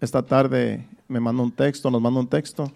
esta 0.00 0.22
tarde 0.22 0.86
me 1.08 1.20
mandó 1.20 1.42
un 1.42 1.52
texto, 1.52 1.90
nos 1.90 2.00
mandó 2.00 2.20
un 2.20 2.28
texto 2.28 2.72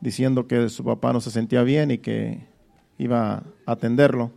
diciendo 0.00 0.46
que 0.46 0.68
su 0.68 0.84
papá 0.84 1.12
no 1.12 1.20
se 1.20 1.30
sentía 1.30 1.62
bien 1.62 1.90
y 1.90 1.98
que 1.98 2.40
iba 2.98 3.42
a 3.66 3.72
atenderlo. 3.72 4.30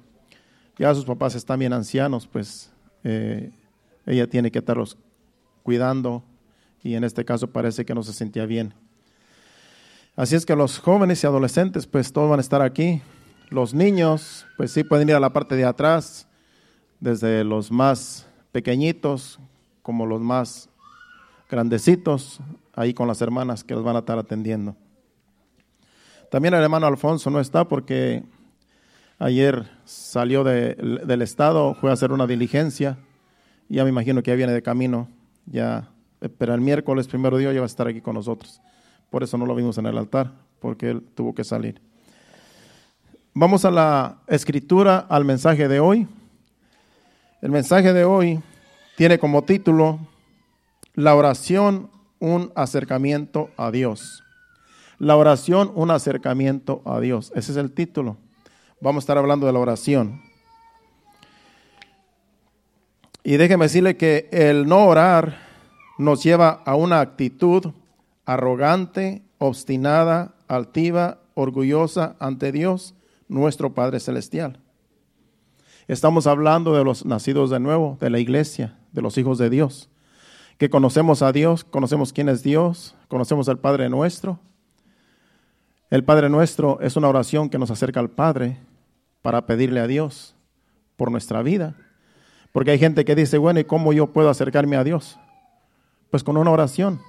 Ya 0.77 0.93
sus 0.95 1.05
papás 1.05 1.35
están 1.35 1.59
bien 1.59 1.73
ancianos, 1.73 2.27
pues 2.27 2.71
eh, 3.03 3.51
ella 4.05 4.27
tiene 4.27 4.51
que 4.51 4.59
estarlos 4.59 4.97
cuidando 5.63 6.23
y 6.81 6.95
en 6.95 7.03
este 7.03 7.25
caso 7.25 7.51
parece 7.51 7.85
que 7.85 7.93
no 7.93 8.03
se 8.03 8.13
sentía 8.13 8.45
bien. 8.45 8.73
Así 10.15 10.35
es 10.35 10.45
que 10.45 10.55
los 10.55 10.79
jóvenes 10.79 11.23
y 11.23 11.27
adolescentes, 11.27 11.87
pues 11.87 12.11
todos 12.11 12.29
van 12.29 12.39
a 12.39 12.41
estar 12.41 12.61
aquí. 12.61 13.01
Los 13.49 13.73
niños, 13.73 14.45
pues 14.57 14.71
sí 14.71 14.83
pueden 14.83 15.09
ir 15.09 15.15
a 15.15 15.19
la 15.19 15.33
parte 15.33 15.55
de 15.55 15.65
atrás, 15.65 16.27
desde 16.99 17.43
los 17.43 17.71
más 17.71 18.27
pequeñitos 18.51 19.39
como 19.81 20.05
los 20.05 20.21
más 20.21 20.69
grandecitos, 21.49 22.39
ahí 22.75 22.93
con 22.93 23.07
las 23.07 23.21
hermanas 23.21 23.63
que 23.63 23.73
los 23.73 23.83
van 23.83 23.95
a 23.95 23.99
estar 23.99 24.19
atendiendo. 24.19 24.75
También 26.29 26.53
el 26.53 26.61
hermano 26.61 26.85
Alfonso 26.85 27.29
no 27.31 27.39
está 27.39 27.67
porque 27.67 28.23
ayer 29.17 29.67
salió 29.83 30.43
del 30.43 31.21
estado, 31.21 31.73
fue 31.73 31.89
a 31.89 31.93
hacer 31.93 32.11
una 32.11 32.27
diligencia, 32.27 32.99
ya 33.67 33.83
me 33.83 33.89
imagino 33.89 34.21
que 34.21 34.31
ya 34.31 34.35
viene 34.35 34.53
de 34.53 34.61
camino, 34.61 35.09
ya, 35.47 35.89
pero 36.37 36.53
el 36.53 36.61
miércoles, 36.61 37.07
primero 37.07 37.37
día, 37.37 37.51
ya 37.51 37.59
va 37.59 37.65
a 37.65 37.67
estar 37.67 37.87
aquí 37.87 38.01
con 38.01 38.15
nosotros. 38.15 38.61
Por 39.09 39.23
eso 39.23 39.37
no 39.37 39.45
lo 39.45 39.55
vimos 39.55 39.77
en 39.79 39.87
el 39.87 39.97
altar, 39.97 40.31
porque 40.59 40.91
él 40.91 41.03
tuvo 41.15 41.33
que 41.33 41.43
salir. 41.43 41.81
Vamos 43.33 43.65
a 43.65 43.71
la 43.71 44.19
escritura, 44.27 44.99
al 45.09 45.25
mensaje 45.25 45.67
de 45.67 45.79
hoy. 45.79 46.07
El 47.41 47.51
mensaje 47.51 47.93
de 47.93 48.03
hoy 48.03 48.39
tiene 48.97 49.17
como 49.17 49.43
título 49.43 49.99
La 50.99 51.15
oración, 51.15 51.89
un 52.19 52.51
acercamiento 52.55 53.51
a 53.55 53.71
Dios. 53.71 54.21
La 54.97 55.15
oración, 55.15 55.71
un 55.73 55.91
acercamiento 55.91 56.81
a 56.83 56.99
Dios. 56.99 57.31
Ese 57.35 57.53
es 57.53 57.57
el 57.57 57.71
título. 57.71 58.17
Vamos 58.81 59.03
a 59.03 59.03
estar 59.03 59.17
hablando 59.17 59.47
de 59.47 59.53
la 59.53 59.59
oración. 59.59 60.21
Y 63.23 63.37
déjeme 63.37 63.63
decirle 63.63 63.95
que 63.95 64.27
el 64.33 64.67
no 64.67 64.87
orar 64.87 65.37
nos 65.97 66.21
lleva 66.21 66.61
a 66.65 66.75
una 66.75 66.99
actitud 66.99 67.67
arrogante, 68.25 69.21
obstinada, 69.37 70.35
altiva, 70.49 71.19
orgullosa 71.33 72.17
ante 72.19 72.51
Dios, 72.51 72.93
nuestro 73.29 73.73
Padre 73.73 74.01
Celestial. 74.01 74.59
Estamos 75.87 76.27
hablando 76.27 76.75
de 76.75 76.83
los 76.83 77.05
nacidos 77.05 77.51
de 77.51 77.61
nuevo, 77.61 77.97
de 78.01 78.09
la 78.09 78.19
iglesia, 78.19 78.77
de 78.91 79.01
los 79.01 79.17
hijos 79.17 79.37
de 79.37 79.49
Dios, 79.49 79.89
que 80.59 80.69
conocemos 80.69 81.21
a 81.21 81.31
Dios, 81.31 81.63
conocemos 81.63 82.11
quién 82.11 82.27
es 82.27 82.43
Dios, 82.43 82.93
conocemos 83.07 83.47
al 83.47 83.59
Padre 83.59 83.89
nuestro. 83.89 84.39
El 85.89 86.03
Padre 86.03 86.29
nuestro 86.29 86.79
es 86.81 86.97
una 86.97 87.07
oración 87.07 87.49
que 87.49 87.57
nos 87.57 87.71
acerca 87.71 88.01
al 88.01 88.09
Padre 88.09 88.59
para 89.21 89.45
pedirle 89.45 89.79
a 89.79 89.87
Dios 89.87 90.35
por 90.97 91.11
nuestra 91.11 91.41
vida. 91.43 91.75
Porque 92.51 92.71
hay 92.71 92.77
gente 92.77 93.05
que 93.05 93.15
dice, 93.15 93.37
bueno, 93.37 93.61
¿y 93.61 93.63
cómo 93.63 93.93
yo 93.93 94.07
puedo 94.07 94.29
acercarme 94.29 94.75
a 94.75 94.83
Dios? 94.83 95.17
Pues 96.11 96.25
con 96.25 96.35
una 96.35 96.51
oración. 96.51 96.99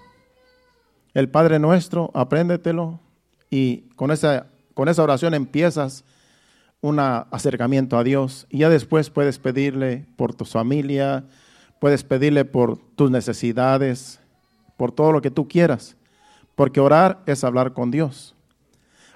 El 1.13 1.29
Padre 1.29 1.59
nuestro, 1.59 2.13
apréndetelo 2.15 3.01
y 3.51 3.89
con 3.97 4.13
esa, 4.13 4.47
con 4.75 4.89
esa 4.89 5.03
oración 5.03 5.35
empiezas 5.35 6.05
un 6.81 7.01
acercamiento 7.01 7.99
a 7.99 8.05
Dios 8.05 8.47
y 8.49 8.59
ya 8.59 8.69
después 8.69 9.11
puedes 9.11 9.41
pedirle 9.41 10.07
por 10.15 10.35
tu 10.35 10.45
familia, 10.45 11.25
puedes 11.81 12.05
pedirle 12.05 12.45
por 12.45 12.79
tus 12.95 13.11
necesidades, 13.11 14.21
por 14.77 14.93
todo 14.93 15.11
lo 15.11 15.21
que 15.21 15.33
tú 15.33 15.49
quieras, 15.49 15.97
porque 16.55 16.79
orar 16.79 17.23
es 17.27 17.43
hablar 17.43 17.73
con 17.73 17.91
Dios. 17.91 18.37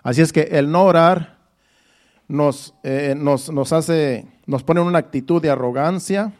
Así 0.02 0.22
es 0.22 0.32
que 0.32 0.48
el 0.50 0.72
no 0.72 0.84
orar 0.84 1.38
nos, 2.26 2.74
eh, 2.82 3.14
nos, 3.16 3.52
nos 3.52 3.72
hace, 3.72 4.26
nos 4.46 4.64
pone 4.64 4.80
en 4.80 4.86
una 4.86 4.98
actitud 4.98 5.40
de 5.40 5.50
arrogancia, 5.50 6.32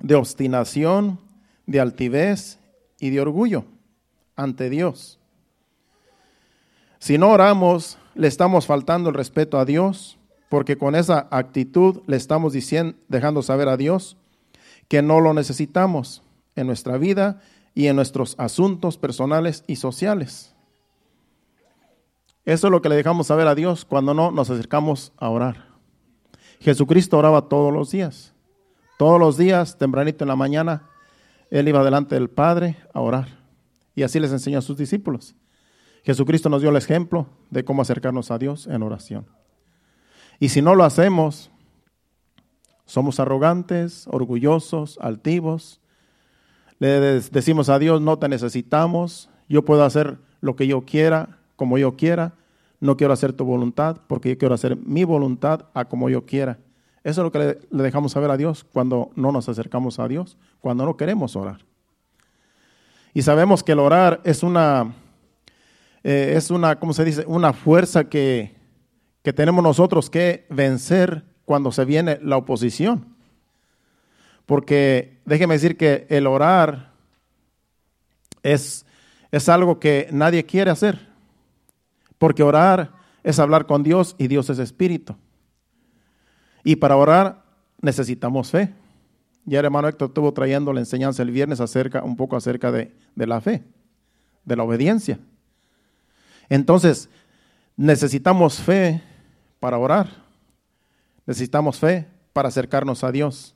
de 0.00 0.14
obstinación, 0.14 1.20
de 1.66 1.78
altivez 1.78 2.58
y 2.98 3.10
de 3.10 3.20
orgullo 3.20 3.64
ante 4.36 4.70
Dios. 4.70 5.20
Si 6.98 7.18
no 7.18 7.30
oramos, 7.30 7.98
le 8.14 8.28
estamos 8.28 8.66
faltando 8.66 9.10
el 9.10 9.14
respeto 9.14 9.58
a 9.58 9.66
Dios, 9.66 10.16
porque 10.48 10.78
con 10.78 10.94
esa 10.94 11.28
actitud 11.30 12.00
le 12.06 12.16
estamos 12.16 12.54
diciendo, 12.54 12.96
dejando 13.08 13.42
saber 13.42 13.68
a 13.68 13.76
Dios 13.76 14.16
que 14.88 15.02
no 15.02 15.20
lo 15.20 15.34
necesitamos 15.34 16.22
en 16.56 16.66
nuestra 16.66 16.98
vida 16.98 17.40
y 17.74 17.86
en 17.86 17.96
nuestros 17.96 18.34
asuntos 18.38 18.96
personales 18.98 19.64
y 19.66 19.76
sociales. 19.76 20.54
Eso 22.44 22.66
es 22.66 22.70
lo 22.70 22.82
que 22.82 22.88
le 22.88 22.96
dejamos 22.96 23.28
saber 23.28 23.46
a 23.46 23.54
Dios 23.54 23.84
cuando 23.84 24.12
no 24.14 24.30
nos 24.30 24.50
acercamos 24.50 25.12
a 25.16 25.30
orar. 25.30 25.68
Jesucristo 26.60 27.18
oraba 27.18 27.48
todos 27.48 27.72
los 27.72 27.90
días. 27.90 28.34
Todos 28.98 29.18
los 29.18 29.36
días, 29.36 29.76
tempranito 29.76 30.24
en 30.24 30.28
la 30.28 30.36
mañana, 30.36 30.88
Él 31.50 31.68
iba 31.68 31.82
delante 31.82 32.14
del 32.14 32.30
Padre 32.30 32.76
a 32.92 33.00
orar. 33.00 33.28
Y 33.94 34.02
así 34.02 34.20
les 34.20 34.30
enseñó 34.30 34.58
a 34.58 34.62
sus 34.62 34.76
discípulos. 34.76 35.34
Jesucristo 36.04 36.48
nos 36.48 36.60
dio 36.60 36.70
el 36.70 36.76
ejemplo 36.76 37.26
de 37.50 37.64
cómo 37.64 37.82
acercarnos 37.82 38.30
a 38.30 38.38
Dios 38.38 38.66
en 38.66 38.82
oración. 38.82 39.26
Y 40.38 40.50
si 40.50 40.60
no 40.62 40.74
lo 40.74 40.84
hacemos, 40.84 41.50
somos 42.84 43.20
arrogantes, 43.20 44.06
orgullosos, 44.10 44.98
altivos. 45.00 45.80
Le 46.78 47.20
decimos 47.20 47.68
a 47.68 47.78
Dios, 47.78 48.00
no 48.00 48.18
te 48.18 48.28
necesitamos, 48.28 49.30
yo 49.48 49.64
puedo 49.64 49.84
hacer 49.84 50.18
lo 50.40 50.56
que 50.56 50.66
yo 50.66 50.82
quiera, 50.82 51.38
como 51.56 51.78
yo 51.78 51.96
quiera. 51.96 52.34
No 52.80 52.96
quiero 52.96 53.14
hacer 53.14 53.32
tu 53.32 53.44
voluntad 53.44 53.98
porque 54.06 54.30
yo 54.30 54.38
quiero 54.38 54.54
hacer 54.54 54.76
mi 54.76 55.04
voluntad 55.04 55.66
a 55.72 55.86
como 55.86 56.10
yo 56.10 56.26
quiera. 56.26 56.58
Eso 57.02 57.20
es 57.20 57.24
lo 57.24 57.32
que 57.32 57.58
le, 57.70 57.82
dejamos 57.82 58.12
saber 58.12 58.30
a 58.30 58.36
Dios 58.36 58.64
cuando 58.64 59.10
no 59.14 59.32
nos 59.32 59.48
acercamos 59.48 59.98
a 59.98 60.08
Dios, 60.08 60.36
cuando 60.60 60.84
no 60.84 60.96
queremos 60.96 61.36
orar. 61.36 61.64
Y 63.14 63.22
sabemos 63.22 63.62
que 63.62 63.72
el 63.72 63.78
orar 63.78 64.20
es 64.24 64.42
una, 64.42 64.94
eh, 66.02 66.34
es 66.36 66.50
una, 66.50 66.78
¿cómo 66.78 66.92
se 66.92 67.04
dice? 67.04 67.24
Una 67.26 67.52
fuerza 67.52 68.04
que, 68.04 68.56
que 69.22 69.32
tenemos 69.32 69.62
nosotros 69.62 70.10
que 70.10 70.46
vencer 70.50 71.24
cuando 71.44 71.72
se 71.72 71.84
viene 71.84 72.18
la 72.22 72.36
oposición. 72.36 73.06
Porque 74.46 75.18
déjeme 75.24 75.54
decir 75.54 75.76
que 75.76 76.06
el 76.10 76.26
orar 76.26 76.92
es, 78.42 78.84
es 79.30 79.48
algo 79.48 79.80
que 79.80 80.08
nadie 80.12 80.44
quiere 80.44 80.70
hacer. 80.70 81.08
Porque 82.18 82.42
orar 82.42 82.92
es 83.22 83.38
hablar 83.38 83.66
con 83.66 83.82
Dios 83.82 84.14
y 84.18 84.28
Dios 84.28 84.50
es 84.50 84.58
espíritu. 84.58 85.16
Y 86.62 86.76
para 86.76 86.96
orar 86.96 87.42
necesitamos 87.80 88.50
fe. 88.50 88.72
Ya 89.44 89.58
el 89.58 89.66
hermano 89.66 89.88
Héctor 89.88 90.08
estuvo 90.08 90.32
trayendo 90.32 90.72
la 90.72 90.80
enseñanza 90.80 91.22
el 91.22 91.30
viernes 91.30 91.60
acerca, 91.60 92.02
un 92.02 92.16
poco 92.16 92.36
acerca 92.36 92.72
de, 92.72 92.94
de 93.14 93.26
la 93.26 93.40
fe, 93.40 93.62
de 94.44 94.56
la 94.56 94.62
obediencia. 94.62 95.18
Entonces, 96.48 97.10
necesitamos 97.76 98.58
fe 98.58 99.02
para 99.60 99.78
orar. 99.78 100.23
Necesitamos 101.26 101.78
fe 101.78 102.08
para 102.32 102.48
acercarnos 102.48 103.04
a 103.04 103.12
Dios. 103.12 103.54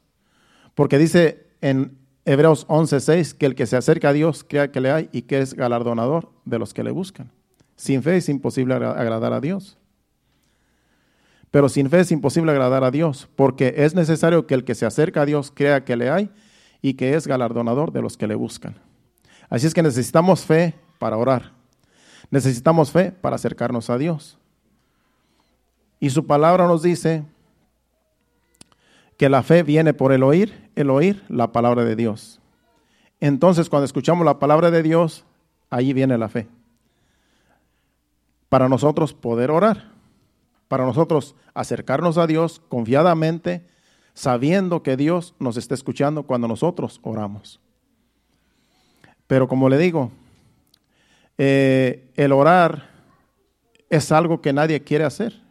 Porque 0.75 0.99
dice 0.99 1.47
en 1.61 1.99
Hebreos 2.25 2.67
11:6 2.69 3.35
que 3.35 3.47
el 3.47 3.55
que 3.55 3.67
se 3.67 3.77
acerca 3.77 4.11
a 4.11 4.13
Dios 4.13 4.45
crea 4.45 4.71
que 4.71 4.81
le 4.81 4.91
hay 4.91 5.09
y 5.13 5.23
que 5.23 5.41
es 5.41 5.55
galardonador 5.55 6.31
de 6.45 6.59
los 6.59 6.75
que 6.75 6.85
le 6.85 6.91
buscan. 6.91 7.31
Sin 7.77 8.03
fe 8.03 8.17
es 8.17 8.29
imposible 8.29 8.75
agradar 8.75 9.33
a 9.33 9.41
Dios. 9.41 9.79
Pero 11.51 11.69
sin 11.69 11.89
fe 11.89 12.01
es 12.01 12.13
imposible 12.13 12.53
agradar 12.53 12.85
a 12.85 12.91
Dios, 12.91 13.29
porque 13.35 13.75
es 13.79 13.95
necesario 13.95 14.47
que 14.47 14.55
el 14.55 14.65
que 14.65 14.75
se 14.75 14.85
acerca 14.85 15.23
a 15.23 15.27
Dios 15.27 15.51
crea 15.55 15.85
que 15.85 15.97
le 15.97 16.11
hay 16.11 16.31
y 16.83 16.95
que 16.95 17.15
es 17.15 17.27
galardonador 17.27 17.93
de 17.93 18.03
los 18.03 18.17
que 18.17 18.27
le 18.27 18.35
buscan. 18.35 18.77
Así 19.49 19.67
es 19.67 19.73
que 19.73 19.83
necesitamos 19.83 20.45
fe 20.45 20.75
para 20.99 21.17
orar. 21.17 21.53
Necesitamos 22.31 22.91
fe 22.91 23.13
para 23.13 23.37
acercarnos 23.37 23.89
a 23.89 23.97
Dios. 23.97 24.39
Y 26.01 26.11
su 26.11 26.27
palabra 26.27 26.67
nos 26.67 26.83
dice 26.83 27.25
que 29.19 29.29
la 29.29 29.43
fe 29.43 29.63
viene 29.63 29.93
por 29.93 30.13
el 30.13 30.23
oír, 30.23 30.71
el 30.77 30.89
oír 30.89 31.23
la 31.29 31.53
palabra 31.53 31.85
de 31.85 31.97
Dios. 31.97 32.41
Entonces, 33.21 33.69
cuando 33.69 33.85
escuchamos 33.85 34.25
la 34.25 34.39
palabra 34.39 34.71
de 34.71 34.83
Dios, 34.83 35.25
ahí 35.69 35.93
viene 35.93 36.17
la 36.17 36.29
fe. 36.29 36.49
Para 38.49 38.69
nosotros 38.69 39.13
poder 39.13 39.51
orar, 39.51 39.91
para 40.69 40.87
nosotros 40.87 41.35
acercarnos 41.53 42.17
a 42.17 42.27
Dios 42.27 42.63
confiadamente, 42.69 43.67
sabiendo 44.15 44.83
que 44.83 44.97
Dios 44.97 45.35
nos 45.41 45.57
está 45.57 45.75
escuchando 45.75 46.23
cuando 46.23 46.49
nosotros 46.49 47.01
oramos. 47.03 47.61
Pero 49.27 49.49
como 49.49 49.69
le 49.69 49.79
digo, 49.79 50.13
eh, 51.37 52.09
el 52.15 52.33
orar 52.33 52.89
es 53.91 54.13
algo 54.13 54.41
que 54.41 54.53
nadie 54.53 54.83
quiere 54.83 55.05
hacer 55.05 55.43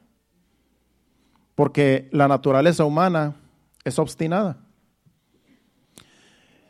porque 1.58 2.08
la 2.12 2.28
naturaleza 2.28 2.86
humana 2.86 3.34
es 3.88 4.00
obstinada. 4.00 4.58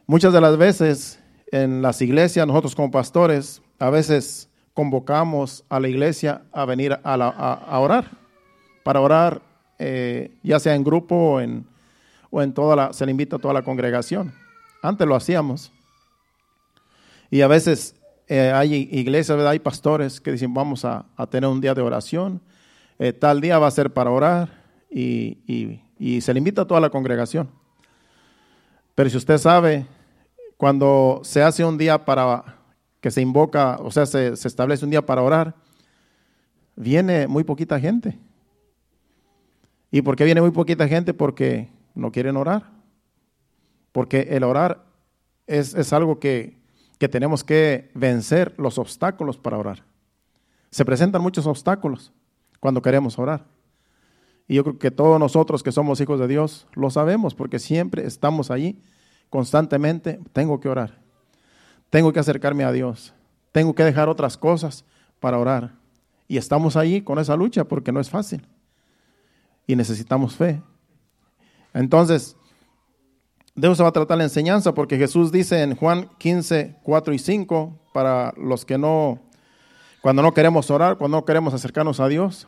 Muchas 0.05 0.31
de 0.31 0.39
las 0.39 0.55
veces 0.55 1.19
en 1.51 1.81
las 1.81 1.99
iglesias, 2.01 2.45
nosotros 2.45 2.75
como 2.75 2.91
pastores, 2.91 3.61
a 3.79 3.89
veces 3.89 4.49
convocamos 4.73 5.65
a 5.67 5.79
la 5.79 5.89
iglesia 5.89 6.43
a 6.51 6.65
venir 6.65 6.99
a, 7.03 7.79
orar, 7.79 8.11
para 8.83 9.01
orar, 9.01 9.41
eh, 9.79 10.31
ya 10.43 10.59
sea 10.59 10.75
en 10.75 10.83
grupo 10.83 11.15
o 11.15 11.41
en, 11.41 11.65
o 12.29 12.41
en 12.41 12.53
toda 12.53 12.75
la, 12.75 12.93
se 12.93 13.03
le 13.05 13.11
invita 13.11 13.37
a 13.37 13.39
toda 13.39 13.55
la 13.55 13.63
congregación. 13.63 14.31
Antes 14.83 15.07
lo 15.07 15.15
hacíamos. 15.15 15.71
Y 17.31 17.41
a 17.41 17.47
veces 17.47 17.95
eh, 18.27 18.51
hay 18.53 18.87
iglesias, 18.91 19.39
hay 19.39 19.57
pastores 19.57 20.21
que 20.21 20.31
dicen 20.31 20.53
vamos 20.53 20.85
a, 20.85 21.07
tener 21.31 21.49
un 21.49 21.61
día 21.61 21.73
de 21.73 21.81
oración, 21.81 22.41
eh, 22.99 23.11
tal 23.11 23.41
día 23.41 23.57
va 23.57 23.67
a 23.67 23.71
ser 23.71 23.91
para 23.91 24.11
orar 24.11 24.49
y, 24.91 25.39
y 25.47 25.81
se 26.21 26.33
le 26.33 26.39
invita 26.39 26.63
a 26.63 26.67
toda 26.67 26.79
la 26.79 26.89
congregación. 26.89 27.49
Pero 28.95 29.09
si 29.09 29.17
usted 29.17 29.37
sabe, 29.37 29.85
cuando 30.57 31.21
se 31.23 31.43
hace 31.43 31.63
un 31.63 31.77
día 31.77 32.03
para 32.03 32.57
que 32.99 33.11
se 33.11 33.21
invoca, 33.21 33.77
o 33.77 33.91
sea, 33.91 34.05
se, 34.05 34.33
establece 34.33 34.85
un 34.85 34.91
día 34.91 35.05
para 35.05 35.21
orar, 35.21 35.55
viene 36.75 37.27
muy 37.27 37.43
poquita 37.43 37.79
gente. 37.79 38.17
¿Y 39.91 40.01
por 40.01 40.15
qué 40.15 40.25
viene 40.25 40.41
muy 40.41 40.51
poquita 40.51 40.87
gente? 40.87 41.13
Porque 41.13 41.69
no 41.93 42.11
quieren 42.11 42.37
orar. 42.37 42.71
Porque 43.91 44.27
el 44.31 44.43
orar 44.43 44.83
es, 45.45 45.75
es 45.75 45.93
algo 45.93 46.19
que, 46.19 46.57
que 46.97 47.07
tenemos 47.07 47.43
que 47.43 47.91
vencer 47.93 48.53
los 48.57 48.77
obstáculos 48.77 49.37
para 49.37 49.57
orar. 49.57 49.83
Se 50.71 50.83
presentan 50.83 51.21
muchos 51.21 51.45
obstáculos 51.45 52.11
cuando 52.59 52.81
queremos 52.81 53.17
orar. 53.17 53.45
Y 54.47 54.55
yo 54.55 54.63
creo 54.63 54.79
que 54.79 54.91
todos 54.91 55.19
nosotros 55.19 55.61
que 55.61 55.71
somos 55.71 55.99
hijos 55.99 56.19
de 56.19 56.27
Dios 56.27 56.67
lo 56.73 56.89
sabemos 56.89 57.35
porque 57.35 57.59
siempre 57.59 58.05
estamos 58.05 58.49
allí 58.49 58.81
constantemente. 59.29 60.19
Tengo 60.31 60.59
que 60.59 60.69
orar. 60.69 60.99
Tengo 61.89 62.13
que 62.13 62.19
acercarme 62.19 62.63
a 62.63 62.71
Dios. 62.71 63.13
Tengo 63.51 63.75
que 63.75 63.83
dejar 63.83 64.07
otras 64.09 64.37
cosas 64.37 64.85
para 65.19 65.37
orar. 65.37 65.73
Y 66.27 66.37
estamos 66.37 66.75
allí 66.75 67.01
con 67.01 67.19
esa 67.19 67.35
lucha 67.35 67.65
porque 67.65 67.91
no 67.91 67.99
es 67.99 68.09
fácil. 68.09 68.45
Y 69.65 69.75
necesitamos 69.75 70.35
fe. 70.35 70.61
Entonces, 71.73 72.37
de 73.55 73.71
eso 73.71 73.83
va 73.83 73.89
a 73.89 73.93
tratar 73.93 74.17
la 74.17 74.23
enseñanza 74.23 74.73
porque 74.73 74.97
Jesús 74.97 75.31
dice 75.31 75.61
en 75.61 75.75
Juan 75.75 76.09
15, 76.19 76.77
4 76.83 77.13
y 77.13 77.19
5, 77.19 77.79
para 77.93 78.33
los 78.37 78.65
que 78.65 78.77
no, 78.77 79.19
cuando 80.01 80.21
no 80.21 80.33
queremos 80.33 80.69
orar, 80.69 80.97
cuando 80.97 81.17
no 81.17 81.25
queremos 81.25 81.53
acercarnos 81.53 81.99
a 81.99 82.07
Dios, 82.07 82.47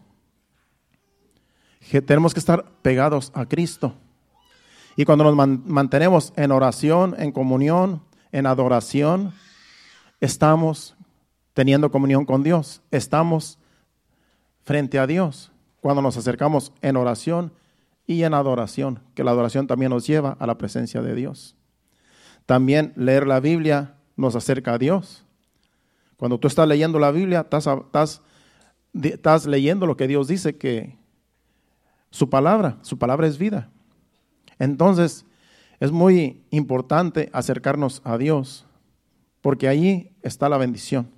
tenemos 1.89 2.33
que 2.33 2.39
estar 2.39 2.65
pegados 2.81 3.31
a 3.33 3.45
Cristo. 3.45 3.95
Y 4.95 5.05
cuando 5.05 5.23
nos 5.23 5.35
mantenemos 5.65 6.33
en 6.35 6.51
oración, 6.51 7.15
en 7.17 7.31
comunión, 7.31 8.03
en 8.31 8.45
adoración, 8.45 9.33
estamos 10.19 10.95
teniendo 11.53 11.91
comunión 11.91 12.25
con 12.25 12.43
Dios, 12.43 12.81
estamos 12.91 13.57
frente 14.63 14.99
a 14.99 15.07
Dios. 15.07 15.51
Cuando 15.79 16.01
nos 16.01 16.17
acercamos 16.17 16.71
en 16.81 16.95
oración 16.95 17.53
y 18.05 18.23
en 18.23 18.33
adoración, 18.33 18.99
que 19.15 19.23
la 19.23 19.31
adoración 19.31 19.67
también 19.67 19.91
nos 19.91 20.05
lleva 20.05 20.37
a 20.39 20.45
la 20.45 20.57
presencia 20.57 21.01
de 21.01 21.15
Dios. 21.15 21.55
También 22.45 22.93
leer 22.95 23.25
la 23.25 23.39
Biblia 23.39 23.95
nos 24.15 24.35
acerca 24.35 24.73
a 24.73 24.77
Dios. 24.77 25.25
Cuando 26.17 26.39
tú 26.39 26.47
estás 26.47 26.67
leyendo 26.67 26.99
la 26.99 27.11
Biblia, 27.11 27.41
estás, 27.41 27.65
estás, 27.65 28.21
estás 28.93 29.45
leyendo 29.47 29.87
lo 29.87 29.97
que 29.97 30.07
Dios 30.07 30.27
dice 30.27 30.57
que, 30.57 31.00
su 32.11 32.29
palabra, 32.29 32.77
su 32.81 32.99
palabra 32.99 33.25
es 33.25 33.37
vida. 33.37 33.69
Entonces, 34.59 35.25
es 35.79 35.91
muy 35.91 36.43
importante 36.51 37.29
acercarnos 37.33 38.01
a 38.03 38.17
Dios, 38.17 38.67
porque 39.41 39.67
allí 39.67 40.11
está 40.21 40.49
la 40.49 40.57
bendición. 40.57 41.09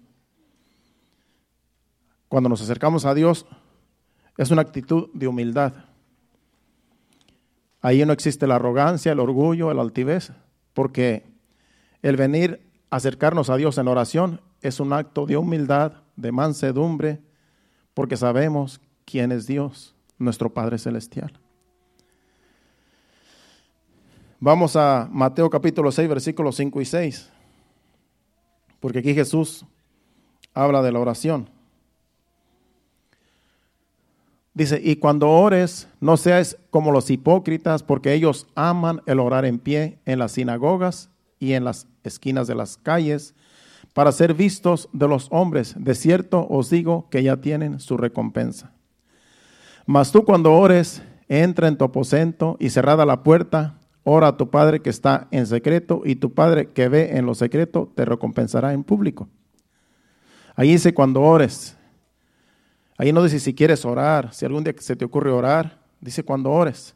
Cuando 2.30 2.48
nos 2.48 2.62
acercamos 2.62 3.06
a 3.06 3.14
Dios, 3.14 3.46
es 4.38 4.52
una 4.52 4.62
actitud 4.62 5.10
de 5.14 5.28
humildad. 5.28 5.74
Ahí 7.82 8.06
no 8.06 8.14
existe 8.14 8.48
la 8.48 8.56
arrogancia, 8.56 9.12
el 9.12 9.20
orgullo, 9.20 9.74
la 9.74 9.82
altivez, 9.82 10.32
porque 10.74 11.26
el 12.02 12.16
venir 12.16 12.72
a 12.90 12.96
acercarnos 12.96 13.50
a 13.50 13.58
Dios 13.58 13.78
en 13.78 13.88
oración 13.88 14.42
es 14.62 14.80
un 14.80 14.94
acto 14.94 15.26
de 15.26 15.38
humildad, 15.38 16.04
de 16.16 16.32
mansedumbre, 16.32 17.22
porque 17.94 18.16
sabemos 18.16 18.80
quién 19.06 19.32
es 19.32 19.46
Dios 19.46 19.93
nuestro 20.18 20.54
Padre 20.54 20.78
Celestial. 20.78 21.34
Vamos 24.40 24.76
a 24.76 25.08
Mateo 25.12 25.50
capítulo 25.50 25.92
6, 25.92 26.10
versículos 26.10 26.56
5 26.58 26.82
y 26.82 26.86
6, 26.86 27.30
porque 28.80 29.00
aquí 29.00 29.14
Jesús 29.14 29.66
habla 30.54 30.82
de 30.82 30.92
la 30.92 31.00
oración. 31.00 31.50
Dice, 34.54 34.80
y 34.84 34.98
cuando 34.98 35.30
ores, 35.30 35.88
no 36.00 36.16
seas 36.16 36.58
como 36.70 36.92
los 36.92 37.10
hipócritas, 37.10 37.82
porque 37.82 38.14
ellos 38.14 38.46
aman 38.54 39.02
el 39.06 39.20
orar 39.20 39.46
en 39.46 39.58
pie 39.58 39.98
en 40.06 40.20
las 40.20 40.34
sinagogas 40.34 41.10
y 41.40 41.54
en 41.54 41.64
las 41.64 41.88
esquinas 42.04 42.46
de 42.46 42.56
las 42.56 42.78
calles, 42.78 43.34
para 43.94 44.12
ser 44.12 44.34
vistos 44.34 44.90
de 44.94 45.08
los 45.08 45.28
hombres. 45.32 45.74
De 45.78 45.96
cierto 45.96 46.46
os 46.50 46.70
digo 46.70 47.08
que 47.10 47.24
ya 47.24 47.38
tienen 47.38 47.80
su 47.80 47.98
recompensa. 47.98 48.74
Mas 49.86 50.12
tú 50.12 50.24
cuando 50.24 50.54
ores, 50.54 51.02
entra 51.28 51.68
en 51.68 51.78
tu 51.78 51.86
aposento 51.86 52.58
y 52.60 52.70
cerrada 52.70 53.06
la 53.06 53.24
puerta, 53.24 53.80
ora 54.04 54.30
a 54.30 54.38
tu 54.38 54.50
Padre 54.50 54.82
que 54.82 54.90
está 54.90 55.28
en 55.32 55.48
secreto 55.48 56.02
y 56.06 56.16
tu 56.16 56.34
Padre 56.34 56.70
que 56.72 56.90
ve 56.90 57.18
en 57.18 57.26
lo 57.26 57.36
secreto 57.36 57.92
te 57.96 58.06
recompensará 58.06 58.74
en 58.74 58.84
público. 58.84 59.28
Ahí 60.56 60.72
dice 60.72 60.94
cuando 60.94 61.22
ores. 61.22 61.76
Ahí 62.98 63.12
no 63.12 63.24
dice 63.24 63.40
si 63.40 63.54
quieres 63.54 63.86
orar, 63.86 64.34
si 64.34 64.46
algún 64.46 64.64
día 64.64 64.74
se 64.78 64.96
te 64.96 65.06
ocurre 65.06 65.32
orar, 65.32 65.80
dice 66.00 66.24
cuando 66.24 66.52
ores. 66.52 66.96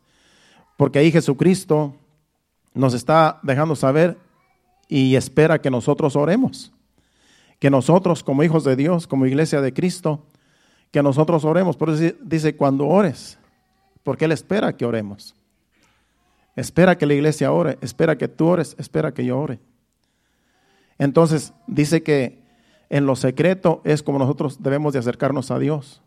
Porque 0.78 1.00
ahí 1.00 1.12
Jesucristo 1.12 1.96
nos 2.74 2.94
está 2.94 3.40
dejando 3.42 3.76
saber 3.76 4.18
y 4.88 5.16
espera 5.16 5.60
que 5.60 5.72
nosotros 5.72 6.16
oremos. 6.16 6.72
Que 7.60 7.72
nosotros 7.72 8.24
como 8.24 8.44
hijos 8.44 8.64
de 8.64 8.76
Dios, 8.76 9.08
como 9.08 9.26
iglesia 9.26 9.62
de 9.62 9.74
Cristo, 9.74 10.24
que 10.91 11.03
nosotros 11.03 11.46
oremos. 11.46 11.77
Por 11.77 11.89
eso 11.89 12.15
dice 12.22 12.56
cuando 12.56 12.88
ores, 12.88 13.38
porque 14.03 14.25
Él 14.25 14.32
espera 14.32 14.75
que 14.75 14.86
oremos. 14.86 15.36
Espera 16.56 16.98
que 16.98 17.06
la 17.06 17.13
iglesia 17.13 17.51
ore, 17.51 17.77
espera 17.82 18.17
que 18.17 18.27
tú 18.27 18.48
ores, 18.48 18.75
espera 18.79 19.13
que 19.13 19.24
yo 19.24 19.39
ore. 19.39 19.60
Entonces 20.98 21.53
dice 21.67 22.01
que 22.01 22.41
en 22.89 23.06
lo 23.06 23.15
secreto 23.15 23.82
es 23.84 24.01
como 24.01 24.17
nosotros 24.17 24.63
debemos 24.63 24.94
de 24.94 25.00
acercarnos 25.00 25.51
a 25.51 25.60
Dios. 25.60 26.01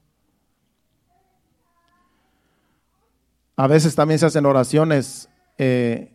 A 3.55 3.67
veces 3.67 3.95
también 3.95 4.19
se 4.19 4.27
hacen 4.27 4.47
oraciones 4.47 5.29
eh, 5.59 6.13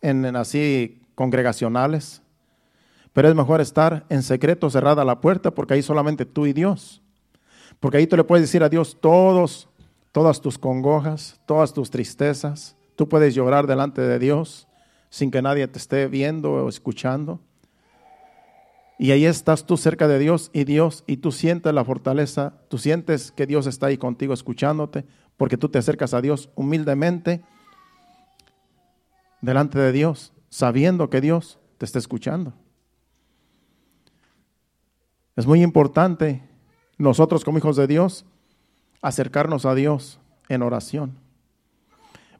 en, 0.00 0.24
en 0.24 0.34
así 0.34 1.02
congregacionales, 1.14 2.22
pero 3.12 3.28
es 3.28 3.34
mejor 3.34 3.60
estar 3.60 4.06
en 4.08 4.22
secreto, 4.22 4.70
cerrada 4.70 5.04
la 5.04 5.20
puerta, 5.20 5.52
porque 5.52 5.74
ahí 5.74 5.82
solamente 5.82 6.24
tú 6.24 6.46
y 6.46 6.52
Dios. 6.52 7.02
Porque 7.80 7.98
ahí 7.98 8.06
tú 8.06 8.16
le 8.16 8.24
puedes 8.24 8.44
decir 8.44 8.62
a 8.62 8.68
Dios 8.68 8.98
todos, 9.00 9.68
todas 10.12 10.40
tus 10.40 10.58
congojas, 10.58 11.40
todas 11.46 11.72
tus 11.72 11.90
tristezas. 11.90 12.76
Tú 12.96 13.08
puedes 13.08 13.34
llorar 13.34 13.66
delante 13.66 14.02
de 14.02 14.18
Dios 14.18 14.66
sin 15.10 15.30
que 15.30 15.42
nadie 15.42 15.66
te 15.68 15.78
esté 15.78 16.06
viendo 16.06 16.52
o 16.52 16.68
escuchando. 16.68 17.40
Y 18.98 19.12
ahí 19.12 19.24
estás 19.26 19.64
tú 19.64 19.76
cerca 19.76 20.08
de 20.08 20.18
Dios 20.18 20.50
y 20.52 20.64
Dios, 20.64 21.04
y 21.06 21.18
tú 21.18 21.30
sientes 21.30 21.72
la 21.72 21.84
fortaleza, 21.84 22.54
tú 22.68 22.78
sientes 22.78 23.30
que 23.30 23.46
Dios 23.46 23.68
está 23.68 23.86
ahí 23.86 23.96
contigo 23.96 24.34
escuchándote, 24.34 25.06
porque 25.36 25.56
tú 25.56 25.68
te 25.68 25.78
acercas 25.78 26.14
a 26.14 26.20
Dios 26.20 26.50
humildemente 26.56 27.44
delante 29.40 29.78
de 29.78 29.92
Dios, 29.92 30.32
sabiendo 30.48 31.10
que 31.10 31.20
Dios 31.20 31.60
te 31.78 31.84
está 31.84 32.00
escuchando. 32.00 32.54
Es 35.36 35.46
muy 35.46 35.62
importante 35.62 36.42
nosotros 36.98 37.44
como 37.44 37.58
hijos 37.58 37.76
de 37.76 37.86
Dios, 37.86 38.26
acercarnos 39.00 39.64
a 39.64 39.74
Dios 39.74 40.18
en 40.48 40.62
oración. 40.62 41.16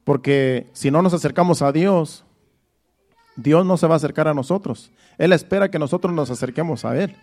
Porque 0.05 0.69
si 0.73 0.91
no 0.91 1.03
nos 1.03 1.15
acercamos 1.15 1.62
a 1.62 1.73
Dios, 1.73 2.25
Dios 3.37 3.65
no 3.65 3.77
se 3.77 3.87
va 3.87 3.95
a 3.95 3.99
acercar 3.99 4.27
a 4.27 4.35
nosotros. 4.35 4.91
Él 5.17 5.33
espera 5.33 5.71
que 5.71 5.79
nosotros 5.79 6.12
nos 6.12 6.31
acerquemos 6.31 6.85
a 6.85 6.99
Él, 7.00 7.17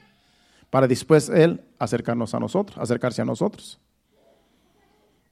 para 0.70 0.88
después 0.88 1.30
Él 1.30 1.62
acercarnos 1.78 2.34
a 2.34 2.40
nosotros, 2.40 2.78
acercarse 2.78 3.22
a 3.22 3.26
nosotros. 3.26 3.80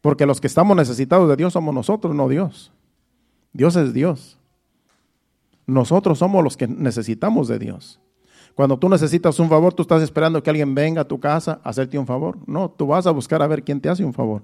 Porque 0.01 0.25
los 0.25 0.41
que 0.41 0.47
estamos 0.47 0.75
necesitados 0.75 1.29
de 1.29 1.37
Dios 1.37 1.53
somos 1.53 1.73
nosotros, 1.73 2.13
no 2.13 2.27
Dios. 2.27 2.73
Dios 3.53 3.75
es 3.77 3.93
Dios. 3.93 4.37
Nosotros 5.65 6.19
somos 6.19 6.43
los 6.43 6.57
que 6.57 6.67
necesitamos 6.67 7.47
de 7.47 7.59
Dios. 7.59 8.01
Cuando 8.55 8.77
tú 8.77 8.87
necesitas 8.87 9.39
un 9.39 9.49
favor, 9.49 9.73
tú 9.73 9.81
estás 9.81 10.03
esperando 10.03 10.41
que 10.43 10.49
alguien 10.49 10.75
venga 10.75 11.01
a 11.01 11.07
tu 11.07 11.19
casa 11.19 11.59
a 11.63 11.69
hacerte 11.69 11.97
un 11.97 12.05
favor. 12.05 12.37
No, 12.45 12.69
tú 12.69 12.87
vas 12.87 13.07
a 13.07 13.11
buscar 13.11 13.41
a 13.41 13.47
ver 13.47 13.63
quién 13.63 13.81
te 13.81 13.89
hace 13.89 14.03
un 14.03 14.13
favor. 14.13 14.43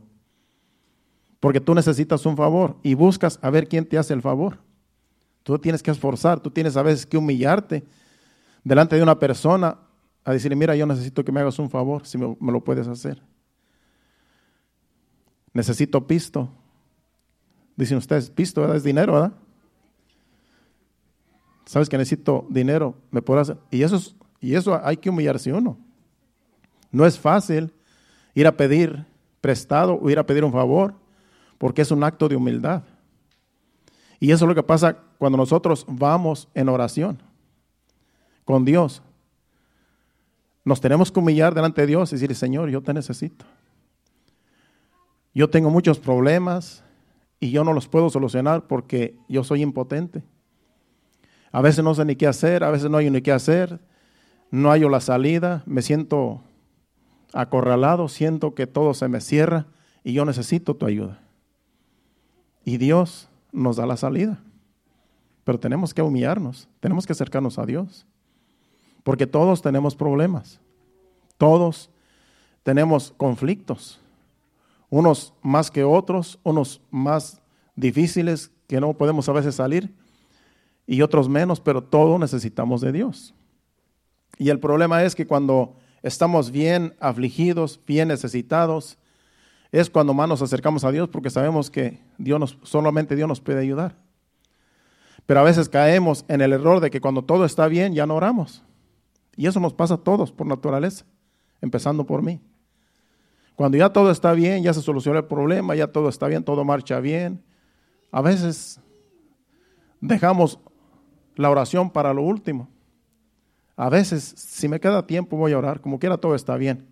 Porque 1.40 1.62
tú 1.62 1.76
necesitas 1.76 2.26
un 2.26 2.36
favor 2.36 2.78
y 2.84 2.96
buscas 2.96 3.40
a 3.42 3.50
ver 3.50 3.68
quién 3.68 3.86
te 3.86 3.98
hace 3.98 4.14
el 4.14 4.22
favor. 4.22 4.58
Tú 5.44 5.58
tienes 5.60 5.84
que 5.84 5.92
esforzar, 5.92 6.40
tú 6.40 6.50
tienes 6.50 6.76
a 6.76 6.84
veces 6.84 7.06
que 7.06 7.18
humillarte 7.18 7.86
delante 8.64 8.96
de 8.96 9.04
una 9.04 9.18
persona 9.18 9.78
a 10.24 10.34
decirle, 10.34 10.56
mira, 10.56 10.76
yo 10.76 10.86
necesito 10.86 11.24
que 11.24 11.32
me 11.32 11.40
hagas 11.40 11.60
un 11.60 11.70
favor, 11.70 12.06
si 12.06 12.18
me, 12.18 12.36
lo 12.52 12.64
puedes 12.64 12.88
hacer. 12.88 13.22
Necesito 15.54 16.06
pisto. 16.06 16.50
Dicen 17.76 17.98
ustedes, 17.98 18.30
pisto 18.30 18.74
es 18.74 18.84
dinero, 18.84 19.14
¿verdad? 19.14 19.34
Sabes 21.70 21.88
que 21.88 22.00
necesito 22.00 22.48
dinero, 22.50 22.96
me 23.12 23.22
puedo 23.22 23.60
Y 23.70 23.84
eso, 23.84 24.16
y 24.40 24.56
eso 24.56 24.82
hay 24.84 24.98
que 24.98 25.12
humillarse 25.12 25.54
uno. 25.54 25.78
No 26.92 27.06
es 27.06 27.20
fácil 27.20 27.72
ir 28.34 28.48
a 28.48 28.58
pedir 28.58 29.06
prestado 29.40 29.94
o 30.02 30.10
ir 30.10 30.18
a 30.18 30.26
pedir 30.26 30.44
un 30.44 30.52
favor, 30.52 30.96
porque 31.60 31.84
es 31.84 31.92
un 31.92 32.04
acto 32.04 32.28
de 32.28 32.36
humildad. 32.36 32.82
Y 34.20 34.32
eso 34.32 34.46
es 34.46 34.50
lo 34.50 34.56
que 34.56 34.64
pasa 34.64 34.98
cuando 35.20 35.38
nosotros 35.38 35.86
vamos 35.88 36.48
en 36.56 36.70
oración 36.70 37.22
con 38.46 38.66
Dios. 38.66 39.04
Nos 40.66 40.82
tenemos 40.82 41.12
que 41.12 41.20
humillar 41.20 41.54
delante 41.54 41.82
de 41.82 41.88
Dios 41.88 42.12
y 42.12 42.16
decirle, 42.16 42.34
Señor, 42.34 42.72
yo 42.72 42.82
te 42.82 42.96
necesito. 42.96 43.46
Yo 45.36 45.52
tengo 45.52 45.70
muchos 45.70 46.00
problemas 46.00 46.84
y 47.40 47.52
yo 47.52 47.64
no 47.64 47.74
los 47.74 47.88
puedo 47.88 48.10
solucionar 48.10 48.66
porque 48.66 49.16
yo 49.28 49.44
soy 49.44 49.62
impotente. 49.62 50.24
A 51.52 51.62
veces 51.62 51.84
no 51.84 51.96
sé 51.96 52.06
ni 52.06 52.16
qué 52.16 52.28
hacer, 52.28 52.64
a 52.64 52.72
veces 52.72 52.90
no 52.90 52.98
hay 52.98 53.10
ni 53.10 53.22
qué 53.22 53.32
hacer, 53.32 53.80
no 54.52 54.70
hallo 54.70 54.90
la 54.90 55.02
salida, 55.02 55.64
me 55.66 55.82
siento 55.82 56.42
acorralado, 57.34 58.08
siento 58.08 58.56
que 58.56 58.68
todo 58.68 58.94
se 58.94 59.08
me 59.08 59.22
cierra 59.22 59.68
y 60.04 60.14
yo 60.14 60.26
necesito 60.26 60.76
tu 60.76 60.86
ayuda. 60.86 61.22
Y 62.64 62.78
Dios 62.78 63.30
nos 63.52 63.78
da 63.78 63.86
la 63.86 63.98
salida. 63.98 64.40
Pero 65.44 65.60
tenemos 65.60 65.94
que 65.94 66.02
humillarnos, 66.02 66.68
tenemos 66.80 67.08
que 67.08 67.14
acercarnos 67.14 67.58
a 67.58 67.66
Dios. 67.66 68.06
Porque 69.04 69.26
todos 69.26 69.62
tenemos 69.62 69.96
problemas, 69.96 70.60
todos 71.38 71.90
tenemos 72.64 73.12
conflictos, 73.18 74.00
unos 74.90 75.34
más 75.42 75.72
que 75.72 75.84
otros, 75.84 76.40
unos 76.44 76.82
más 76.92 77.42
difíciles 77.76 78.52
que 78.68 78.80
no 78.80 78.94
podemos 78.94 79.28
a 79.30 79.34
veces 79.34 79.56
salir 79.56 79.96
y 80.92 81.04
otros 81.04 81.30
menos, 81.30 81.60
pero 81.60 81.84
todos 81.84 82.20
necesitamos 82.20 82.82
de 82.82 82.92
Dios. 82.92 83.36
Y 84.40 84.50
el 84.50 84.60
problema 84.60 85.04
es 85.04 85.14
que 85.14 85.28
cuando 85.28 85.76
estamos 86.02 86.50
bien 86.50 86.96
afligidos, 87.00 87.80
bien 87.86 88.08
necesitados, 88.08 88.98
es 89.72 89.88
cuando 89.88 90.16
más 90.16 90.28
nos 90.28 90.42
acercamos 90.42 90.84
a 90.84 90.92
Dios 90.92 91.08
porque 91.08 91.30
sabemos 91.30 91.70
que 91.70 92.00
Dios 92.18 92.58
solamente 92.64 93.16
Dios 93.16 93.30
nos 93.30 93.40
puede 93.40 93.60
ayudar. 93.60 93.98
Pero 95.28 95.42
a 95.42 95.44
veces 95.44 95.70
caemos 95.70 96.26
en 96.28 96.42
el 96.42 96.54
error 96.54 96.80
de 96.80 96.90
que 96.90 97.02
cuando 97.02 97.24
todo 97.24 97.46
está 97.46 97.68
bien 97.68 97.94
ya 97.94 98.08
no 98.08 98.16
oramos. 98.16 98.64
Y 99.36 99.46
eso 99.46 99.60
nos 99.60 99.76
pasa 99.76 99.94
a 99.94 99.98
todos 99.98 100.32
por 100.32 100.48
naturaleza, 100.48 101.06
empezando 101.62 102.04
por 102.04 102.24
mí. 102.24 102.42
Cuando 103.56 103.78
ya 103.78 103.94
todo 103.94 104.10
está 104.10 104.34
bien, 104.34 104.64
ya 104.64 104.74
se 104.74 104.82
solucionó 104.82 105.20
el 105.20 105.26
problema, 105.26 105.76
ya 105.76 105.86
todo 105.86 106.10
está 106.10 106.26
bien, 106.26 106.44
todo 106.44 106.66
marcha 106.66 107.00
bien, 107.00 107.44
a 108.12 108.24
veces 108.24 108.82
dejamos 110.02 110.60
la 111.40 111.50
oración 111.50 111.90
para 111.90 112.14
lo 112.14 112.22
último. 112.22 112.68
A 113.78 113.88
veces, 113.88 114.22
si 114.36 114.68
me 114.68 114.78
queda 114.78 115.08
tiempo, 115.08 115.38
voy 115.38 115.54
a 115.54 115.58
orar. 115.58 115.80
Como 115.80 115.98
quiera, 115.98 116.18
todo 116.18 116.36
está 116.36 116.58
bien. 116.58 116.86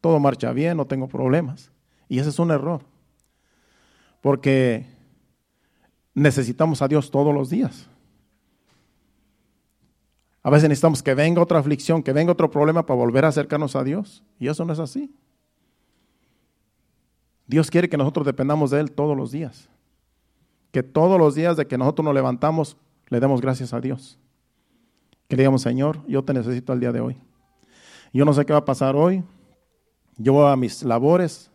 Todo 0.00 0.18
marcha 0.18 0.52
bien, 0.52 0.76
no 0.76 0.84
tengo 0.84 1.06
problemas. 1.06 1.70
Y 2.08 2.18
ese 2.18 2.30
es 2.30 2.40
un 2.40 2.50
error. 2.50 2.82
Porque 4.20 4.84
necesitamos 6.12 6.82
a 6.82 6.88
Dios 6.88 7.12
todos 7.12 7.32
los 7.32 7.50
días. 7.50 7.88
A 10.42 10.50
veces 10.50 10.68
necesitamos 10.68 11.00
que 11.00 11.14
venga 11.14 11.40
otra 11.40 11.60
aflicción, 11.60 12.02
que 12.02 12.12
venga 12.12 12.32
otro 12.32 12.50
problema 12.50 12.84
para 12.84 12.98
volver 12.98 13.24
a 13.24 13.28
acercarnos 13.28 13.76
a 13.76 13.84
Dios. 13.84 14.24
Y 14.40 14.48
eso 14.48 14.64
no 14.64 14.72
es 14.72 14.80
así. 14.80 15.14
Dios 17.46 17.70
quiere 17.70 17.88
que 17.88 17.96
nosotros 17.96 18.26
dependamos 18.26 18.72
de 18.72 18.80
Él 18.80 18.90
todos 18.90 19.16
los 19.16 19.30
días. 19.30 19.68
Que 20.72 20.82
todos 20.82 21.16
los 21.16 21.36
días 21.36 21.56
de 21.56 21.68
que 21.68 21.78
nosotros 21.78 22.04
nos 22.04 22.14
levantamos, 22.14 22.76
le 23.12 23.20
demos 23.20 23.42
gracias 23.42 23.74
a 23.74 23.80
Dios. 23.80 24.18
Que 25.28 25.36
le 25.36 25.42
digamos, 25.42 25.60
Señor, 25.60 26.00
yo 26.08 26.24
te 26.24 26.32
necesito 26.32 26.72
al 26.72 26.80
día 26.80 26.92
de 26.92 27.00
hoy. 27.02 27.18
Yo 28.10 28.24
no 28.24 28.32
sé 28.32 28.46
qué 28.46 28.54
va 28.54 28.60
a 28.60 28.64
pasar 28.64 28.96
hoy. 28.96 29.22
Yo 30.16 30.32
voy 30.32 30.50
a 30.50 30.56
mis 30.56 30.82
labores, 30.82 31.50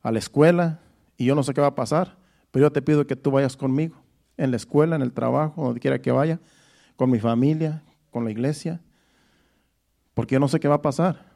a 0.00 0.10
la 0.10 0.18
escuela, 0.18 0.80
y 1.18 1.26
yo 1.26 1.34
no 1.34 1.42
sé 1.42 1.52
qué 1.52 1.60
va 1.60 1.66
a 1.66 1.74
pasar, 1.74 2.16
pero 2.50 2.66
yo 2.66 2.72
te 2.72 2.80
pido 2.80 3.06
que 3.06 3.16
tú 3.16 3.30
vayas 3.30 3.54
conmigo, 3.54 3.96
en 4.38 4.50
la 4.50 4.56
escuela, 4.56 4.96
en 4.96 5.02
el 5.02 5.12
trabajo, 5.12 5.62
donde 5.62 5.78
quiera 5.78 6.00
que 6.00 6.10
vaya, 6.10 6.40
con 6.96 7.10
mi 7.10 7.18
familia, 7.18 7.82
con 8.10 8.24
la 8.24 8.30
iglesia, 8.30 8.80
porque 10.14 10.36
yo 10.36 10.40
no 10.40 10.48
sé 10.48 10.58
qué 10.58 10.68
va 10.68 10.76
a 10.76 10.82
pasar. 10.82 11.32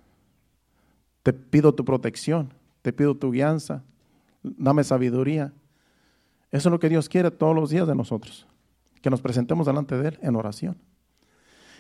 Te 1.23 1.35
pido 1.35 1.75
tu 1.75 1.85
protección, 1.85 2.55
te 2.81 2.91
pido 2.91 3.15
tu 3.15 3.31
guianza, 3.31 3.83
dame 4.43 4.83
sabiduría. 4.83 5.53
Eso 6.51 6.71
es 6.71 6.73
lo 6.73 6.79
que 6.79 6.89
Dios 6.89 7.11
quiere 7.11 7.31
todos 7.31 7.55
los 7.55 7.69
días 7.69 7.87
de 7.87 7.95
nosotros 7.95 8.47
que 9.03 9.11
nos 9.11 9.21
presentemos 9.21 9.67
delante 9.67 9.99
de 9.99 10.09
Él 10.09 10.19
en 10.23 10.37
oración. 10.37 10.79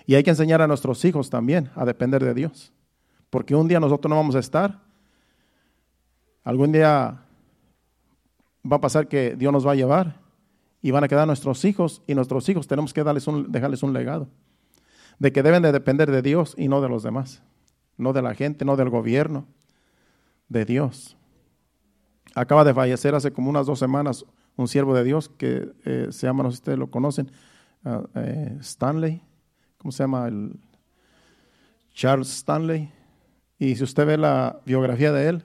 Y 0.04 0.16
hay 0.16 0.22
que 0.22 0.30
enseñar 0.30 0.60
a 0.60 0.66
nuestros 0.66 1.04
hijos 1.04 1.30
también 1.30 1.70
a 1.74 1.84
depender 1.84 2.22
de 2.22 2.34
Dios. 2.34 2.72
Porque 3.30 3.54
un 3.54 3.68
día 3.68 3.80
nosotros 3.80 4.10
no 4.10 4.16
vamos 4.16 4.34
a 4.34 4.40
estar. 4.40 4.80
Algún 6.44 6.72
día 6.72 7.22
va 8.70 8.76
a 8.76 8.80
pasar 8.80 9.08
que 9.08 9.36
Dios 9.36 9.52
nos 9.52 9.66
va 9.66 9.72
a 9.72 9.76
llevar 9.76 10.20
y 10.82 10.90
van 10.90 11.04
a 11.04 11.08
quedar 11.08 11.26
nuestros 11.26 11.64
hijos 11.64 12.02
y 12.06 12.14
nuestros 12.14 12.48
hijos 12.48 12.66
tenemos 12.66 12.92
que 12.92 13.04
darles 13.04 13.26
un, 13.28 13.50
dejarles 13.50 13.82
un 13.82 13.92
legado 13.92 14.28
de 15.18 15.32
que 15.32 15.42
deben 15.42 15.62
de 15.62 15.70
depender 15.70 16.10
de 16.10 16.22
Dios 16.22 16.54
y 16.58 16.66
no 16.66 16.80
de 16.80 16.88
los 16.88 17.04
demás, 17.04 17.42
no 17.96 18.12
de 18.12 18.22
la 18.22 18.34
gente, 18.34 18.64
no 18.64 18.76
del 18.76 18.90
gobierno, 18.90 19.46
de 20.48 20.64
Dios. 20.64 21.16
Acaba 22.34 22.64
de 22.64 22.74
fallecer 22.74 23.14
hace 23.14 23.32
como 23.32 23.48
unas 23.48 23.66
dos 23.66 23.78
semanas 23.78 24.24
un 24.56 24.68
siervo 24.68 24.94
de 24.94 25.04
Dios 25.04 25.28
que 25.28 25.72
eh, 25.84 26.08
se 26.10 26.26
llama, 26.26 26.42
no 26.42 26.50
sé 26.50 26.56
si 26.56 26.60
ustedes 26.60 26.78
lo 26.78 26.90
conocen, 26.90 27.30
ah, 27.84 28.02
eh, 28.14 28.56
Stanley, 28.60 29.22
¿cómo 29.78 29.92
se 29.92 30.02
llama? 30.02 30.28
El 30.28 30.58
Charles 31.94 32.30
Stanley. 32.30 32.90
Y 33.58 33.76
si 33.76 33.84
usted 33.84 34.06
ve 34.06 34.18
la 34.18 34.60
biografía 34.64 35.12
de 35.12 35.28
él, 35.28 35.44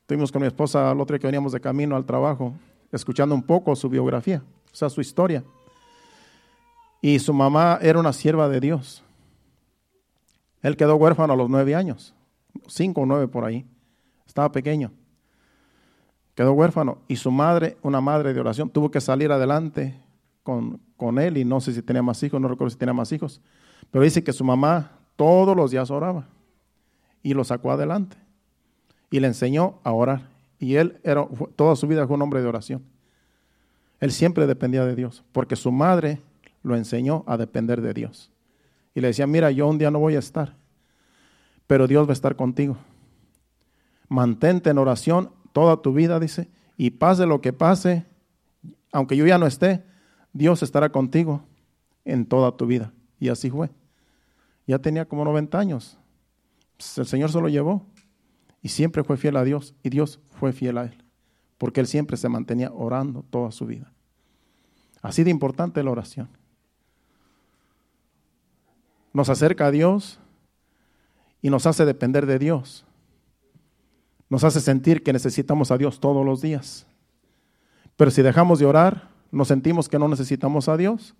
estuvimos 0.00 0.32
con 0.32 0.42
mi 0.42 0.48
esposa 0.48 0.90
el 0.90 1.00
otro 1.00 1.14
día 1.14 1.20
que 1.20 1.26
veníamos 1.26 1.52
de 1.52 1.60
camino 1.60 1.96
al 1.96 2.06
trabajo, 2.06 2.54
escuchando 2.92 3.34
un 3.34 3.42
poco 3.42 3.76
su 3.76 3.88
biografía, 3.88 4.42
o 4.72 4.74
sea, 4.74 4.88
su 4.88 5.00
historia. 5.00 5.44
Y 7.02 7.18
su 7.18 7.32
mamá 7.32 7.78
era 7.80 7.98
una 7.98 8.12
sierva 8.12 8.48
de 8.48 8.60
Dios. 8.60 9.02
Él 10.62 10.76
quedó 10.76 10.96
huérfano 10.96 11.32
a 11.32 11.36
los 11.36 11.48
nueve 11.48 11.74
años, 11.74 12.14
cinco 12.66 13.02
o 13.02 13.06
nueve 13.06 13.28
por 13.28 13.44
ahí. 13.44 13.66
Estaba 14.26 14.52
pequeño 14.52 14.92
quedó 16.34 16.52
huérfano 16.52 16.98
y 17.08 17.16
su 17.16 17.30
madre, 17.30 17.76
una 17.82 18.00
madre 18.00 18.32
de 18.32 18.40
oración, 18.40 18.70
tuvo 18.70 18.90
que 18.90 19.00
salir 19.00 19.32
adelante 19.32 20.00
con, 20.42 20.80
con, 20.96 21.18
él 21.18 21.36
y 21.36 21.44
no 21.44 21.60
sé 21.60 21.72
si 21.72 21.82
tenía 21.82 22.02
más 22.02 22.22
hijos, 22.22 22.40
no 22.40 22.48
recuerdo 22.48 22.70
si 22.70 22.78
tenía 22.78 22.94
más 22.94 23.12
hijos, 23.12 23.40
pero 23.90 24.04
dice 24.04 24.24
que 24.24 24.32
su 24.32 24.44
mamá 24.44 24.92
todos 25.16 25.56
los 25.56 25.70
días 25.70 25.90
oraba 25.90 26.26
y 27.22 27.34
lo 27.34 27.44
sacó 27.44 27.72
adelante 27.72 28.16
y 29.10 29.20
le 29.20 29.26
enseñó 29.26 29.78
a 29.84 29.92
orar 29.92 30.30
y 30.60 30.76
él 30.76 31.00
era, 31.02 31.26
toda 31.56 31.74
su 31.74 31.86
vida 31.86 32.06
fue 32.06 32.16
un 32.16 32.22
hombre 32.22 32.42
de 32.42 32.46
oración. 32.46 32.84
Él 33.98 34.12
siempre 34.12 34.46
dependía 34.46 34.84
de 34.84 34.94
Dios 34.94 35.24
porque 35.32 35.56
su 35.56 35.72
madre 35.72 36.20
lo 36.62 36.76
enseñó 36.76 37.24
a 37.26 37.38
depender 37.38 37.80
de 37.80 37.94
Dios. 37.94 38.30
Y 38.94 39.00
le 39.00 39.08
decía, 39.08 39.26
mira, 39.26 39.50
yo 39.50 39.66
un 39.66 39.78
día 39.78 39.90
no 39.90 39.98
voy 39.98 40.16
a 40.16 40.18
estar, 40.18 40.54
pero 41.66 41.86
Dios 41.86 42.06
va 42.06 42.10
a 42.10 42.12
estar 42.12 42.36
contigo. 42.36 42.76
Mantente 44.08 44.70
en 44.70 44.78
oración 44.78 45.30
toda 45.52 45.80
tu 45.82 45.92
vida, 45.92 46.20
dice, 46.20 46.48
y 46.76 46.90
pase 46.90 47.26
lo 47.26 47.40
que 47.40 47.52
pase, 47.52 48.04
aunque 48.92 49.16
yo 49.16 49.26
ya 49.26 49.38
no 49.38 49.46
esté, 49.46 49.84
Dios 50.32 50.62
estará 50.62 50.90
contigo 50.90 51.42
en 52.04 52.26
toda 52.26 52.56
tu 52.56 52.66
vida. 52.66 52.92
Y 53.18 53.28
así 53.28 53.50
fue. 53.50 53.70
Ya 54.66 54.78
tenía 54.78 55.04
como 55.04 55.24
90 55.24 55.58
años. 55.58 55.98
Pues, 56.76 56.96
el 56.98 57.06
Señor 57.06 57.30
se 57.30 57.40
lo 57.40 57.48
llevó 57.48 57.84
y 58.62 58.68
siempre 58.68 59.04
fue 59.04 59.16
fiel 59.16 59.36
a 59.36 59.44
Dios 59.44 59.74
y 59.82 59.90
Dios 59.90 60.20
fue 60.38 60.52
fiel 60.52 60.78
a 60.78 60.84
él, 60.84 61.04
porque 61.58 61.80
él 61.80 61.86
siempre 61.86 62.16
se 62.16 62.28
mantenía 62.28 62.72
orando 62.72 63.24
toda 63.28 63.52
su 63.52 63.66
vida. 63.66 63.92
Así 65.02 65.24
de 65.24 65.30
importante 65.30 65.82
la 65.82 65.90
oración. 65.90 66.28
nos 69.12 69.28
acerca 69.28 69.66
a 69.66 69.70
Dios 69.70 70.20
y 71.42 71.50
nos 71.50 71.66
hace 71.66 71.84
depender 71.84 72.26
de 72.26 72.38
Dios. 72.38 72.86
Nos 74.30 74.44
hace 74.44 74.60
sentir 74.60 75.02
que 75.02 75.12
necesitamos 75.12 75.70
a 75.72 75.76
Dios 75.76 76.00
todos 76.00 76.24
los 76.24 76.40
días. 76.40 76.86
Pero 77.96 78.10
si 78.12 78.22
dejamos 78.22 78.60
de 78.60 78.64
orar, 78.64 79.10
nos 79.32 79.48
sentimos 79.48 79.88
que 79.88 79.98
no 79.98 80.08
necesitamos 80.08 80.68
a 80.68 80.76
Dios 80.76 81.14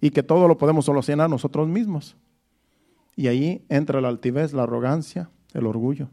y 0.00 0.10
que 0.10 0.22
todo 0.22 0.48
lo 0.48 0.56
podemos 0.56 0.86
solucionar 0.86 1.28
nosotros 1.28 1.68
mismos. 1.68 2.16
Y 3.16 3.26
ahí 3.26 3.64
entra 3.68 4.00
la 4.00 4.08
altivez, 4.08 4.52
la 4.52 4.62
arrogancia, 4.62 5.30
el 5.52 5.66
orgullo. 5.66 6.08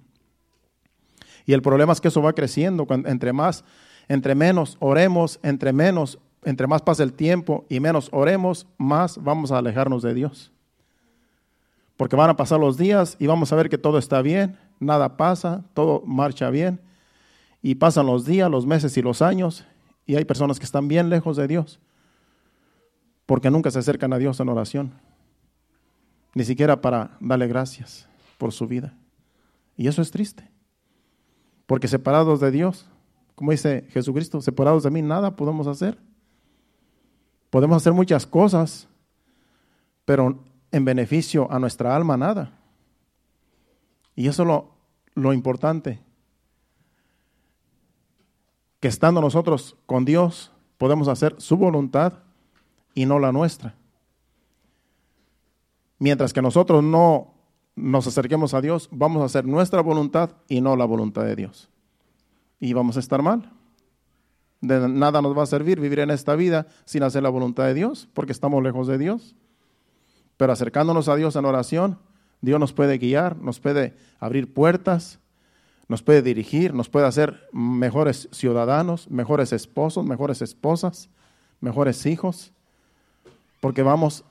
Y 1.45 1.53
el 1.53 1.61
problema 1.61 1.93
es 1.93 2.01
que 2.01 2.07
eso 2.07 2.21
va 2.21 2.33
creciendo. 2.33 2.87
Entre 2.89 3.33
más, 3.33 3.63
entre 4.07 4.35
menos 4.35 4.77
oremos, 4.79 5.39
entre 5.43 5.73
menos, 5.73 6.19
entre 6.43 6.67
más 6.67 6.81
pasa 6.81 7.03
el 7.03 7.13
tiempo 7.13 7.65
y 7.69 7.79
menos 7.79 8.09
oremos, 8.11 8.67
más 8.77 9.21
vamos 9.23 9.51
a 9.51 9.59
alejarnos 9.59 10.01
de 10.01 10.13
Dios. 10.13 10.51
Porque 11.97 12.15
van 12.15 12.31
a 12.31 12.35
pasar 12.35 12.59
los 12.59 12.77
días 12.77 13.15
y 13.19 13.27
vamos 13.27 13.53
a 13.53 13.55
ver 13.55 13.69
que 13.69 13.77
todo 13.77 13.97
está 13.99 14.21
bien, 14.21 14.57
nada 14.81 15.15
pasa, 15.15 15.63
todo 15.73 16.03
marcha 16.05 16.49
bien. 16.49 16.81
Y 17.61 17.75
pasan 17.75 18.07
los 18.07 18.25
días, 18.25 18.49
los 18.49 18.65
meses 18.65 18.97
y 18.97 19.01
los 19.01 19.21
años 19.21 19.65
y 20.05 20.15
hay 20.15 20.25
personas 20.25 20.59
que 20.59 20.65
están 20.65 20.87
bien 20.87 21.09
lejos 21.09 21.37
de 21.37 21.47
Dios 21.47 21.79
porque 23.25 23.49
nunca 23.49 23.71
se 23.71 23.79
acercan 23.79 24.11
a 24.11 24.17
Dios 24.17 24.41
en 24.41 24.49
oración, 24.49 24.91
ni 26.33 26.43
siquiera 26.43 26.81
para 26.81 27.17
darle 27.21 27.47
gracias 27.47 28.09
por 28.37 28.51
su 28.51 28.67
vida. 28.67 28.93
Y 29.77 29.87
eso 29.87 30.01
es 30.01 30.11
triste, 30.11 30.49
porque 31.65 31.87
separados 31.87 32.41
de 32.41 32.51
Dios, 32.51 32.89
como 33.35 33.51
dice 33.51 33.87
Jesucristo, 33.91 34.41
separados 34.41 34.83
de 34.83 34.91
mí 34.91 35.01
nada 35.01 35.35
podemos 35.37 35.67
hacer. 35.67 35.97
Podemos 37.49 37.77
hacer 37.77 37.93
muchas 37.93 38.27
cosas, 38.27 38.89
pero 40.03 40.43
en 40.69 40.83
beneficio 40.83 41.49
a 41.49 41.57
nuestra 41.57 41.95
alma 41.95 42.17
nada. 42.17 42.51
Y 44.21 44.27
eso 44.27 44.43
es 44.43 44.47
lo, 44.47 44.69
lo 45.15 45.33
importante, 45.33 45.99
que 48.79 48.87
estando 48.87 49.19
nosotros 49.19 49.75
con 49.87 50.05
Dios 50.05 50.51
podemos 50.77 51.07
hacer 51.07 51.33
su 51.39 51.57
voluntad 51.57 52.19
y 52.93 53.07
no 53.07 53.17
la 53.17 53.31
nuestra. 53.31 53.73
Mientras 55.97 56.33
que 56.33 56.41
nosotros 56.43 56.83
no 56.83 57.33
nos 57.75 58.05
acerquemos 58.05 58.53
a 58.53 58.61
Dios, 58.61 58.89
vamos 58.91 59.23
a 59.23 59.25
hacer 59.25 59.47
nuestra 59.47 59.81
voluntad 59.81 60.29
y 60.47 60.61
no 60.61 60.75
la 60.75 60.85
voluntad 60.85 61.23
de 61.23 61.35
Dios. 61.35 61.71
Y 62.59 62.73
vamos 62.73 62.97
a 62.97 62.99
estar 62.99 63.23
mal. 63.23 63.51
De 64.61 64.87
nada 64.87 65.23
nos 65.23 65.35
va 65.35 65.41
a 65.41 65.47
servir 65.47 65.79
vivir 65.79 65.97
en 65.97 66.11
esta 66.11 66.35
vida 66.35 66.67
sin 66.85 67.01
hacer 67.01 67.23
la 67.23 67.29
voluntad 67.29 67.65
de 67.65 67.73
Dios, 67.73 68.07
porque 68.13 68.33
estamos 68.33 68.61
lejos 68.61 68.85
de 68.85 68.99
Dios. 68.99 69.35
Pero 70.37 70.53
acercándonos 70.53 71.07
a 71.07 71.15
Dios 71.15 71.35
en 71.35 71.45
oración, 71.45 71.97
Dios 72.41 72.59
nos 72.59 72.73
puede 72.73 72.97
guiar, 72.97 73.37
nos 73.37 73.59
puede 73.59 73.95
abrir 74.19 74.53
puertas, 74.53 75.19
nos 75.87 76.01
puede 76.01 76.21
dirigir, 76.21 76.73
nos 76.73 76.89
puede 76.89 77.05
hacer 77.05 77.47
mejores 77.51 78.27
ciudadanos, 78.31 79.09
mejores 79.09 79.53
esposos, 79.53 80.05
mejores 80.05 80.41
esposas, 80.41 81.09
mejores 81.59 82.05
hijos, 82.05 82.51
porque 83.59 83.83
vamos 83.83 84.23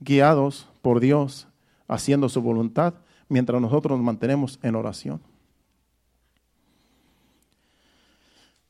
guiados 0.00 0.68
por 0.82 1.00
Dios 1.00 1.46
haciendo 1.88 2.28
su 2.28 2.40
voluntad 2.40 2.94
mientras 3.28 3.60
nosotros 3.60 3.98
nos 3.98 4.04
mantenemos 4.04 4.58
en 4.62 4.74
oración. 4.74 5.20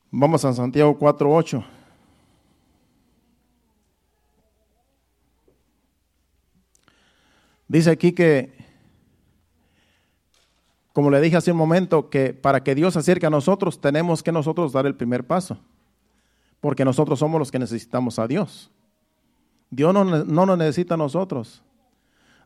Vamos 0.09 0.43
a 0.45 0.53
Santiago 0.53 0.97
4.8. 0.97 1.63
Dice 7.67 7.89
aquí 7.91 8.13
que, 8.13 8.56
como 10.97 11.11
le 11.11 11.21
dije 11.21 11.37
hace 11.37 11.51
un 11.51 11.59
momento, 11.59 12.09
que 12.09 12.33
para 12.33 12.63
que 12.63 12.73
Dios 12.73 12.93
se 12.93 12.99
acerque 13.01 13.27
a 13.27 13.29
nosotros 13.29 13.79
tenemos 13.79 14.23
que 14.23 14.31
nosotros 14.31 14.73
dar 14.73 14.87
el 14.87 14.95
primer 14.95 15.27
paso, 15.27 15.59
porque 16.59 16.83
nosotros 16.83 17.19
somos 17.19 17.37
los 17.37 17.51
que 17.51 17.59
necesitamos 17.59 18.17
a 18.17 18.25
Dios. 18.25 18.71
Dios 19.69 19.93
no, 19.93 20.03
no 20.03 20.45
nos 20.47 20.57
necesita 20.57 20.95
a 20.95 20.97
nosotros. 20.97 21.61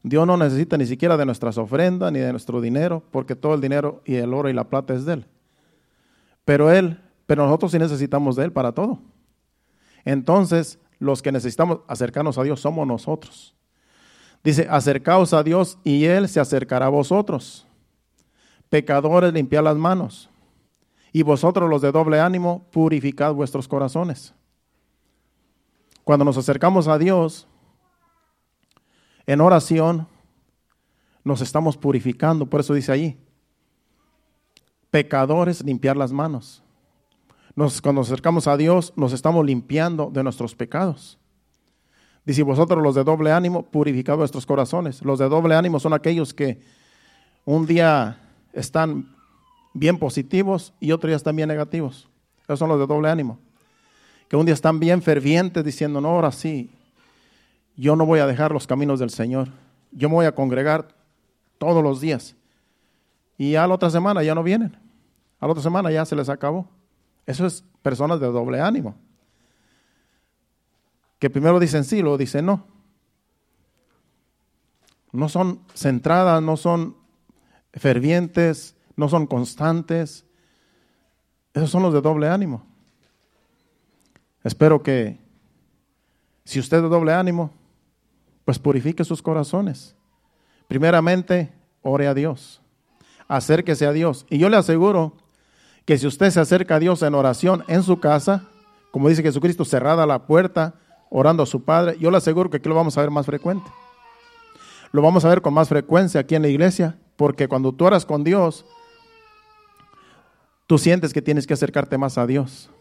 Dios 0.03 0.27
no 0.27 0.35
necesita 0.35 0.77
ni 0.77 0.85
siquiera 0.85 1.15
de 1.15 1.25
nuestras 1.25 1.57
ofrendas 1.57 2.11
ni 2.11 2.19
de 2.19 2.29
nuestro 2.31 2.59
dinero, 2.59 3.01
porque 3.09 3.37
todo 3.37 3.53
el 3.53 3.61
dinero 3.61 4.01
y 4.03 4.15
el 4.15 4.33
oro 4.33 4.49
y 4.49 4.53
la 4.53 4.65
plata 4.65 4.95
es 4.95 5.05
de 5.05 5.13
Él. 5.13 5.25
Pero 6.43 6.73
Él, 6.73 6.99
pero 7.27 7.45
nosotros 7.45 7.71
sí 7.71 7.79
necesitamos 7.79 8.35
de 8.35 8.43
Él 8.43 8.51
para 8.51 8.73
todo. 8.73 8.99
Entonces, 10.03 10.77
los 10.99 11.21
que 11.21 11.31
necesitamos 11.31 11.79
acercarnos 11.87 12.37
a 12.37 12.43
Dios 12.43 12.59
somos 12.59 12.85
nosotros. 12.85 13.55
Dice, 14.43 14.67
acercaos 14.69 15.33
a 15.33 15.41
Dios 15.41 15.77
y 15.85 16.03
Él 16.03 16.27
se 16.27 16.41
acercará 16.41 16.87
a 16.87 16.89
vosotros. 16.89 17.65
Pecadores, 18.71 19.33
limpiad 19.33 19.65
las 19.65 19.75
manos. 19.75 20.29
Y 21.11 21.23
vosotros 21.23 21.69
los 21.69 21.81
de 21.81 21.91
doble 21.91 22.21
ánimo, 22.21 22.65
purificad 22.71 23.33
vuestros 23.33 23.67
corazones. 23.67 24.33
Cuando 26.05 26.23
nos 26.23 26.37
acercamos 26.37 26.87
a 26.87 26.97
Dios 26.97 27.49
en 29.27 29.41
oración, 29.41 30.07
nos 31.25 31.41
estamos 31.41 31.75
purificando. 31.75 32.45
Por 32.45 32.61
eso 32.61 32.73
dice 32.73 32.93
ahí, 32.93 33.19
pecadores, 34.89 35.65
limpiar 35.65 35.97
las 35.97 36.13
manos. 36.13 36.63
cuando 37.55 37.99
nos 37.99 38.07
acercamos 38.07 38.47
a 38.47 38.55
Dios, 38.55 38.93
nos 38.95 39.11
estamos 39.11 39.45
limpiando 39.45 40.09
de 40.13 40.23
nuestros 40.23 40.55
pecados. 40.55 41.19
Dice, 42.23 42.41
vosotros 42.43 42.81
los 42.81 42.95
de 42.95 43.03
doble 43.03 43.33
ánimo, 43.33 43.63
purificad 43.63 44.15
vuestros 44.15 44.45
corazones. 44.45 45.01
Los 45.01 45.19
de 45.19 45.27
doble 45.27 45.55
ánimo 45.55 45.77
son 45.77 45.91
aquellos 45.91 46.33
que 46.33 46.61
un 47.43 47.65
día 47.65 48.30
están 48.53 49.15
bien 49.73 49.97
positivos 49.97 50.73
y 50.79 50.91
otro 50.91 51.07
día 51.07 51.17
están 51.17 51.35
bien 51.35 51.47
negativos. 51.47 52.09
Esos 52.43 52.59
son 52.59 52.69
los 52.69 52.79
de 52.79 52.87
doble 52.87 53.09
ánimo 53.09 53.39
que 54.31 54.37
un 54.37 54.45
día 54.45 54.53
están 54.53 54.79
bien 54.79 55.01
fervientes 55.01 55.61
diciendo, 55.61 55.99
no, 55.99 56.07
ahora 56.07 56.31
sí, 56.31 56.71
yo 57.75 57.97
no 57.97 58.05
voy 58.05 58.21
a 58.21 58.25
dejar 58.25 58.53
los 58.53 58.65
caminos 58.65 58.97
del 58.97 59.09
Señor, 59.09 59.49
yo 59.91 60.07
me 60.07 60.15
voy 60.15 60.25
a 60.25 60.33
congregar 60.33 60.87
todos 61.57 61.83
los 61.83 61.99
días. 61.99 62.33
Y 63.37 63.55
a 63.55 63.67
la 63.67 63.73
otra 63.73 63.89
semana 63.89 64.23
ya 64.23 64.33
no 64.33 64.41
vienen, 64.41 64.77
a 65.37 65.47
la 65.47 65.51
otra 65.51 65.61
semana 65.61 65.91
ya 65.91 66.05
se 66.05 66.15
les 66.15 66.29
acabó. 66.29 66.65
Eso 67.25 67.45
es 67.45 67.65
personas 67.81 68.21
de 68.21 68.27
doble 68.27 68.61
ánimo, 68.61 68.95
que 71.19 71.29
primero 71.29 71.59
dicen 71.59 71.83
sí, 71.83 72.01
luego 72.01 72.17
dicen 72.17 72.45
no. 72.45 72.65
No 75.11 75.27
son 75.27 75.59
centradas, 75.75 76.41
no 76.41 76.55
son 76.55 76.95
fervientes, 77.73 78.75
no 78.95 79.09
son 79.09 79.27
constantes. 79.27 80.25
Esos 81.53 81.69
son 81.69 81.83
los 81.83 81.93
de 81.93 82.01
doble 82.01 82.27
ánimo. 82.27 82.65
Espero 84.43 84.81
que 84.81 85.19
si 86.43 86.59
usted 86.59 86.81
de 86.81 86.89
doble 86.89 87.13
ánimo, 87.13 87.51
pues 88.45 88.59
purifique 88.59 89.03
sus 89.03 89.21
corazones. 89.21 89.95
Primeramente, 90.67 91.51
ore 91.81 92.07
a 92.07 92.13
Dios. 92.13 92.61
Acérquese 93.27 93.85
a 93.85 93.91
Dios. 93.91 94.25
Y 94.29 94.37
yo 94.37 94.49
le 94.49 94.57
aseguro 94.57 95.13
que 95.85 95.97
si 95.97 96.07
usted 96.07 96.29
se 96.29 96.39
acerca 96.39 96.75
a 96.75 96.79
Dios 96.79 97.01
en 97.01 97.15
oración 97.15 97.63
en 97.67 97.83
su 97.83 97.99
casa, 97.99 98.47
como 98.91 99.09
dice 99.09 99.23
Jesucristo, 99.23 99.65
cerrada 99.65 100.05
la 100.05 100.25
puerta, 100.25 100.75
orando 101.09 101.43
a 101.43 101.45
su 101.45 101.63
Padre, 101.63 101.97
yo 101.99 102.11
le 102.11 102.17
aseguro 102.17 102.49
que 102.49 102.57
aquí 102.57 102.69
lo 102.69 102.75
vamos 102.75 102.97
a 102.97 103.01
ver 103.01 103.11
más 103.11 103.25
frecuente. 103.25 103.69
Lo 104.91 105.01
vamos 105.01 105.23
a 105.23 105.29
ver 105.29 105.41
con 105.41 105.53
más 105.53 105.69
frecuencia 105.69 106.21
aquí 106.21 106.35
en 106.35 106.41
la 106.41 106.49
iglesia, 106.49 106.97
porque 107.21 107.47
cuando 107.47 107.71
tú 107.71 107.85
oras 107.85 108.03
con 108.03 108.23
Dios, 108.23 108.65
tú 110.65 110.79
sientes 110.79 111.13
que 111.13 111.21
tienes 111.21 111.45
que 111.45 111.53
acercarte 111.53 111.95
más 111.95 112.17
a 112.17 112.25
Dios. 112.25 112.71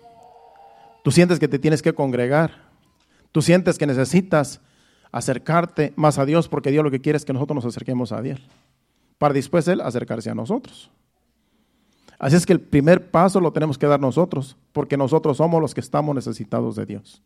Tú 1.05 1.11
sientes 1.11 1.38
que 1.38 1.46
te 1.46 1.59
tienes 1.59 1.83
que 1.83 1.92
congregar. 1.92 2.53
Tú 3.33 3.42
sientes 3.42 3.76
que 3.76 3.87
necesitas 3.87 4.62
acercarte 5.12 5.92
más 5.94 6.18
a 6.18 6.24
Dios 6.24 6.48
porque 6.48 6.70
Dios 6.70 6.83
lo 6.83 6.90
que 6.90 7.03
quiere 7.03 7.18
es 7.18 7.26
que 7.26 7.35
nosotros 7.35 7.57
nos 7.57 7.66
acerquemos 7.66 8.12
a 8.12 8.22
Dios. 8.22 8.40
Para 9.18 9.35
después 9.35 9.68
Él 9.68 9.83
acercarse 9.83 10.31
a 10.31 10.35
nosotros. 10.35 10.90
Así 12.18 12.35
es 12.35 12.46
que 12.46 12.55
el 12.55 12.62
primer 12.62 13.11
paso 13.11 13.42
lo 13.42 13.53
tenemos 13.53 13.76
que 13.76 13.88
dar 13.88 14.00
nosotros, 14.00 14.57
porque 14.72 14.96
nosotros 14.96 15.37
somos 15.37 15.61
los 15.61 15.74
que 15.74 15.83
estamos 15.83 16.14
necesitados 16.14 16.76
de 16.76 16.87
Dios. 16.87 17.22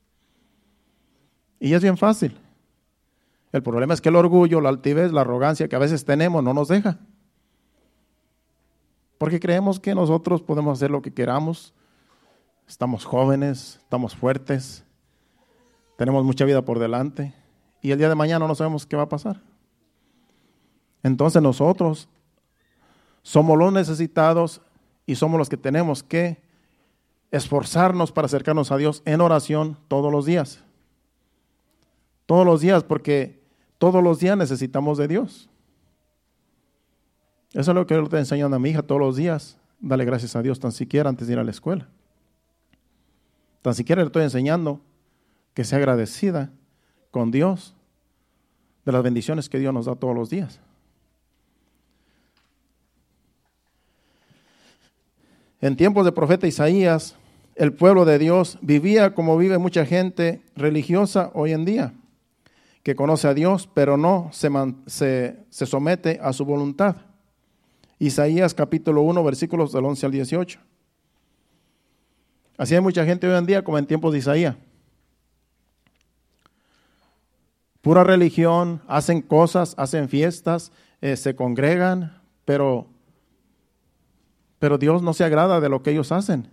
Y 1.61 1.75
es 1.75 1.81
bien 1.81 1.97
fácil. 1.97 2.37
El 3.55 3.63
problema 3.63 3.95
es 3.95 4.01
que 4.01 4.09
el 4.09 4.17
orgullo, 4.17 4.61
la 4.61 4.69
altivez, 4.69 5.13
la 5.13 5.21
arrogancia 5.21 5.69
que 5.69 5.77
a 5.77 5.79
veces 5.79 6.05
tenemos 6.05 6.43
no 6.43 6.53
nos 6.53 6.67
deja. 6.67 6.99
Porque 9.17 9.39
creemos 9.39 9.79
que 9.79 9.95
nosotros 9.95 10.43
podemos 10.43 10.77
hacer 10.77 10.91
lo 10.91 11.01
que 11.01 11.15
queramos, 11.15 11.73
estamos 12.67 13.05
jóvenes, 13.05 13.79
estamos 13.81 14.17
fuertes, 14.17 14.85
tenemos 15.97 16.25
mucha 16.25 16.45
vida 16.45 16.63
por 16.63 16.81
delante 16.81 17.33
y 17.81 17.93
el 17.93 17.99
día 17.99 18.09
de 18.09 18.17
mañana 18.17 18.45
no 18.49 18.57
sabemos 18.57 18.87
qué 18.87 18.97
va 18.97 19.05
a 19.05 19.09
pasar. 19.09 19.41
Entonces 21.05 21.41
nosotros 21.41 22.09
somos 23.23 23.57
los 23.57 23.73
necesitados 23.73 24.63
y 25.07 25.15
somos 25.15 25.39
los 25.39 25.49
que 25.49 25.57
tenemos 25.57 26.03
que 26.03 26.43
esforzarnos 27.31 28.11
para 28.11 28.27
acercarnos 28.27 28.73
a 28.73 28.79
Dios 28.79 29.01
en 29.05 29.21
oración 29.21 29.79
todos 29.87 30.11
los 30.11 30.27
días. 30.27 30.65
Todos 32.27 32.45
los 32.45 32.61
días, 32.61 32.83
porque 32.83 33.44
todos 33.85 34.03
los 34.03 34.19
días 34.19 34.39
necesitamos 34.39 34.97
de 34.97 35.07
Dios. 35.07 35.51
Eso 37.53 37.71
es 37.71 37.75
lo 37.75 37.87
que 37.87 37.99
estoy 37.99 38.19
enseñando 38.19 38.57
a 38.57 38.59
mi 38.59 38.71
hija 38.71 38.81
todos 38.81 38.99
los 38.99 39.15
días. 39.15 39.59
Dale 39.79 40.07
gracias 40.07 40.35
a 40.37 40.41
Dios 40.41 40.59
tan 40.59 40.73
siquiera 40.73 41.11
antes 41.11 41.27
de 41.27 41.35
ir 41.35 41.39
a 41.39 41.45
la 41.45 41.51
escuela. 41.51 41.87
Tan 43.61 43.75
siquiera 43.75 44.01
le 44.01 44.07
estoy 44.07 44.23
enseñando 44.23 44.81
que 45.53 45.65
sea 45.65 45.77
agradecida 45.77 46.51
con 47.11 47.31
Dios 47.31 47.75
de 48.87 48.93
las 48.93 49.03
bendiciones 49.03 49.51
que 49.51 49.59
Dios 49.59 49.75
nos 49.75 49.85
da 49.85 49.95
todos 49.97 50.15
los 50.15 50.31
días. 50.31 50.61
En 55.61 55.77
tiempos 55.77 56.07
de 56.07 56.13
profeta 56.13 56.47
Isaías, 56.47 57.17
el 57.55 57.75
pueblo 57.75 58.07
de 58.07 58.19
Dios 58.19 58.57
vivía 58.63 59.15
como 59.15 59.37
vive 59.37 59.59
mucha 59.59 59.85
gente 59.85 60.41
religiosa 60.57 61.31
hoy 61.35 61.53
en 61.53 61.67
día, 61.67 61.93
que 62.85 62.95
conoce 62.95 63.27
a 63.27 63.35
Dios, 63.35 63.69
pero 63.73 63.97
no 63.97 64.29
se, 64.33 64.51
se, 65.51 65.67
somete 65.67 66.21
a 66.23 66.35
su 66.35 66.45
voluntad. 66.45 66.97
Isaías 67.99 68.53
capítulo 68.53 69.01
1, 69.01 69.25
versículos 69.25 69.73
del 69.73 69.87
11 69.87 70.07
al 70.07 70.13
18. 70.13 70.61
Así 72.59 72.75
hay 72.75 72.83
mucha 72.83 73.07
gente 73.07 73.27
hoy 73.27 73.37
en 73.37 73.47
día 73.47 73.65
como 73.65 73.79
en 73.79 73.87
tiempos 73.87 74.13
de 74.13 74.19
Isaías. 74.19 74.57
Pura 77.81 78.05
religión, 78.05 78.83
hacen 78.87 79.23
cosas, 79.23 79.75
hacen 79.79 80.11
fiestas, 80.11 80.71
eh, 81.01 81.17
se 81.17 81.35
congregan, 81.35 82.21
pero 82.45 82.87
pero 84.59 84.79
Dios 84.79 85.03
no 85.03 85.13
se 85.13 85.25
agrada 85.25 85.61
de 85.61 85.69
lo 85.69 85.83
que 85.83 85.91
ellos 85.91 86.11
hacen. 86.13 86.49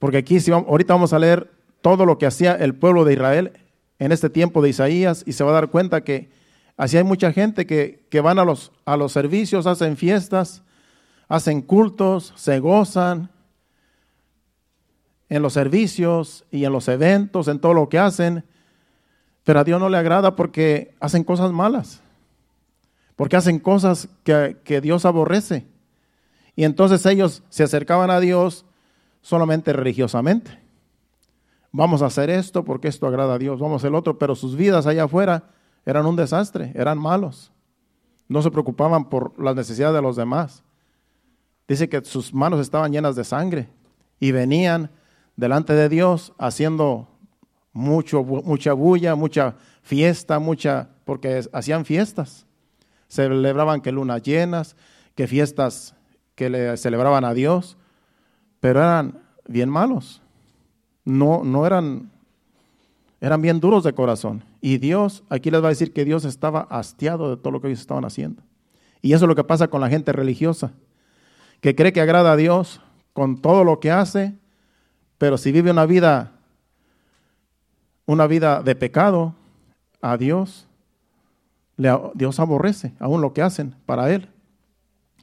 Porque 0.00 0.18
aquí, 0.18 0.38
ahorita 0.50 0.94
vamos 0.94 1.12
a 1.12 1.18
leer 1.18 1.48
todo 1.80 2.06
lo 2.06 2.18
que 2.18 2.26
hacía 2.26 2.54
el 2.54 2.74
pueblo 2.74 3.04
de 3.04 3.12
Israel 3.12 3.52
en 4.00 4.12
este 4.12 4.30
tiempo 4.30 4.62
de 4.62 4.70
Isaías 4.70 5.22
y 5.26 5.34
se 5.34 5.44
va 5.44 5.50
a 5.50 5.54
dar 5.54 5.68
cuenta 5.68 6.02
que 6.02 6.30
así 6.76 6.96
hay 6.96 7.04
mucha 7.04 7.32
gente 7.32 7.66
que, 7.66 8.06
que 8.10 8.20
van 8.20 8.38
a 8.40 8.44
los, 8.44 8.72
a 8.86 8.96
los 8.96 9.12
servicios, 9.12 9.66
hacen 9.66 9.96
fiestas, 9.96 10.62
hacen 11.28 11.60
cultos, 11.60 12.32
se 12.34 12.58
gozan 12.58 13.30
en 15.28 15.42
los 15.42 15.52
servicios 15.52 16.44
y 16.50 16.64
en 16.64 16.72
los 16.72 16.88
eventos, 16.88 17.46
en 17.46 17.60
todo 17.60 17.74
lo 17.74 17.88
que 17.88 17.98
hacen, 17.98 18.44
pero 19.44 19.60
a 19.60 19.64
Dios 19.64 19.78
no 19.78 19.90
le 19.90 19.98
agrada 19.98 20.34
porque 20.34 20.94
hacen 20.98 21.22
cosas 21.22 21.52
malas, 21.52 22.00
porque 23.16 23.36
hacen 23.36 23.58
cosas 23.58 24.08
que, 24.24 24.56
que 24.64 24.80
Dios 24.80 25.04
aborrece. 25.04 25.66
Y 26.56 26.64
entonces 26.64 27.04
ellos 27.04 27.42
se 27.50 27.64
acercaban 27.64 28.10
a 28.10 28.18
Dios 28.18 28.64
solamente 29.20 29.74
religiosamente. 29.74 30.59
Vamos 31.72 32.02
a 32.02 32.06
hacer 32.06 32.30
esto 32.30 32.64
porque 32.64 32.88
esto 32.88 33.06
agrada 33.06 33.34
a 33.34 33.38
Dios, 33.38 33.60
vamos 33.60 33.84
a 33.84 33.88
otro, 33.90 34.18
pero 34.18 34.34
sus 34.34 34.56
vidas 34.56 34.86
allá 34.86 35.04
afuera 35.04 35.44
eran 35.86 36.06
un 36.06 36.16
desastre, 36.16 36.72
eran 36.74 36.98
malos. 36.98 37.52
No 38.28 38.42
se 38.42 38.50
preocupaban 38.50 39.08
por 39.08 39.38
las 39.42 39.54
necesidades 39.54 39.94
de 39.94 40.02
los 40.02 40.16
demás. 40.16 40.62
Dice 41.68 41.88
que 41.88 42.04
sus 42.04 42.34
manos 42.34 42.60
estaban 42.60 42.92
llenas 42.92 43.14
de 43.14 43.24
sangre 43.24 43.68
y 44.18 44.32
venían 44.32 44.90
delante 45.36 45.72
de 45.72 45.88
Dios 45.88 46.32
haciendo 46.38 47.08
mucho, 47.72 48.24
mucha 48.24 48.72
bulla, 48.72 49.14
mucha 49.14 49.56
fiesta, 49.82 50.38
mucha, 50.38 50.88
porque 51.04 51.42
hacían 51.52 51.84
fiestas. 51.84 52.46
Celebraban 53.08 53.80
que 53.80 53.92
lunas 53.92 54.22
llenas, 54.22 54.76
que 55.14 55.26
fiestas 55.26 55.94
que 56.34 56.50
le 56.50 56.76
celebraban 56.76 57.24
a 57.24 57.34
Dios, 57.34 57.76
pero 58.60 58.80
eran 58.80 59.22
bien 59.46 59.68
malos. 59.68 60.19
No, 61.10 61.42
no 61.44 61.66
eran, 61.66 62.10
eran 63.20 63.42
bien 63.42 63.60
duros 63.60 63.84
de 63.84 63.92
corazón. 63.92 64.42
Y 64.60 64.78
Dios, 64.78 65.22
aquí 65.28 65.50
les 65.50 65.62
va 65.62 65.66
a 65.66 65.70
decir 65.70 65.92
que 65.92 66.04
Dios 66.04 66.24
estaba 66.24 66.62
hastiado 66.62 67.30
de 67.30 67.36
todo 67.36 67.52
lo 67.52 67.60
que 67.60 67.68
ellos 67.68 67.80
estaban 67.80 68.04
haciendo. 68.04 68.42
Y 69.02 69.12
eso 69.12 69.24
es 69.24 69.28
lo 69.28 69.36
que 69.36 69.44
pasa 69.44 69.68
con 69.68 69.80
la 69.80 69.88
gente 69.88 70.12
religiosa, 70.12 70.72
que 71.60 71.74
cree 71.74 71.92
que 71.92 72.00
agrada 72.00 72.32
a 72.32 72.36
Dios 72.36 72.80
con 73.12 73.40
todo 73.40 73.64
lo 73.64 73.80
que 73.80 73.90
hace, 73.90 74.34
pero 75.18 75.38
si 75.38 75.52
vive 75.52 75.70
una 75.70 75.86
vida, 75.86 76.32
una 78.06 78.26
vida 78.26 78.62
de 78.62 78.74
pecado, 78.74 79.34
a 80.02 80.16
Dios, 80.16 80.66
Dios 82.14 82.40
aborrece 82.40 82.94
aún 82.98 83.20
lo 83.20 83.34
que 83.34 83.42
hacen 83.42 83.74
para 83.84 84.10
Él 84.12 84.28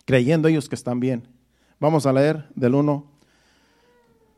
creyendo 0.07 0.47
ellos 0.47 0.69
que 0.69 0.75
están 0.75 1.01
bien. 1.01 1.27
Vamos 1.81 2.05
a 2.05 2.13
leer 2.13 2.47
del 2.55 2.75
1, 2.75 3.05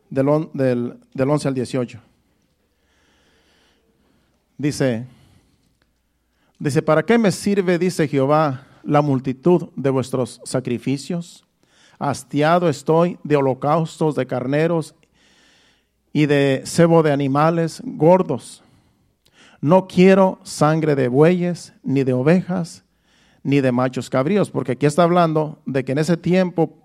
del, 0.09 0.49
del, 0.53 0.99
del 1.13 1.29
11 1.29 1.47
al 1.47 1.53
18. 1.53 1.99
Dice, 4.57 5.05
dice, 6.57 6.81
¿para 6.81 7.03
qué 7.03 7.17
me 7.17 7.31
sirve, 7.31 7.79
dice 7.79 8.07
Jehová, 8.07 8.67
la 8.83 9.01
multitud 9.01 9.69
de 9.75 9.89
vuestros 9.89 10.41
sacrificios? 10.43 11.45
Hastiado 11.97 12.69
estoy 12.69 13.17
de 13.23 13.37
holocaustos 13.37 14.15
de 14.15 14.25
carneros 14.25 14.95
y 16.11 16.25
de 16.25 16.63
cebo 16.65 17.03
de 17.03 17.11
animales 17.11 17.81
gordos. 17.85 18.63
No 19.61 19.87
quiero 19.87 20.39
sangre 20.43 20.95
de 20.95 21.07
bueyes 21.09 21.73
ni 21.83 22.03
de 22.03 22.13
ovejas 22.13 22.83
ni 23.43 23.61
de 23.61 23.71
machos 23.71 24.09
cabríos, 24.09 24.51
porque 24.51 24.73
aquí 24.73 24.85
está 24.85 25.03
hablando 25.03 25.59
de 25.65 25.83
que 25.85 25.93
en 25.93 25.97
ese 25.97 26.17
tiempo, 26.17 26.77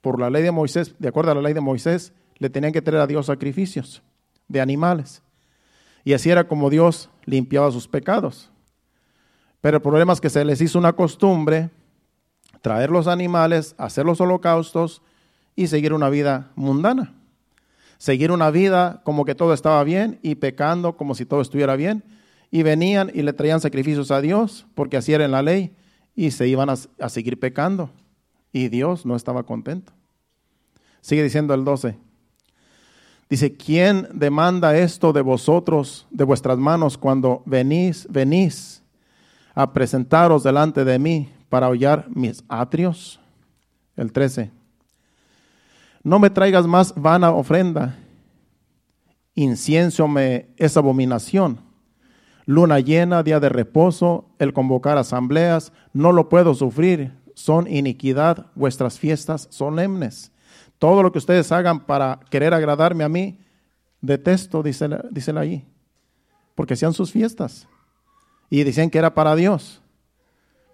por 0.00 0.18
la 0.18 0.30
ley 0.30 0.42
de 0.42 0.50
Moisés, 0.50 0.94
de 0.98 1.08
acuerdo 1.08 1.30
a 1.30 1.34
la 1.34 1.42
ley 1.42 1.52
de 1.52 1.60
Moisés, 1.60 2.12
le 2.38 2.50
tenían 2.50 2.72
que 2.72 2.82
traer 2.82 3.02
a 3.02 3.06
Dios 3.06 3.26
sacrificios 3.26 4.02
de 4.48 4.60
animales. 4.60 5.22
Y 6.04 6.12
así 6.12 6.30
era 6.30 6.48
como 6.48 6.70
Dios 6.70 7.08
limpiaba 7.24 7.70
sus 7.70 7.86
pecados. 7.86 8.50
Pero 9.60 9.76
el 9.76 9.82
problema 9.82 10.12
es 10.12 10.20
que 10.20 10.30
se 10.30 10.44
les 10.44 10.60
hizo 10.60 10.78
una 10.78 10.92
costumbre 10.94 11.70
traer 12.60 12.90
los 12.90 13.06
animales, 13.06 13.74
hacer 13.78 14.04
los 14.04 14.20
holocaustos 14.20 15.02
y 15.54 15.66
seguir 15.66 15.92
una 15.92 16.08
vida 16.08 16.50
mundana. 16.56 17.14
Seguir 17.98 18.32
una 18.32 18.50
vida 18.50 19.00
como 19.04 19.24
que 19.24 19.34
todo 19.34 19.54
estaba 19.54 19.82
bien 19.84 20.18
y 20.22 20.34
pecando 20.34 20.96
como 20.96 21.14
si 21.14 21.24
todo 21.24 21.40
estuviera 21.40 21.76
bien. 21.76 22.02
Y 22.50 22.62
venían 22.64 23.10
y 23.14 23.22
le 23.22 23.32
traían 23.32 23.60
sacrificios 23.60 24.10
a 24.10 24.20
Dios, 24.20 24.66
porque 24.74 24.96
así 24.96 25.12
era 25.12 25.24
en 25.24 25.30
la 25.30 25.42
ley 25.42 25.74
y 26.14 26.32
se 26.32 26.48
iban 26.48 26.68
a, 26.68 26.76
seguir 27.08 27.38
pecando. 27.38 27.90
Y 28.52 28.68
Dios 28.68 29.06
no 29.06 29.16
estaba 29.16 29.44
contento. 29.44 29.92
Sigue 31.00 31.22
diciendo 31.22 31.54
el 31.54 31.64
12. 31.64 31.96
Dice, 33.32 33.56
¿quién 33.56 34.06
demanda 34.12 34.76
esto 34.76 35.10
de 35.10 35.22
vosotros, 35.22 36.06
de 36.10 36.22
vuestras 36.22 36.58
manos, 36.58 36.98
cuando 36.98 37.42
venís, 37.46 38.06
venís 38.10 38.82
a 39.54 39.72
presentaros 39.72 40.42
delante 40.42 40.84
de 40.84 40.98
mí 40.98 41.32
para 41.48 41.70
hollar 41.70 42.04
mis 42.10 42.44
atrios? 42.46 43.18
El 43.96 44.12
13. 44.12 44.50
No 46.02 46.18
me 46.18 46.28
traigas 46.28 46.66
más 46.66 46.92
vana 46.94 47.30
ofrenda. 47.30 47.96
Incienso 49.34 50.06
me 50.08 50.48
es 50.58 50.76
abominación 50.76 51.58
luna 52.44 52.80
llena, 52.80 53.22
día 53.22 53.40
de 53.40 53.48
reposo, 53.48 54.26
el 54.38 54.52
convocar 54.52 54.98
asambleas, 54.98 55.72
no 55.94 56.12
lo 56.12 56.28
puedo 56.28 56.52
sufrir, 56.52 57.14
son 57.32 57.66
iniquidad 57.66 58.48
vuestras 58.54 58.98
fiestas 58.98 59.48
solemnes. 59.50 60.31
Todo 60.82 61.04
lo 61.04 61.12
que 61.12 61.18
ustedes 61.18 61.52
hagan 61.52 61.86
para 61.86 62.18
querer 62.28 62.52
agradarme 62.52 63.04
a 63.04 63.08
mí, 63.08 63.38
detesto, 64.00 64.64
dice, 64.64 64.88
dice 65.12 65.30
ahí, 65.38 65.64
porque 66.56 66.74
sean 66.74 66.92
sus 66.92 67.12
fiestas. 67.12 67.68
Y 68.50 68.64
dicen 68.64 68.90
que 68.90 68.98
era 68.98 69.14
para 69.14 69.36
Dios, 69.36 69.80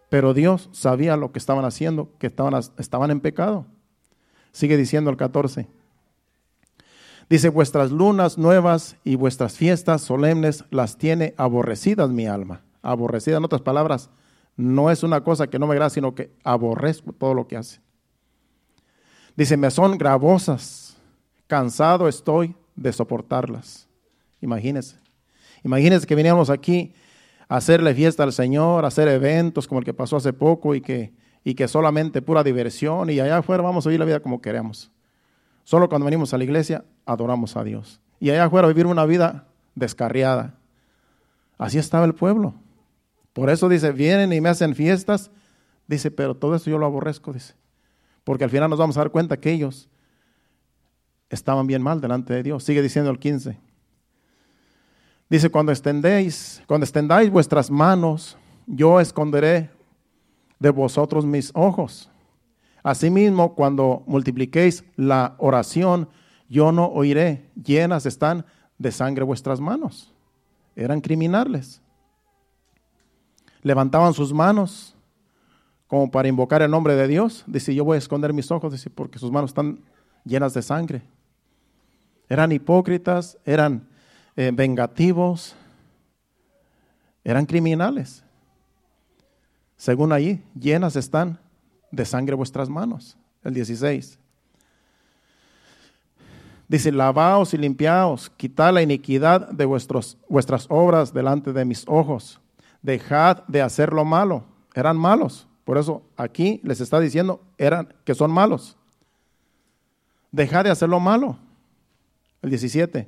pero 0.09 0.33
Dios 0.33 0.71
sabía 0.73 1.19
lo 1.19 1.31
que 1.31 1.39
estaban 1.39 1.67
haciendo, 1.67 2.11
que 2.19 2.27
estaban, 2.27 2.59
estaban 2.79 3.11
en 3.11 3.21
pecado. 3.21 3.67
Sigue 4.51 4.79
diciendo 4.79 5.11
el 5.11 5.19
14. 5.19 5.69
Dice, 7.29 7.51
vuestras 7.51 7.91
lunas 7.91 8.39
nuevas 8.39 8.97
y 9.05 9.17
vuestras 9.17 9.59
fiestas 9.59 10.01
solemnes 10.01 10.65
las 10.71 10.97
tiene 10.97 11.35
aborrecidas 11.37 12.09
mi 12.09 12.27
alma. 12.27 12.63
Aborrecida, 12.81 13.37
en 13.37 13.45
otras 13.45 13.61
palabras, 13.61 14.09
no 14.57 14.91
es 14.91 15.03
una 15.03 15.23
cosa 15.23 15.49
que 15.49 15.59
no 15.59 15.67
me 15.67 15.75
agrada, 15.75 15.91
sino 15.91 16.15
que 16.15 16.33
aborrezco 16.45 17.13
todo 17.13 17.35
lo 17.35 17.47
que 17.47 17.59
hace. 17.59 17.83
Dice, 19.39 19.57
me 19.57 19.71
son 19.71 19.97
gravosas, 19.97 20.97
cansado 21.47 22.09
estoy 22.09 22.57
de 22.75 22.93
soportarlas. 22.93 23.87
Imagínense. 24.41 24.97
Imagínense 25.63 26.09
que 26.09 26.17
veníamos 26.17 26.51
aquí 26.51 26.93
a 27.49 27.59
hacerle 27.59 27.95
fiesta 27.95 28.25
al 28.25 28.33
Señor, 28.33 28.85
a 28.85 28.89
hacer 28.89 29.07
eventos 29.07 29.69
como 29.69 29.79
el 29.79 29.85
que 29.85 29.95
pasó 29.95 30.17
hace 30.17 30.33
poco 30.33 30.75
y 30.75 30.81
que, 30.81 31.13
y 31.45 31.55
que 31.55 31.69
solamente 31.69 32.21
pura 32.21 32.43
diversión 32.43 33.11
y 33.11 33.21
allá 33.21 33.37
afuera 33.37 33.63
vamos 33.63 33.87
a 33.87 33.91
vivir 33.91 34.01
la 34.01 34.07
vida 34.07 34.19
como 34.19 34.43
queremos. 34.43 34.91
Solo 35.63 35.89
cuando 35.89 36.07
venimos 36.07 36.35
a 36.35 36.39
la 36.39 36.43
iglesia 36.43 36.85
adoramos 37.07 37.57
a 37.57 37.63
Dios. 37.63 38.01
Y 38.19 38.31
allá 38.31 38.47
afuera 38.47 38.67
vivir 38.67 38.87
una 38.87 39.05
vida 39.05 39.47
descarriada. 39.77 40.57
Así 41.59 41.79
estaba 41.79 42.07
el 42.07 42.15
pueblo. 42.17 42.55
Por 43.35 43.51
eso 43.51 43.69
dice, 43.69 43.93
vienen 43.93 44.33
y 44.33 44.41
me 44.41 44.49
hacen 44.49 44.75
fiestas. 44.75 45.31
Dice, 45.87 46.11
pero 46.11 46.35
todo 46.35 46.57
eso 46.57 46.69
yo 46.69 46.79
lo 46.79 46.87
aborrezco, 46.87 47.33
dice. 47.33 47.55
Porque 48.29 48.45
al 48.45 48.51
final 48.51 48.69
nos 48.69 48.79
vamos 48.79 48.95
a 48.99 49.01
dar 49.01 49.11
cuenta 49.11 49.41
que 49.41 49.51
ellos 49.51 49.89
estaban 51.31 51.67
bien 51.67 51.81
mal 51.81 51.99
delante 51.99 52.35
de 52.35 52.43
Dios. 52.43 52.63
Sigue 52.63 52.83
diciendo 52.83 53.11
el 53.11 53.19
15. 53.19 53.59
Dice, 55.31 55.49
cuando 55.49 55.73
extendéis, 55.73 56.63
cuando 56.67 56.85
extendáis 56.85 57.31
vuestras 57.31 57.71
manos, 57.71 58.37
yo 58.67 59.01
esconderé 59.01 59.71
de 60.59 60.69
vosotros 60.69 61.25
mis 61.25 61.51
ojos. 61.55 62.11
Asimismo, 62.83 63.55
cuando 63.55 64.03
multipliquéis 64.07 64.85
la 64.95 65.35
oración, 65.39 66.11
yo 66.51 66.71
no 66.71 66.85
oiré. 66.85 67.51
Llenas 67.55 68.05
están 68.05 68.45
de 68.77 68.93
sangre 68.93 69.25
vuestras 69.25 69.59
manos. 69.59 70.13
Eran 70.77 71.01
criminales. 71.01 71.81
Levantaban 73.63 74.13
sus 74.13 74.35
manos 74.35 74.98
como 75.89 76.11
para 76.11 76.29
invocar 76.29 76.63
el 76.63 76.71
nombre 76.71 76.95
de 76.95 77.09
Dios. 77.09 77.43
Dice, 77.47 77.75
yo 77.75 77.85
voy 77.85 77.97
a 77.97 77.99
esconder 77.99 78.33
mis 78.33 78.51
ojos, 78.51 78.73
dice, 78.73 78.91
porque 78.91 79.19
sus 79.19 79.33
manos 79.33 79.51
están 79.51 79.81
llenas 80.25 80.55
de 80.55 80.63
sangre. 80.63 81.03
Eran 82.29 82.53
hipócritas, 82.53 83.39
eran 83.45 83.89
eh, 84.37 84.53
vengativos, 84.55 85.57
eran 87.25 87.47
criminales. 87.47 88.23
Según 89.77 90.13
ahí, 90.13 90.45
llenas 90.55 90.95
están 90.95 91.39
de 91.91 92.05
sangre 92.05 92.37
vuestras 92.37 92.69
manos. 92.69 93.17
El 93.43 93.55
16. 93.55 94.19
Dice, 96.69 96.93
lavaos 96.93 97.55
y 97.55 97.57
limpiaos, 97.57 98.29
quitad 98.29 98.75
la 98.75 98.83
iniquidad 98.83 99.49
de 99.49 99.65
vuestros, 99.65 100.19
vuestras 100.29 100.67
obras 100.69 101.15
delante 101.15 101.55
de 101.55 101.65
mis 101.65 101.85
ojos. 101.89 102.41
Dejad 102.83 103.43
de 103.47 103.63
hacer 103.63 103.95
lo 103.95 104.05
malo. 104.05 104.45
Eran 104.75 104.99
malos. 104.99 105.48
Por 105.69 105.77
eso 105.77 106.03
aquí 106.17 106.63
les 106.65 106.81
está 106.81 106.99
diciendo 106.99 107.43
eran, 107.59 107.93
que 108.07 108.15
son 108.15 108.31
malos. 108.31 108.79
Dejad 110.33 110.65
de 110.65 110.71
hacer 110.71 110.89
lo 110.89 110.99
malo. 110.99 111.37
El 112.41 112.49
17. 112.49 113.07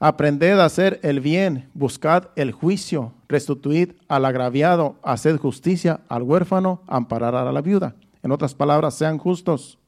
Aprended 0.00 0.58
a 0.58 0.64
hacer 0.64 0.98
el 1.04 1.20
bien, 1.20 1.70
buscad 1.74 2.30
el 2.34 2.50
juicio, 2.50 3.12
restituid 3.28 3.92
al 4.08 4.24
agraviado, 4.24 4.96
haced 5.04 5.36
justicia 5.36 6.00
al 6.08 6.24
huérfano, 6.24 6.82
amparar 6.88 7.36
a 7.36 7.52
la 7.52 7.60
viuda. 7.60 7.94
En 8.24 8.32
otras 8.32 8.56
palabras, 8.56 8.94
sean 8.94 9.18
justos. 9.18 9.78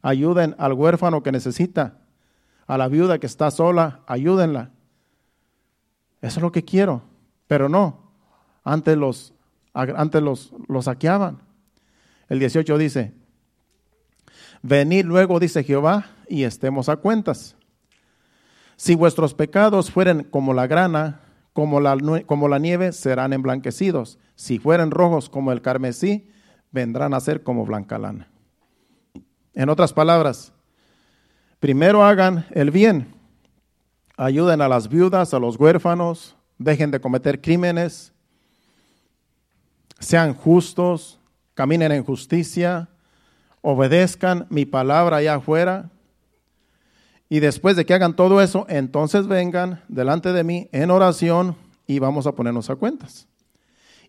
Ayuden 0.00 0.54
al 0.56 0.72
huérfano 0.72 1.22
que 1.22 1.30
necesita, 1.30 1.98
a 2.66 2.78
la 2.78 2.88
viuda 2.88 3.18
que 3.18 3.26
está 3.26 3.50
sola, 3.50 4.00
ayúdenla. 4.06 4.70
Eso 6.22 6.38
es 6.38 6.42
lo 6.42 6.52
que 6.52 6.64
quiero. 6.64 7.02
Pero 7.46 7.68
no, 7.68 7.98
antes 8.64 8.96
los 8.96 9.34
antes 9.74 10.22
los, 10.22 10.52
los 10.68 10.86
saqueaban. 10.86 11.40
El 12.28 12.38
18 12.38 12.78
dice, 12.78 13.14
venid 14.62 15.04
luego, 15.04 15.40
dice 15.40 15.64
Jehová, 15.64 16.06
y 16.28 16.42
estemos 16.42 16.88
a 16.88 16.96
cuentas. 16.96 17.56
Si 18.76 18.94
vuestros 18.94 19.34
pecados 19.34 19.90
fueren 19.90 20.24
como 20.24 20.54
la 20.54 20.66
grana, 20.66 21.20
como 21.52 21.80
la, 21.80 21.96
como 22.26 22.48
la 22.48 22.58
nieve, 22.58 22.92
serán 22.92 23.32
emblanquecidos. 23.32 24.18
Si 24.36 24.58
fueren 24.58 24.92
rojos 24.92 25.28
como 25.28 25.50
el 25.50 25.62
carmesí, 25.62 26.30
vendrán 26.70 27.14
a 27.14 27.20
ser 27.20 27.42
como 27.42 27.66
blanca 27.66 27.98
lana. 27.98 28.28
En 29.54 29.68
otras 29.68 29.92
palabras, 29.92 30.52
primero 31.58 32.04
hagan 32.04 32.46
el 32.52 32.70
bien, 32.70 33.12
ayuden 34.16 34.60
a 34.60 34.68
las 34.68 34.88
viudas, 34.88 35.34
a 35.34 35.40
los 35.40 35.56
huérfanos, 35.56 36.36
dejen 36.58 36.92
de 36.92 37.00
cometer 37.00 37.40
crímenes, 37.40 38.12
sean 39.98 40.34
justos, 40.34 41.18
caminen 41.54 41.92
en 41.92 42.04
justicia, 42.04 42.88
obedezcan 43.62 44.46
mi 44.50 44.64
palabra 44.64 45.18
allá 45.18 45.34
afuera. 45.34 45.90
Y 47.28 47.40
después 47.40 47.76
de 47.76 47.84
que 47.84 47.94
hagan 47.94 48.16
todo 48.16 48.40
eso, 48.40 48.64
entonces 48.68 49.26
vengan 49.26 49.82
delante 49.88 50.32
de 50.32 50.44
mí 50.44 50.68
en 50.72 50.90
oración 50.90 51.56
y 51.86 51.98
vamos 51.98 52.26
a 52.26 52.32
ponernos 52.32 52.70
a 52.70 52.76
cuentas. 52.76 53.26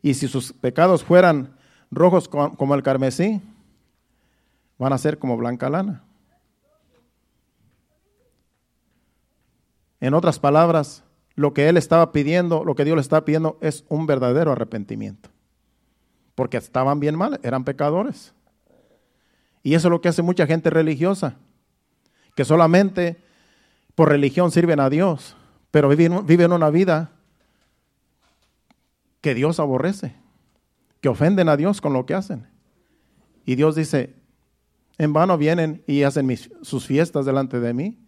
Y 0.02 0.14
si 0.14 0.28
sus 0.28 0.54
pecados 0.54 1.04
fueran 1.04 1.58
rojos 1.92 2.30
como 2.30 2.76
el 2.76 2.84
carmesí, 2.84 3.42
van 4.78 4.94
a 4.94 4.98
ser 4.98 5.18
como 5.18 5.36
blanca 5.36 5.70
lana. 5.70 6.04
En 10.00 10.14
otras 10.14 10.40
palabras, 10.40 11.04
lo 11.36 11.54
que 11.54 11.68
él 11.68 11.76
estaba 11.76 12.14
pidiendo, 12.14 12.64
lo 12.64 12.76
que 12.76 12.86
Dios 12.86 12.96
le 12.96 13.02
estaba 13.02 13.26
pidiendo 13.26 13.58
es 13.60 13.84
un 13.90 14.06
verdadero 14.06 14.54
arrepentimiento 14.54 15.30
porque 16.40 16.56
estaban 16.56 17.02
bien 17.02 17.18
mal, 17.18 17.38
eran 17.44 17.66
pecadores. 17.66 18.34
Y 19.62 19.74
eso 19.74 19.90
es 19.90 19.92
lo 19.92 20.00
que 20.00 20.08
hace 20.08 20.22
mucha 20.22 20.48
gente 20.48 20.70
religiosa, 20.70 21.36
que 22.34 22.46
solamente 22.46 23.18
por 23.94 24.08
religión 24.08 24.50
sirven 24.50 24.80
a 24.80 24.90
Dios, 24.90 25.36
pero 25.70 25.90
viven, 25.90 26.54
una 26.54 26.70
vida 26.70 27.12
que 29.20 29.36
Dios 29.36 29.60
aborrece, 29.60 30.16
que 31.02 31.10
ofenden 31.10 31.50
a 31.50 31.58
Dios 31.58 31.82
con 31.82 31.92
lo 31.92 32.06
que 32.06 32.14
hacen. 32.14 32.48
Y 33.44 33.56
Dios 33.56 33.76
dice, 33.76 34.16
en 34.98 35.12
vano 35.12 35.38
vienen 35.38 35.84
y 35.88 36.04
hacen 36.04 36.34
sus 36.62 36.86
fiestas 36.86 37.26
delante 37.26 37.60
de 37.60 37.74
mí, 37.74 38.00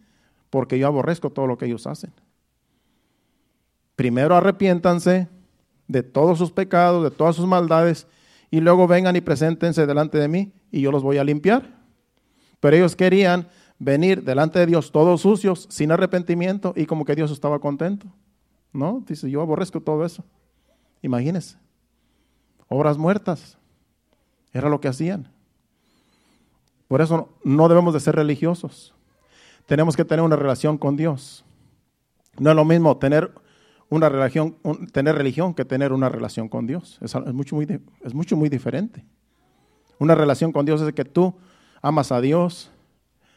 porque 0.50 0.80
yo 0.80 0.88
aborrezco 0.88 1.32
todo 1.32 1.48
lo 1.48 1.58
que 1.58 1.66
ellos 1.66 1.86
hacen. 1.86 2.14
Primero 3.98 4.38
arrepiéntanse 4.38 5.28
de 5.90 6.02
todos 6.02 6.38
sus 6.38 6.54
pecados, 6.54 7.04
de 7.04 7.12
todas 7.12 7.36
sus 7.36 7.46
maldades, 7.46 8.08
y 8.52 8.60
luego 8.60 8.86
vengan 8.86 9.16
y 9.16 9.22
preséntense 9.22 9.88
delante 9.88 10.18
de 10.18 10.28
mí 10.28 10.52
y 10.72 10.82
yo 10.82 10.92
los 10.92 11.02
voy 11.02 11.18
a 11.18 11.24
limpiar. 11.24 11.80
Pero 12.60 12.76
ellos 12.76 12.96
querían 12.96 13.48
venir 13.80 14.24
delante 14.24 14.60
de 14.60 14.68
Dios 14.68 14.92
todos 14.92 15.22
sucios, 15.22 15.68
sin 15.72 15.92
arrepentimiento 15.92 16.74
y 16.76 16.86
como 16.86 17.06
que 17.06 17.16
Dios 17.16 17.32
estaba 17.32 17.60
contento. 17.60 18.06
No, 18.74 19.04
dice, 19.08 19.32
yo 19.32 19.42
aborrezco 19.42 19.82
todo 19.82 20.06
eso. 20.06 20.24
Imagínense. 21.02 21.58
Obras 22.68 22.98
muertas. 22.98 23.58
Era 24.54 24.70
lo 24.70 24.80
que 24.80 24.90
hacían. 24.90 25.30
Por 26.88 27.02
eso 27.02 27.30
no 27.44 27.70
debemos 27.70 27.94
de 27.94 28.02
ser 28.02 28.16
religiosos. 28.16 28.94
Tenemos 29.66 29.96
que 29.96 30.04
tener 30.04 30.24
una 30.24 30.36
relación 30.36 30.78
con 30.78 30.98
Dios. 30.98 31.46
No 32.38 32.50
es 32.50 32.56
lo 32.56 32.66
mismo 32.66 32.98
tener 32.98 33.32
una 33.92 34.08
religión, 34.08 34.56
tener 34.94 35.16
religión 35.16 35.54
que 35.54 35.66
tener 35.66 35.92
una 35.92 36.08
relación 36.08 36.48
con 36.48 36.66
Dios. 36.66 36.98
Es, 37.02 37.14
mucho, 37.34 37.58
muy, 37.58 37.68
es 38.06 38.14
mucho, 38.14 38.38
muy 38.38 38.48
diferente. 38.48 39.04
Una 40.00 40.16
relación 40.16 40.54
con 40.54 40.66
Dios 40.66 40.82
es 40.82 40.94
que 40.94 41.04
tú 41.04 41.36
amas 41.82 42.14
a 42.14 42.22
Dios, 42.22 42.72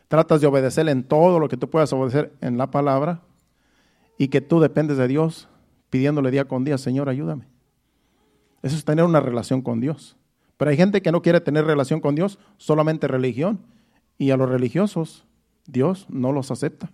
tratas 0.06 0.40
de 0.40 0.46
obedecerle 0.46 0.92
en 0.92 1.02
todo 1.02 1.40
lo 1.40 1.48
que 1.48 1.56
tú 1.56 1.68
puedas 1.68 1.92
obedecer 1.92 2.32
en 2.40 2.56
la 2.56 2.70
palabra 2.70 3.20
y 4.16 4.28
que 4.28 4.40
tú 4.40 4.60
dependes 4.60 4.96
de 4.96 5.08
Dios 5.08 5.48
pidiéndole 5.90 6.30
día 6.30 6.44
con 6.44 6.62
día, 6.62 6.78
Señor, 6.78 7.08
ayúdame. 7.08 7.48
Eso 8.62 8.76
es 8.76 8.84
tener 8.84 9.04
una 9.04 9.18
relación 9.18 9.60
con 9.60 9.80
Dios. 9.80 10.16
Pero 10.56 10.70
hay 10.70 10.76
gente 10.76 11.02
que 11.02 11.10
no 11.10 11.20
quiere 11.20 11.40
tener 11.40 11.64
relación 11.64 12.00
con 12.00 12.14
Dios, 12.14 12.38
solamente 12.58 13.08
religión. 13.08 13.58
Y 14.18 14.30
a 14.30 14.36
los 14.36 14.48
religiosos 14.48 15.26
Dios 15.66 16.06
no 16.08 16.30
los 16.30 16.52
acepta. 16.52 16.92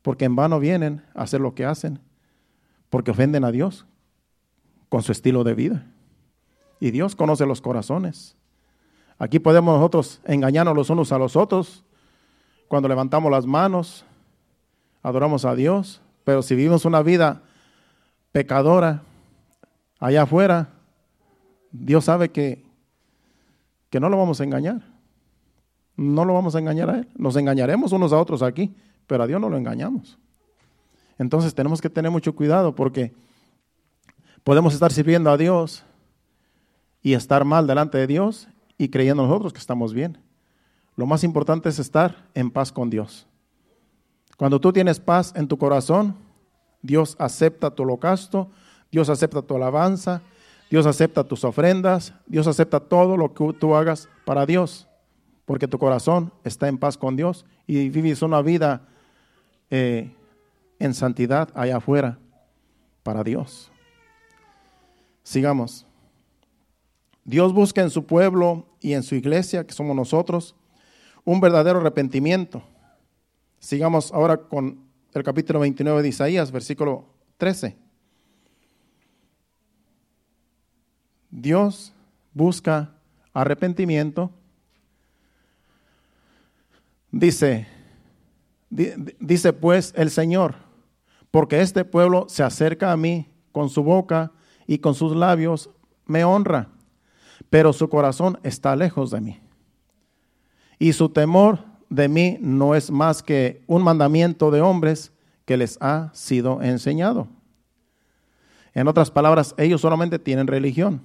Porque 0.00 0.24
en 0.24 0.34
vano 0.34 0.58
vienen 0.60 1.02
a 1.14 1.24
hacer 1.24 1.42
lo 1.42 1.54
que 1.54 1.66
hacen 1.66 2.00
porque 2.92 3.10
ofenden 3.10 3.42
a 3.42 3.50
Dios 3.50 3.86
con 4.90 5.02
su 5.02 5.12
estilo 5.12 5.44
de 5.44 5.54
vida. 5.54 5.86
Y 6.78 6.90
Dios 6.90 7.16
conoce 7.16 7.46
los 7.46 7.62
corazones. 7.62 8.36
Aquí 9.18 9.38
podemos 9.38 9.74
nosotros 9.76 10.20
engañarnos 10.26 10.76
los 10.76 10.90
unos 10.90 11.10
a 11.10 11.16
los 11.16 11.34
otros 11.34 11.84
cuando 12.68 12.90
levantamos 12.90 13.32
las 13.32 13.46
manos, 13.46 14.04
adoramos 15.02 15.46
a 15.46 15.54
Dios, 15.54 16.02
pero 16.24 16.42
si 16.42 16.54
vivimos 16.54 16.84
una 16.84 17.02
vida 17.02 17.40
pecadora 18.30 19.00
allá 19.98 20.24
afuera, 20.24 20.68
Dios 21.70 22.04
sabe 22.04 22.30
que, 22.30 22.62
que 23.88 24.00
no 24.00 24.10
lo 24.10 24.18
vamos 24.18 24.42
a 24.42 24.44
engañar. 24.44 24.82
No 25.96 26.26
lo 26.26 26.34
vamos 26.34 26.56
a 26.56 26.58
engañar 26.58 26.90
a 26.90 26.98
Él. 26.98 27.08
Nos 27.16 27.36
engañaremos 27.36 27.92
unos 27.92 28.12
a 28.12 28.18
otros 28.18 28.42
aquí, 28.42 28.76
pero 29.06 29.22
a 29.22 29.26
Dios 29.26 29.40
no 29.40 29.48
lo 29.48 29.56
engañamos. 29.56 30.18
Entonces 31.18 31.54
tenemos 31.54 31.80
que 31.80 31.90
tener 31.90 32.10
mucho 32.10 32.34
cuidado 32.34 32.74
porque 32.74 33.12
podemos 34.44 34.74
estar 34.74 34.92
sirviendo 34.92 35.30
a 35.30 35.36
Dios 35.36 35.84
y 37.02 37.14
estar 37.14 37.44
mal 37.44 37.66
delante 37.66 37.98
de 37.98 38.06
Dios 38.06 38.48
y 38.78 38.88
creyendo 38.88 39.26
nosotros 39.26 39.52
que 39.52 39.58
estamos 39.58 39.92
bien. 39.92 40.18
Lo 40.96 41.06
más 41.06 41.24
importante 41.24 41.68
es 41.68 41.78
estar 41.78 42.28
en 42.34 42.50
paz 42.50 42.70
con 42.70 42.90
Dios. 42.90 43.26
Cuando 44.36 44.60
tú 44.60 44.72
tienes 44.72 45.00
paz 45.00 45.32
en 45.36 45.48
tu 45.48 45.56
corazón, 45.56 46.16
Dios 46.82 47.16
acepta 47.18 47.70
tu 47.70 47.84
holocausto, 47.84 48.50
Dios 48.90 49.08
acepta 49.08 49.42
tu 49.42 49.56
alabanza, 49.56 50.20
Dios 50.70 50.86
acepta 50.86 51.24
tus 51.24 51.44
ofrendas, 51.44 52.14
Dios 52.26 52.46
acepta 52.46 52.80
todo 52.80 53.16
lo 53.16 53.32
que 53.34 53.52
tú 53.52 53.74
hagas 53.74 54.08
para 54.24 54.46
Dios, 54.46 54.88
porque 55.44 55.68
tu 55.68 55.78
corazón 55.78 56.32
está 56.44 56.68
en 56.68 56.78
paz 56.78 56.96
con 56.96 57.14
Dios 57.14 57.44
y 57.66 57.88
vives 57.88 58.22
una 58.22 58.42
vida 58.42 58.82
eh, 59.70 60.10
en 60.82 60.94
santidad 60.94 61.48
allá 61.54 61.76
afuera 61.76 62.18
para 63.04 63.22
Dios. 63.22 63.70
Sigamos. 65.22 65.86
Dios 67.24 67.52
busca 67.52 67.82
en 67.82 67.90
su 67.90 68.04
pueblo 68.04 68.66
y 68.80 68.94
en 68.94 69.04
su 69.04 69.14
iglesia, 69.14 69.64
que 69.64 69.72
somos 69.72 69.94
nosotros, 69.94 70.56
un 71.24 71.40
verdadero 71.40 71.78
arrepentimiento. 71.78 72.64
Sigamos 73.60 74.12
ahora 74.12 74.36
con 74.36 74.80
el 75.14 75.22
capítulo 75.22 75.60
29 75.60 76.02
de 76.02 76.08
Isaías, 76.08 76.50
versículo 76.50 77.06
13. 77.36 77.76
Dios 81.30 81.92
busca 82.34 82.92
arrepentimiento. 83.32 84.32
Dice, 87.12 87.68
dice 88.68 89.52
pues 89.52 89.94
el 89.96 90.10
Señor, 90.10 90.71
porque 91.32 91.62
este 91.62 91.84
pueblo 91.84 92.26
se 92.28 92.44
acerca 92.44 92.92
a 92.92 92.96
mí 92.96 93.26
con 93.50 93.70
su 93.70 93.82
boca 93.82 94.30
y 94.66 94.78
con 94.78 94.94
sus 94.94 95.16
labios 95.16 95.70
me 96.06 96.24
honra, 96.24 96.68
pero 97.50 97.72
su 97.72 97.88
corazón 97.88 98.38
está 98.44 98.76
lejos 98.76 99.10
de 99.10 99.20
mí. 99.20 99.40
Y 100.78 100.92
su 100.92 101.08
temor 101.08 101.64
de 101.88 102.08
mí 102.08 102.38
no 102.40 102.74
es 102.74 102.90
más 102.90 103.22
que 103.22 103.64
un 103.66 103.82
mandamiento 103.82 104.50
de 104.50 104.60
hombres 104.60 105.10
que 105.46 105.56
les 105.56 105.78
ha 105.80 106.10
sido 106.12 106.62
enseñado. 106.62 107.28
En 108.74 108.86
otras 108.86 109.10
palabras, 109.10 109.54
ellos 109.56 109.80
solamente 109.80 110.18
tienen 110.18 110.46
religión. 110.46 111.00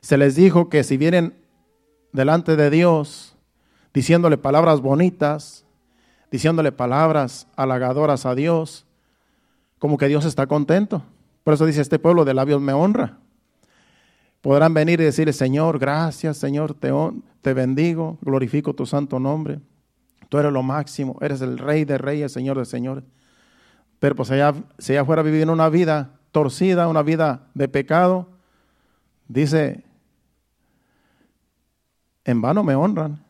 Se 0.00 0.18
les 0.18 0.34
dijo 0.34 0.68
que 0.68 0.82
si 0.82 0.96
vienen 0.96 1.34
delante 2.12 2.56
de 2.56 2.68
Dios 2.70 3.36
diciéndole 3.94 4.38
palabras 4.38 4.80
bonitas, 4.80 5.64
diciéndole 6.32 6.72
palabras 6.72 7.46
halagadoras 7.56 8.26
a 8.26 8.34
Dios, 8.34 8.86
como 9.80 9.96
que 9.96 10.06
Dios 10.06 10.24
está 10.26 10.46
contento. 10.46 11.02
Por 11.42 11.54
eso 11.54 11.66
dice, 11.66 11.80
este 11.80 11.98
pueblo 11.98 12.24
de 12.24 12.34
labios 12.34 12.60
me 12.60 12.72
honra. 12.72 13.18
Podrán 14.42 14.72
venir 14.74 15.00
y 15.00 15.04
decirle, 15.04 15.32
Señor, 15.32 15.78
gracias, 15.78 16.36
Señor, 16.36 16.74
te, 16.74 16.92
te 17.40 17.54
bendigo, 17.54 18.18
glorifico 18.20 18.74
tu 18.74 18.86
santo 18.86 19.18
nombre. 19.18 19.58
Tú 20.28 20.38
eres 20.38 20.52
lo 20.52 20.62
máximo, 20.62 21.16
eres 21.20 21.40
el 21.40 21.58
rey 21.58 21.84
de 21.84 21.98
reyes, 21.98 22.30
Señor 22.30 22.58
de 22.58 22.66
señores. 22.66 23.04
Pero 23.98 24.14
pues 24.14 24.30
allá, 24.30 24.54
si 24.78 24.92
allá 24.92 25.04
fuera 25.04 25.22
viviendo 25.22 25.52
una 25.52 25.68
vida 25.70 26.20
torcida, 26.30 26.86
una 26.86 27.02
vida 27.02 27.48
de 27.54 27.66
pecado, 27.66 28.28
dice, 29.28 29.82
en 32.24 32.42
vano 32.42 32.62
me 32.62 32.74
honran, 32.74 33.24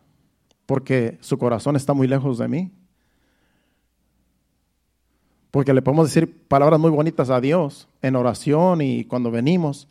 porque 0.67 1.17
su 1.21 1.39
corazón 1.39 1.77
está 1.77 1.95
muy 1.95 2.09
lejos 2.09 2.39
de 2.39 2.49
mí. 2.49 2.73
Porque 5.51 5.75
le 5.75 5.83
podemos 5.83 6.07
decir 6.07 6.47
palabras 6.47 6.79
muy 6.79 6.91
bonitas 6.91 7.31
a 7.31 7.41
Dios 7.41 7.89
en 8.03 8.17
oración 8.17 8.83
y 8.83 9.05
cuando 9.05 9.31
venimos, 9.31 9.89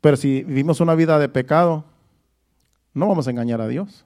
pero 0.00 0.16
si 0.16 0.42
vivimos 0.42 0.80
una 0.80 0.94
vida 0.94 1.18
de 1.18 1.28
pecado, 1.28 1.84
no 2.94 3.08
vamos 3.08 3.26
a 3.26 3.30
engañar 3.30 3.60
a 3.60 3.68
Dios. 3.68 4.04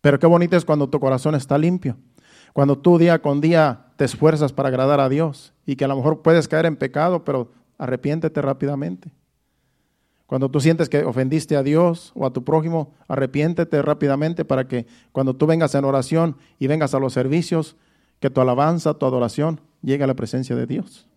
Pero 0.00 0.18
qué 0.18 0.26
bonito 0.26 0.56
es 0.56 0.64
cuando 0.64 0.88
tu 0.88 1.00
corazón 1.00 1.34
está 1.34 1.56
limpio. 1.56 1.96
Cuando 2.52 2.76
tú 2.76 2.98
día 2.98 3.20
con 3.22 3.40
día 3.40 3.86
te 3.96 4.04
esfuerzas 4.04 4.52
para 4.52 4.68
agradar 4.68 5.00
a 5.00 5.08
Dios 5.08 5.54
y 5.64 5.76
que 5.76 5.84
a 5.84 5.88
lo 5.88 5.96
mejor 5.96 6.22
puedes 6.22 6.48
caer 6.48 6.66
en 6.66 6.76
pecado, 6.76 7.24
pero 7.24 7.50
arrepiéntete 7.78 8.42
rápidamente. 8.42 9.10
Cuando 10.26 10.50
tú 10.50 10.60
sientes 10.60 10.88
que 10.88 11.04
ofendiste 11.04 11.56
a 11.56 11.62
Dios 11.62 12.12
o 12.14 12.26
a 12.26 12.32
tu 12.32 12.44
prójimo, 12.44 12.94
arrepiéntete 13.06 13.80
rápidamente 13.82 14.44
para 14.44 14.66
que 14.66 14.86
cuando 15.12 15.36
tú 15.36 15.46
vengas 15.46 15.74
en 15.74 15.84
oración 15.84 16.36
y 16.58 16.66
vengas 16.66 16.94
a 16.94 16.98
los 16.98 17.12
servicios, 17.12 17.76
que 18.22 18.30
tu 18.30 18.40
alabanza, 18.40 18.94
tu 18.94 19.04
adoración 19.04 19.60
llegue 19.82 20.04
a 20.04 20.06
la 20.06 20.14
presencia 20.14 20.54
de 20.54 20.64
Dios 20.64 21.08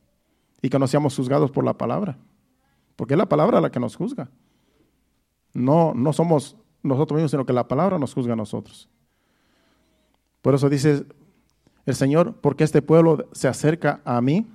y 0.64 0.70
que 0.70 0.80
no 0.80 0.88
seamos 0.88 1.16
juzgados 1.16 1.52
por 1.52 1.64
la 1.64 1.78
palabra, 1.78 2.18
porque 2.96 3.14
es 3.14 3.18
la 3.20 3.30
palabra 3.30 3.62
la 3.62 3.70
que 3.70 3.80
nos 3.80 3.96
juzga. 3.96 4.32
No, 5.54 5.94
no 5.94 6.14
somos 6.14 6.58
nosotros 6.82 7.18
mismos, 7.18 7.30
sino 7.30 7.46
que 7.46 7.54
la 7.54 7.68
palabra 7.68 8.00
nos 8.00 8.12
juzga 8.12 8.34
a 8.34 8.36
nosotros. 8.36 8.90
Por 10.42 10.56
eso 10.56 10.68
dice 10.68 11.06
el 11.86 11.94
Señor, 11.94 12.38
porque 12.42 12.64
este 12.64 12.82
pueblo 12.82 13.30
se 13.34 13.48
acerca 13.48 14.02
a 14.04 14.20
mí, 14.20 14.48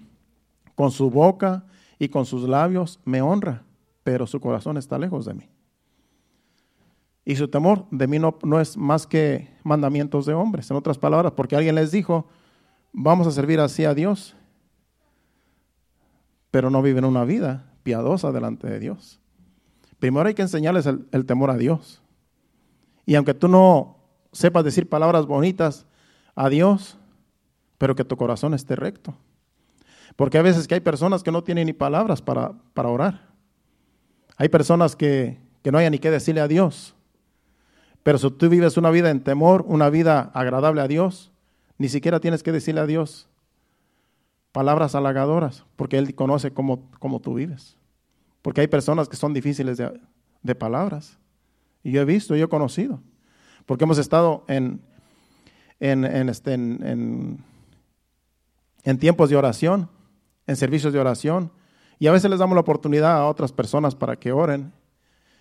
con 0.75 0.91
su 0.91 1.09
boca 1.09 1.67
y 2.01 2.09
con 2.09 2.27
sus 2.27 2.49
labios 2.49 2.99
me 3.05 3.23
honra, 3.23 3.63
pero 4.03 4.27
su 4.27 4.41
corazón 4.41 4.77
está 4.77 4.99
lejos 4.99 5.25
de 5.25 5.35
mí. 5.35 5.49
Y 7.25 7.37
su 7.37 7.47
temor 7.47 7.87
de 7.93 8.09
mí 8.09 8.19
no, 8.19 8.37
no 8.43 8.61
es 8.61 8.77
más 8.77 9.07
que 9.07 9.55
mandamientos 9.63 10.27
de 10.27 10.35
hombres, 10.35 10.69
en 10.69 10.77
otras 10.77 10.99
palabras, 10.99 11.35
porque 11.37 11.55
alguien 11.55 11.77
les 11.77 11.93
dijo, 11.93 12.27
vamos 12.93 13.27
a 13.27 13.31
servir 13.31 13.61
así 13.61 13.85
a 13.85 13.95
Dios, 13.95 14.37
pero 16.51 16.71
no 16.71 16.83
viven 16.83 17.05
una 17.05 17.25
vida 17.25 17.73
piadosa 17.83 18.33
delante 18.33 18.69
de 18.69 18.81
Dios. 18.81 19.21
Primero 19.99 20.29
hay 20.29 20.35
que 20.35 20.43
enseñarles 20.43 20.87
el 20.87 21.27
temor 21.27 21.51
a 21.51 21.57
Dios. 21.57 22.03
Y 23.07 23.15
aunque 23.15 23.35
tú 23.35 23.49
no 23.49 23.99
sepas 24.33 24.65
decir 24.65 24.89
palabras 24.89 25.27
bonitas 25.27 25.87
a 26.35 26.49
Dios, 26.49 26.99
pero 27.79 27.95
que 27.95 28.05
tu 28.05 28.17
corazón 28.17 28.55
esté 28.55 28.77
recto. 28.77 29.15
Porque 30.17 30.39
hay 30.39 30.45
veces 30.45 30.69
que 30.69 30.75
hay 30.75 30.81
personas 30.81 31.23
que 31.23 31.33
no 31.33 31.43
tienen 31.43 31.67
ni 31.67 31.73
palabras 31.73 32.21
para, 32.21 32.53
para 32.75 32.89
orar. 32.89 33.29
Hay 34.37 34.49
personas 34.49 34.97
que, 34.97 35.41
que 35.63 35.73
no 35.73 35.79
hay 35.79 35.89
ni 35.91 35.99
qué 35.99 36.11
decirle 36.11 36.41
a 36.41 36.49
Dios. 36.49 36.95
Pero 38.03 38.19
si 38.19 38.31
tú 38.31 38.49
vives 38.49 38.77
una 38.77 38.91
vida 38.91 39.11
en 39.11 39.23
temor, 39.23 39.65
una 39.67 39.91
vida 39.91 40.31
agradable 40.35 40.81
a 40.81 40.89
Dios, 40.89 41.33
ni 41.81 41.89
siquiera 41.89 42.21
tienes 42.21 42.43
que 42.43 42.53
decirle 42.53 42.83
a 42.83 42.87
Dios 42.87 43.27
palabras 44.53 44.95
halagadoras, 44.95 45.65
porque 45.77 45.97
Él 45.97 46.15
conoce 46.15 46.51
cómo, 46.51 46.91
cómo 46.99 47.21
tú 47.21 47.33
vives. 47.33 47.79
Porque 48.43 48.61
hay 48.61 48.67
personas 48.67 49.09
que 49.09 49.17
son 49.17 49.33
difíciles 49.33 49.79
de, 49.79 49.99
de 50.43 50.55
palabras. 50.55 51.19
Y 51.83 51.93
yo 51.93 52.03
he 52.03 52.05
visto, 52.05 52.37
yo 52.37 52.45
he 52.45 52.49
conocido, 52.51 53.01
porque 53.65 53.85
hemos 53.85 53.97
estado 53.97 54.45
en, 54.47 54.83
en, 55.79 56.05
este, 56.29 56.53
en, 56.53 57.43
en 58.83 58.99
tiempos 58.99 59.31
de 59.31 59.37
oración, 59.37 59.89
en 60.47 60.57
servicios 60.57 60.93
de 60.93 60.99
oración, 60.99 61.51
y 61.99 62.09
a 62.09 62.13
veces 62.13 62.31
les 62.31 62.41
damos 62.41 62.57
la 62.57 62.61
oportunidad 62.61 63.17
a 63.17 63.27
otras 63.27 63.53
personas 63.53 63.95
para 63.95 64.17
que 64.17 64.33
oren 64.33 64.71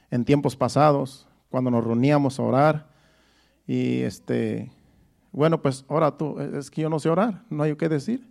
en 0.10 0.24
tiempos 0.24 0.56
pasados, 0.56 1.28
cuando 1.50 1.70
nos 1.70 1.84
reuníamos 1.84 2.40
a 2.40 2.44
orar. 2.44 2.88
Y 3.68 4.04
este, 4.04 4.72
bueno, 5.32 5.62
pues 5.62 5.86
ora 5.88 6.16
tú, 6.18 6.40
es 6.40 6.72
que 6.72 6.82
yo 6.82 6.90
no 6.90 7.00
sé 7.00 7.10
orar, 7.10 7.44
no 7.50 7.64
hay 7.64 7.76
qué 7.76 7.90
decir. 7.90 8.28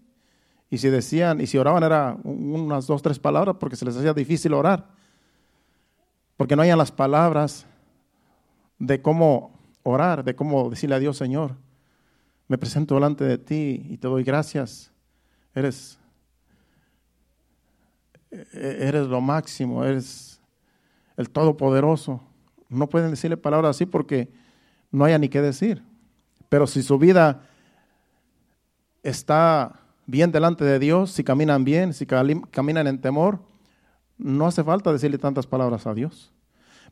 Y 0.70 0.78
si 0.78 0.88
decían, 0.88 1.40
y 1.40 1.46
si 1.46 1.56
oraban 1.56 1.82
era 1.82 2.18
unas 2.24 2.86
dos, 2.86 3.00
tres 3.00 3.18
palabras 3.18 3.56
porque 3.58 3.76
se 3.76 3.84
les 3.84 3.96
hacía 3.96 4.12
difícil 4.12 4.52
orar. 4.52 4.88
Porque 6.36 6.56
no 6.56 6.62
hayan 6.62 6.78
las 6.78 6.92
palabras 6.92 7.66
de 8.78 9.00
cómo 9.00 9.58
orar, 9.82 10.24
de 10.24 10.36
cómo 10.36 10.68
decirle 10.68 10.96
a 10.96 10.98
Dios, 10.98 11.16
Señor, 11.16 11.56
me 12.48 12.58
presento 12.58 12.94
delante 12.94 13.24
de 13.24 13.38
ti 13.38 13.86
y 13.88 13.96
te 13.96 14.08
doy 14.08 14.24
gracias. 14.24 14.92
Eres, 15.54 15.98
eres 18.52 19.06
lo 19.06 19.20
máximo, 19.20 19.84
eres 19.84 20.40
el 21.16 21.30
Todopoderoso. 21.30 22.22
No 22.68 22.88
pueden 22.88 23.10
decirle 23.10 23.36
palabras 23.36 23.76
así 23.76 23.86
porque 23.86 24.30
no 24.90 25.04
haya 25.04 25.18
ni 25.18 25.28
qué 25.28 25.40
decir. 25.40 25.82
Pero 26.48 26.66
si 26.66 26.82
su 26.82 26.98
vida 26.98 27.42
está 29.02 29.80
bien 30.06 30.32
delante 30.32 30.64
de 30.64 30.78
Dios, 30.78 31.10
si 31.12 31.24
caminan 31.24 31.64
bien, 31.64 31.92
si 31.92 32.06
caminan 32.06 32.86
en 32.86 33.00
temor, 33.00 33.40
no 34.16 34.46
hace 34.46 34.64
falta 34.64 34.92
decirle 34.92 35.18
tantas 35.18 35.46
palabras 35.46 35.86
a 35.86 35.94
Dios. 35.94 36.32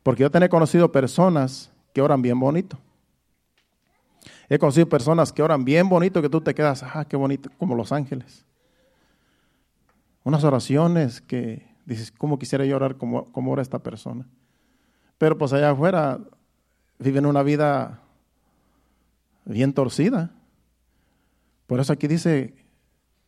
Porque 0.03 0.23
yo 0.23 0.29
he 0.31 0.49
conocido 0.49 0.91
personas 0.91 1.71
que 1.93 2.01
oran 2.01 2.21
bien 2.21 2.39
bonito. 2.39 2.77
He 4.49 4.59
conocido 4.59 4.87
personas 4.87 5.33
que 5.33 5.43
oran 5.43 5.65
bien 5.65 5.89
bonito 5.89 6.21
que 6.21 6.29
tú 6.29 6.39
te 6.41 6.55
quedas, 6.55 6.83
ah, 6.83 7.05
qué 7.05 7.17
bonito, 7.17 7.49
como 7.57 7.75
los 7.75 7.91
ángeles. 7.91 8.45
Unas 10.23 10.43
oraciones 10.43 11.21
que 11.21 11.67
dices, 11.85 12.11
¿cómo 12.11 12.39
quisiera 12.39 12.65
yo 12.65 12.75
orar 12.75 12.97
como, 12.97 13.25
como 13.31 13.51
ora 13.51 13.61
esta 13.61 13.79
persona? 13.79 14.25
Pero 15.17 15.37
pues 15.37 15.51
allá 15.53 15.71
afuera 15.71 16.19
viven 16.99 17.25
una 17.25 17.43
vida 17.43 18.01
bien 19.53 19.73
torcida. 19.73 20.31
Por 21.65 21.79
eso 21.79 21.93
aquí 21.93 22.07
dice 22.07 22.55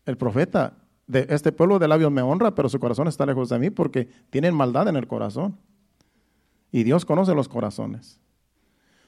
el 0.05 0.17
profeta, 0.17 0.77
de 1.09 1.25
este 1.29 1.51
pueblo 1.51 1.79
de 1.79 1.87
labios 1.87 2.11
me 2.11 2.21
honra, 2.21 2.53
pero 2.53 2.69
su 2.69 2.79
corazón 2.79 3.07
está 3.07 3.25
lejos 3.25 3.49
de 3.49 3.57
mí 3.57 3.71
porque 3.71 4.07
tienen 4.29 4.53
maldad 4.53 4.87
en 4.87 4.95
el 4.95 5.07
corazón. 5.07 5.57
Y 6.71 6.83
Dios 6.83 7.03
conoce 7.03 7.33
los 7.33 7.49
corazones. 7.49 8.19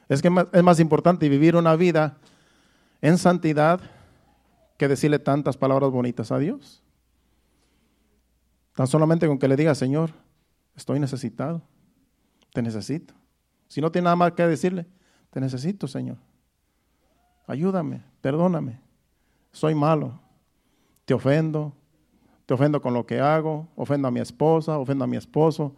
Es 0.09 0.21
que 0.21 0.29
es 0.51 0.63
más 0.63 0.79
importante 0.79 1.29
vivir 1.29 1.55
una 1.55 1.75
vida 1.75 2.17
en 3.01 3.19
santidad 3.19 3.79
que 4.77 4.87
decirle 4.87 5.19
tantas 5.19 5.57
palabras 5.57 5.91
bonitas 5.91 6.31
a 6.31 6.39
Dios. 6.39 6.81
Tan 8.75 8.87
solamente 8.87 9.27
con 9.27 9.37
que 9.37 9.47
le 9.47 9.55
diga, 9.55 9.75
Señor, 9.75 10.09
estoy 10.75 10.99
necesitado, 10.99 11.61
te 12.51 12.63
necesito. 12.63 13.13
Si 13.67 13.79
no 13.79 13.91
tiene 13.91 14.05
nada 14.05 14.15
más 14.15 14.31
que 14.31 14.45
decirle, 14.47 14.87
te 15.29 15.39
necesito, 15.39 15.87
Señor. 15.87 16.17
Ayúdame, 17.51 18.01
perdóname. 18.21 18.79
Soy 19.51 19.75
malo, 19.75 20.17
te 21.03 21.13
ofendo, 21.13 21.73
te 22.45 22.53
ofendo 22.53 22.81
con 22.81 22.93
lo 22.93 23.05
que 23.05 23.19
hago, 23.19 23.67
ofendo 23.75 24.07
a 24.07 24.11
mi 24.11 24.21
esposa, 24.21 24.77
ofendo 24.77 25.03
a 25.03 25.07
mi 25.07 25.17
esposo. 25.17 25.75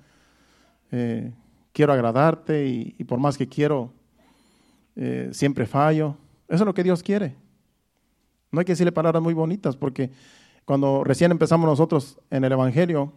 Eh, 0.92 1.34
quiero 1.72 1.92
agradarte 1.92 2.68
y 2.68 3.04
por 3.06 3.18
más 3.18 3.40
que 3.40 3.50
quiero 3.50 3.92
eh, 4.96 5.30
siempre 5.32 5.66
fallo. 5.66 6.16
Eso 6.48 6.62
es 6.62 6.68
lo 6.68 6.76
que 6.76 6.84
Dios 6.84 7.02
quiere. 7.02 7.36
No 8.52 8.60
hay 8.60 8.66
que 8.66 8.74
decirle 8.74 8.92
palabras 8.92 9.24
muy 9.24 9.34
bonitas 9.34 9.76
porque 9.76 10.12
cuando 10.66 11.04
recién 11.04 11.32
empezamos 11.32 11.68
nosotros 11.68 12.20
en 12.30 12.44
el 12.44 12.52
Evangelio, 12.52 13.14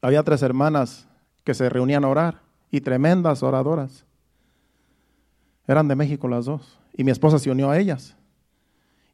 había 0.00 0.22
tres 0.22 0.42
hermanas 0.42 1.08
que 1.42 1.54
se 1.54 1.68
reunían 1.68 2.04
a 2.04 2.08
orar 2.08 2.40
y 2.70 2.82
tremendas 2.82 3.42
oradoras. 3.42 4.04
Eran 5.66 5.88
de 5.88 5.96
México 5.96 6.28
las 6.28 6.44
dos. 6.44 6.78
Y 6.92 7.04
mi 7.04 7.10
esposa 7.10 7.38
se 7.38 7.50
unió 7.50 7.70
a 7.70 7.78
ellas. 7.78 8.16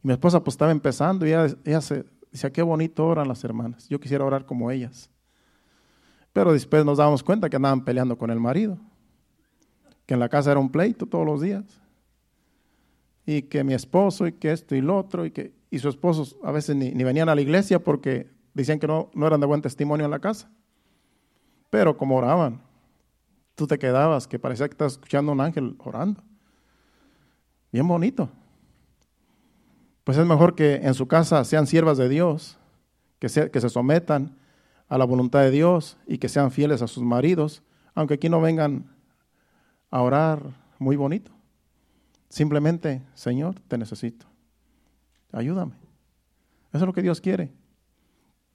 Y 0.03 0.07
mi 0.07 0.13
esposa 0.13 0.43
pues 0.43 0.53
estaba 0.53 0.71
empezando 0.71 1.25
y 1.25 1.31
ella, 1.31 1.81
se 1.81 2.05
decía, 2.31 2.51
qué 2.51 2.61
bonito 2.61 3.05
oran 3.05 3.27
las 3.27 3.43
hermanas. 3.43 3.87
Yo 3.89 3.99
quisiera 3.99 4.25
orar 4.25 4.45
como 4.45 4.71
ellas. 4.71 5.09
Pero 6.33 6.53
después 6.53 6.85
nos 6.85 6.97
dábamos 6.97 7.23
cuenta 7.23 7.49
que 7.49 7.55
andaban 7.55 7.83
peleando 7.83 8.17
con 8.17 8.31
el 8.31 8.39
marido. 8.39 8.77
Que 10.05 10.13
en 10.13 10.19
la 10.19 10.29
casa 10.29 10.51
era 10.51 10.59
un 10.59 10.71
pleito 10.71 11.05
todos 11.05 11.25
los 11.25 11.41
días. 11.41 11.63
Y 13.25 13.43
que 13.43 13.63
mi 13.63 13.73
esposo 13.73 14.27
y 14.27 14.33
que 14.33 14.51
esto 14.51 14.75
y 14.75 14.81
lo 14.81 14.97
otro. 14.97 15.25
Y 15.25 15.31
que 15.31 15.53
y 15.69 15.79
su 15.79 15.87
esposo 15.87 16.37
a 16.43 16.51
veces 16.51 16.75
ni, 16.75 16.91
venían 16.91 17.29
a 17.29 17.35
la 17.35 17.41
iglesia 17.41 17.81
porque 17.81 18.29
decían 18.53 18.77
que 18.77 18.87
no, 18.87 19.09
no 19.13 19.25
eran 19.25 19.39
de 19.39 19.47
buen 19.47 19.61
testimonio 19.61 20.03
en 20.05 20.11
la 20.11 20.19
casa. 20.19 20.51
Pero 21.69 21.95
como 21.95 22.17
oraban, 22.17 22.61
tú 23.55 23.65
te 23.67 23.79
quedabas 23.79 24.27
que 24.27 24.37
parecía 24.37 24.67
que 24.67 24.73
estabas 24.73 24.93
escuchando 24.93 25.31
a 25.31 25.35
un 25.35 25.41
ángel 25.41 25.75
orando. 25.79 26.21
Bien 27.71 27.87
bonito. 27.87 28.29
Pues 30.03 30.17
es 30.17 30.25
mejor 30.25 30.55
que 30.55 30.75
en 30.75 30.93
su 30.93 31.07
casa 31.07 31.43
sean 31.43 31.67
siervas 31.67 31.97
de 31.97 32.09
Dios, 32.09 32.57
que 33.19 33.29
se, 33.29 33.51
que 33.51 33.61
se 33.61 33.69
sometan 33.69 34.37
a 34.89 34.97
la 34.97 35.05
voluntad 35.05 35.41
de 35.41 35.51
Dios 35.51 35.97
y 36.07 36.17
que 36.17 36.27
sean 36.27 36.51
fieles 36.51 36.81
a 36.81 36.87
sus 36.87 37.03
maridos, 37.03 37.63
aunque 37.93 38.15
aquí 38.15 38.29
no 38.29 38.41
vengan 38.41 38.91
a 39.89 40.01
orar 40.01 40.41
muy 40.79 40.95
bonito. 40.95 41.31
Simplemente, 42.29 43.03
Señor, 43.13 43.59
te 43.67 43.77
necesito. 43.77 44.25
Ayúdame. 45.31 45.73
Eso 46.73 46.83
es 46.83 46.87
lo 46.87 46.93
que 46.93 47.01
Dios 47.01 47.21
quiere. 47.21 47.51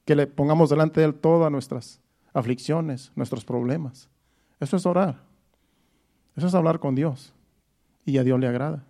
Que 0.03 0.15
le 0.15 0.27
pongamos 0.27 0.69
delante 0.69 0.99
de 0.99 1.07
Él 1.07 1.15
todas 1.15 1.51
nuestras 1.51 2.01
aflicciones, 2.33 3.11
nuestros 3.15 3.45
problemas. 3.45 4.09
Eso 4.59 4.77
es 4.77 4.85
orar. 4.85 5.21
Eso 6.35 6.47
es 6.47 6.55
hablar 6.55 6.79
con 6.79 6.95
Dios. 6.95 7.33
Y 8.05 8.17
a 8.17 8.23
Dios 8.23 8.39
le 8.39 8.47
agrada. 8.47 8.83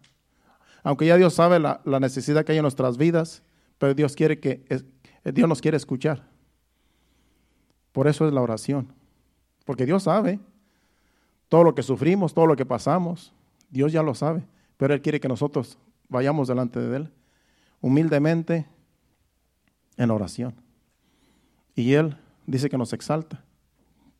Aunque 0.87 1.05
ya 1.05 1.17
Dios 1.17 1.33
sabe 1.33 1.59
la, 1.59 1.81
necesidad 1.99 2.45
que 2.45 2.53
hay 2.53 2.59
en 2.59 2.61
nuestras 2.61 2.97
vidas, 2.97 3.43
pero 3.77 3.93
Dios 3.93 4.15
quiere 4.15 4.39
que 4.39 4.63
Dios 5.25 5.49
nos 5.49 5.59
quiere 5.59 5.75
escuchar. 5.75 6.25
Por 7.91 8.07
eso 8.07 8.25
es 8.25 8.33
la 8.33 8.41
oración. 8.41 8.93
Porque 9.65 9.85
Dios 9.85 10.03
sabe 10.03 10.39
todo 11.49 11.65
lo 11.65 11.75
que 11.75 11.83
sufrimos, 11.83 12.33
todo 12.33 12.47
lo 12.47 12.55
que 12.55 12.65
pasamos. 12.65 13.33
Dios 13.69 13.91
ya 13.91 14.01
lo 14.01 14.15
sabe. 14.15 14.47
Pero 14.77 14.93
Él 14.93 15.01
quiere 15.01 15.19
que 15.19 15.27
nosotros 15.27 15.77
vayamos 16.07 16.47
delante 16.47 16.79
de 16.79 16.95
Él 16.95 17.11
humildemente 17.81 18.65
en 19.97 20.09
oración. 20.09 20.55
Y 21.75 21.95
Él 21.95 22.15
dice 22.45 22.69
que 22.69 22.77
nos 22.77 22.93
exalta 22.93 23.43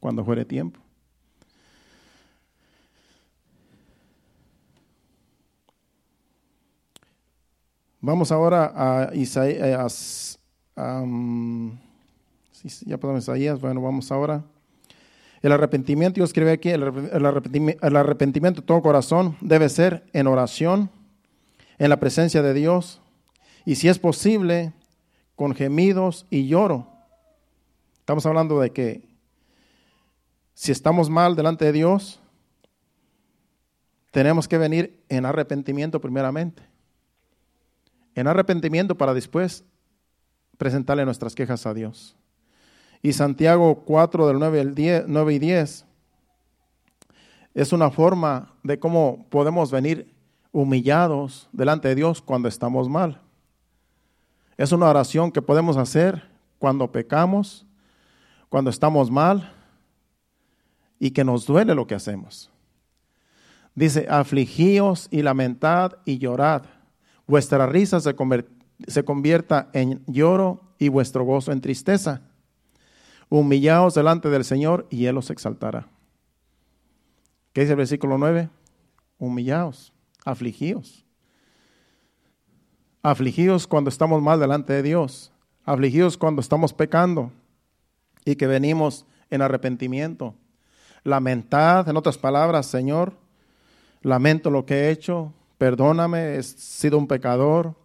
cuando 0.02 0.26
fuere 0.26 0.44
tiempo. 0.44 0.82
Vamos 8.00 8.32
ahora 8.32 8.72
a 8.76 9.10
Isaías. 9.16 10.38
ya 10.76 11.08
podemos 13.00 13.24
Isaías. 13.24 13.60
Bueno, 13.60 13.82
vamos 13.82 14.12
ahora. 14.12 14.44
El 15.42 15.52
arrepentimiento, 15.52 16.20
yo 16.20 16.24
escribí 16.24 16.52
aquí, 16.52 16.70
el 16.70 16.84
arrepentimiento, 16.84 17.88
el 17.88 17.96
arrepentimiento 17.96 18.62
de 18.62 18.68
todo 18.68 18.84
corazón 18.84 19.36
debe 19.42 19.68
ser 19.70 20.06
en 20.14 20.28
oración, 20.28 20.92
en 21.80 21.90
la 21.90 21.98
presencia 21.98 22.44
de 22.44 22.54
Dios, 22.54 23.02
y 23.66 23.76
si 23.76 23.88
es 23.88 24.00
posible, 24.00 24.74
con 25.36 25.56
gemidos 25.56 26.26
y 26.30 26.48
lloro. 26.48 26.88
Estamos 28.00 28.26
hablando 28.26 28.60
de 28.60 28.72
que 28.72 29.08
si 30.54 30.72
estamos 30.72 31.10
mal 31.10 31.36
delante 31.36 31.66
de 31.66 31.72
Dios, 31.72 32.20
tenemos 34.12 34.48
que 34.48 34.58
venir 34.58 35.04
en 35.10 35.26
arrepentimiento 35.26 36.02
primeramente 36.02 36.77
en 38.18 38.26
arrepentimiento 38.26 38.98
para 38.98 39.14
después 39.14 39.64
presentarle 40.58 41.06
nuestras 41.06 41.36
quejas 41.36 41.68
a 41.68 41.74
Dios. 41.76 42.16
Y 43.04 43.14
Santiago 43.14 43.84
4 43.86 44.28
del 44.28 44.40
9, 44.40 44.72
10, 44.74 45.04
9 45.08 45.34
y 45.36 45.40
10 45.40 45.86
es 47.54 47.74
una 47.74 47.92
forma 47.92 48.56
de 48.64 48.80
cómo 48.80 49.28
podemos 49.30 49.70
venir 49.70 50.12
humillados 50.52 51.48
delante 51.52 51.90
de 51.90 51.96
Dios 51.96 52.20
cuando 52.20 52.48
estamos 52.48 52.90
mal. 52.90 53.22
Es 54.58 54.72
una 54.72 54.90
oración 54.90 55.32
que 55.32 55.44
podemos 55.44 55.78
hacer 55.78 56.28
cuando 56.58 56.92
pecamos, 56.92 57.68
cuando 58.50 58.72
estamos 58.72 59.12
mal 59.12 59.54
y 60.98 61.12
que 61.12 61.24
nos 61.24 61.46
duele 61.46 61.76
lo 61.76 61.86
que 61.86 61.94
hacemos. 61.94 62.50
Dice, 63.76 64.08
afligíos 64.10 65.08
y 65.12 65.22
lamentad 65.22 65.98
y 66.04 66.18
llorad 66.18 66.64
vuestra 67.28 67.68
risa 67.68 68.00
se, 68.00 68.16
se 68.88 69.06
convierta 69.06 69.70
en 69.74 70.04
lloro 70.08 70.62
y 70.80 70.90
vuestro 70.90 71.24
gozo 71.24 71.52
en 71.52 71.62
tristeza. 71.62 72.22
Humillaos 73.30 73.94
delante 73.94 74.30
del 74.30 74.46
Señor 74.46 74.88
y 74.90 75.06
Él 75.06 75.18
os 75.18 75.30
exaltará. 75.30 75.88
¿Qué 77.54 77.62
dice 77.62 77.74
el 77.74 77.78
versículo 77.78 78.18
9? 78.18 78.50
Humillaos, 79.20 79.94
afligíos. 80.24 81.06
Afligidos 83.02 83.68
cuando 83.68 83.90
estamos 83.90 84.22
mal 84.22 84.40
delante 84.40 84.74
de 84.74 84.84
Dios. 84.84 85.32
Afligidos 85.66 86.18
cuando 86.18 86.42
estamos 86.42 86.74
pecando 86.74 87.32
y 88.24 88.36
que 88.36 88.48
venimos 88.48 89.06
en 89.30 89.42
arrepentimiento. 89.42 90.36
Lamentad, 91.04 91.88
en 91.90 91.98
otras 91.98 92.18
palabras, 92.18 92.66
Señor, 92.66 93.14
lamento 94.02 94.50
lo 94.50 94.66
que 94.66 94.76
he 94.76 94.92
hecho, 94.92 95.34
perdóname, 95.58 96.38
he 96.38 96.44
sido 96.44 96.98
un 96.98 97.08
pecador, 97.08 97.76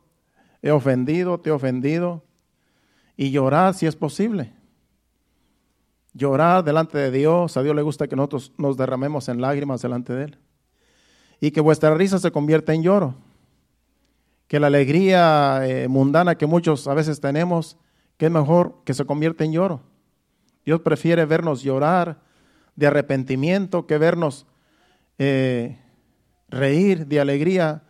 he 0.60 0.70
ofendido, 0.70 1.40
te 1.40 1.50
he 1.50 1.52
ofendido, 1.52 2.24
y 3.16 3.30
llorar 3.30 3.74
si 3.74 3.86
es 3.86 3.96
posible. 3.96 4.52
Llorar 6.14 6.62
delante 6.64 6.98
de 6.98 7.10
Dios, 7.10 7.56
a 7.56 7.62
Dios 7.62 7.74
le 7.74 7.82
gusta 7.82 8.06
que 8.06 8.16
nosotros 8.16 8.52
nos 8.58 8.76
derramemos 8.76 9.28
en 9.28 9.40
lágrimas 9.40 9.82
delante 9.82 10.12
de 10.12 10.24
Él. 10.24 10.38
Y 11.40 11.50
que 11.50 11.60
vuestra 11.60 11.94
risa 11.94 12.18
se 12.18 12.30
convierta 12.30 12.74
en 12.74 12.82
lloro. 12.82 13.14
Que 14.46 14.60
la 14.60 14.66
alegría 14.66 15.66
eh, 15.66 15.88
mundana 15.88 16.36
que 16.36 16.46
muchos 16.46 16.86
a 16.86 16.94
veces 16.94 17.20
tenemos, 17.20 17.78
que 18.18 18.26
es 18.26 18.32
mejor 18.32 18.82
que 18.84 18.94
se 18.94 19.06
convierta 19.06 19.44
en 19.44 19.52
lloro. 19.52 19.80
Dios 20.64 20.80
prefiere 20.80 21.24
vernos 21.24 21.62
llorar 21.62 22.20
de 22.76 22.86
arrepentimiento 22.86 23.86
que 23.86 23.98
vernos 23.98 24.46
eh, 25.18 25.81
reír 26.52 27.06
de 27.06 27.18
alegría 27.18 27.82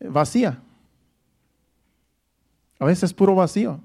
vacía. 0.00 0.62
A 2.78 2.86
veces 2.86 3.04
es 3.04 3.14
puro 3.14 3.34
vacío. 3.34 3.80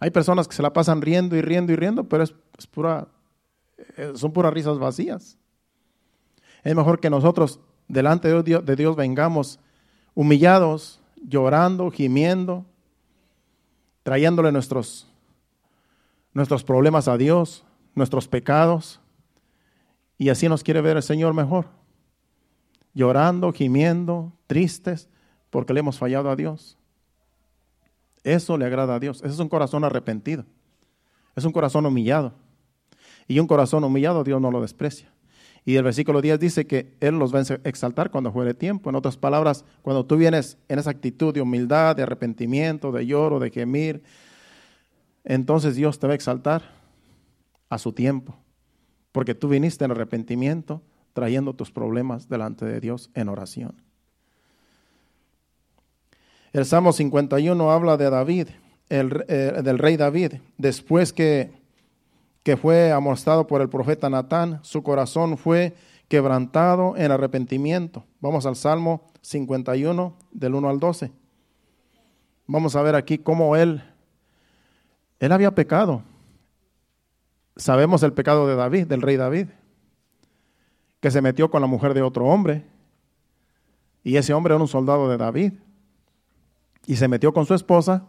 Hay 0.00 0.10
personas 0.10 0.48
que 0.48 0.54
se 0.54 0.62
la 0.62 0.72
pasan 0.72 1.02
riendo 1.02 1.36
y 1.36 1.42
riendo 1.42 1.72
y 1.72 1.76
riendo, 1.76 2.04
pero 2.04 2.24
es, 2.24 2.32
pura, 2.70 3.08
eh, 3.96 4.12
son 4.14 4.32
puras 4.32 4.52
risas 4.52 4.78
vacías. 4.78 5.36
Es 6.64 6.74
mejor 6.74 7.00
que 7.00 7.10
nosotros 7.10 7.60
delante 7.86 8.28
de 8.28 8.42
Dios, 8.42 8.64
de 8.64 8.76
Dios 8.76 8.96
vengamos 8.96 9.60
humillados, 10.14 11.00
llorando, 11.16 11.90
gimiendo, 11.90 12.64
trayéndole 14.02 14.50
nuestros, 14.52 15.06
nuestros 16.32 16.64
problemas 16.64 17.08
a 17.08 17.18
Dios, 17.18 17.64
nuestros 17.94 18.26
pecados, 18.28 19.00
y 20.16 20.30
así 20.30 20.48
nos 20.48 20.62
quiere 20.62 20.80
ver 20.80 20.96
el 20.96 21.02
Señor 21.02 21.34
mejor 21.34 21.79
llorando, 22.94 23.52
gimiendo, 23.52 24.32
tristes, 24.46 25.08
porque 25.50 25.74
le 25.74 25.80
hemos 25.80 25.98
fallado 25.98 26.30
a 26.30 26.36
Dios. 26.36 26.78
Eso 28.22 28.58
le 28.58 28.66
agrada 28.66 28.96
a 28.96 29.00
Dios. 29.00 29.18
Ese 29.18 29.34
es 29.34 29.38
un 29.38 29.48
corazón 29.48 29.84
arrepentido. 29.84 30.44
Es 31.34 31.44
un 31.44 31.52
corazón 31.52 31.86
humillado. 31.86 32.34
Y 33.26 33.38
un 33.38 33.46
corazón 33.46 33.84
humillado 33.84 34.24
Dios 34.24 34.40
no 34.40 34.50
lo 34.50 34.60
desprecia. 34.60 35.10
Y 35.64 35.76
el 35.76 35.84
versículo 35.84 36.20
10 36.20 36.40
dice 36.40 36.66
que 36.66 36.94
Él 37.00 37.18
los 37.18 37.34
va 37.34 37.40
a 37.40 37.68
exaltar 37.68 38.10
cuando 38.10 38.32
fuere 38.32 38.54
tiempo. 38.54 38.90
En 38.90 38.96
otras 38.96 39.16
palabras, 39.16 39.64
cuando 39.82 40.06
tú 40.06 40.16
vienes 40.16 40.58
en 40.68 40.78
esa 40.78 40.90
actitud 40.90 41.34
de 41.34 41.40
humildad, 41.40 41.96
de 41.96 42.02
arrepentimiento, 42.02 42.92
de 42.92 43.06
lloro, 43.06 43.38
de 43.38 43.50
gemir, 43.50 44.02
entonces 45.24 45.76
Dios 45.76 45.98
te 45.98 46.06
va 46.06 46.14
a 46.14 46.16
exaltar 46.16 46.62
a 47.68 47.78
su 47.78 47.92
tiempo. 47.92 48.36
Porque 49.12 49.34
tú 49.34 49.48
viniste 49.48 49.84
en 49.84 49.90
arrepentimiento, 49.90 50.82
trayendo 51.12 51.54
tus 51.54 51.70
problemas 51.70 52.28
delante 52.28 52.64
de 52.64 52.80
Dios 52.80 53.10
en 53.14 53.28
oración. 53.28 53.82
El 56.52 56.66
Salmo 56.66 56.92
51 56.92 57.70
habla 57.70 57.96
de 57.96 58.10
David, 58.10 58.48
el, 58.88 59.24
eh, 59.28 59.60
del 59.62 59.78
rey 59.78 59.96
David, 59.96 60.34
después 60.58 61.12
que, 61.12 61.52
que 62.42 62.56
fue 62.56 62.90
amostrado 62.90 63.46
por 63.46 63.60
el 63.60 63.68
profeta 63.68 64.10
Natán, 64.10 64.58
su 64.62 64.82
corazón 64.82 65.38
fue 65.38 65.74
quebrantado 66.08 66.96
en 66.96 67.12
arrepentimiento. 67.12 68.04
Vamos 68.20 68.44
al 68.46 68.56
Salmo 68.56 69.02
51 69.22 70.16
del 70.32 70.54
1 70.56 70.68
al 70.68 70.80
12. 70.80 71.12
vamos 72.48 72.74
a 72.74 72.82
ver 72.82 72.96
aquí 72.96 73.18
cómo 73.18 73.54
él, 73.54 73.84
él 75.20 75.30
había 75.30 75.54
pecado. 75.54 76.02
Sabemos 77.56 78.02
el 78.02 78.12
pecado 78.12 78.48
de 78.48 78.56
David, 78.56 78.88
del 78.88 79.02
rey 79.02 79.16
David, 79.16 79.48
que 81.00 81.10
se 81.10 81.22
metió 81.22 81.50
con 81.50 81.60
la 81.60 81.66
mujer 81.66 81.94
de 81.94 82.02
otro 82.02 82.26
hombre. 82.26 82.66
Y 84.04 84.16
ese 84.16 84.32
hombre 84.32 84.54
era 84.54 84.62
un 84.62 84.68
soldado 84.68 85.08
de 85.08 85.16
David. 85.16 85.54
Y 86.86 86.96
se 86.96 87.08
metió 87.08 87.32
con 87.32 87.46
su 87.46 87.54
esposa 87.54 88.06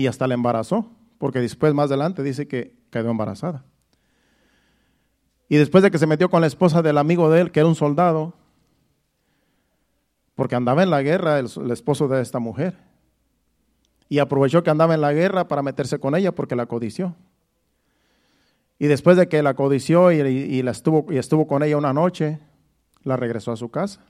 y 0.00 0.06
hasta 0.06 0.26
la 0.26 0.34
embarazó, 0.34 0.90
porque 1.18 1.40
después 1.40 1.74
más 1.74 1.90
adelante 1.90 2.22
dice 2.22 2.48
que 2.48 2.74
quedó 2.90 3.10
embarazada. 3.10 3.64
Y 5.48 5.56
después 5.56 5.82
de 5.82 5.90
que 5.90 5.98
se 5.98 6.06
metió 6.06 6.30
con 6.30 6.40
la 6.40 6.46
esposa 6.46 6.80
del 6.80 6.96
amigo 6.96 7.30
de 7.30 7.40
él, 7.42 7.50
que 7.50 7.60
era 7.60 7.68
un 7.68 7.74
soldado, 7.74 8.34
porque 10.36 10.54
andaba 10.54 10.82
en 10.82 10.88
la 10.88 11.02
guerra 11.02 11.38
el, 11.38 11.70
esposo 11.70 12.08
de 12.08 12.22
esta 12.22 12.38
mujer. 12.38 12.78
Y 14.08 14.20
aprovechó 14.20 14.62
que 14.62 14.70
andaba 14.70 14.94
en 14.94 15.02
la 15.02 15.12
guerra 15.12 15.48
para 15.48 15.62
meterse 15.62 15.98
con 15.98 16.14
ella 16.14 16.34
porque 16.34 16.56
la 16.56 16.64
codició. 16.64 17.14
Y 18.80 18.88
después 18.88 19.16
de 19.16 19.28
que 19.28 19.44
la 19.44 19.54
codició 19.54 20.10
y, 20.10 20.62
la 20.62 20.70
estuvo, 20.72 21.06
y 21.12 21.18
estuvo 21.18 21.46
con 21.46 21.62
ella 21.62 21.76
una 21.76 21.92
noche, 21.92 22.40
la 23.04 23.16
regresó 23.16 23.52
a 23.52 23.56
su 23.56 23.70
casa. 23.70 24.04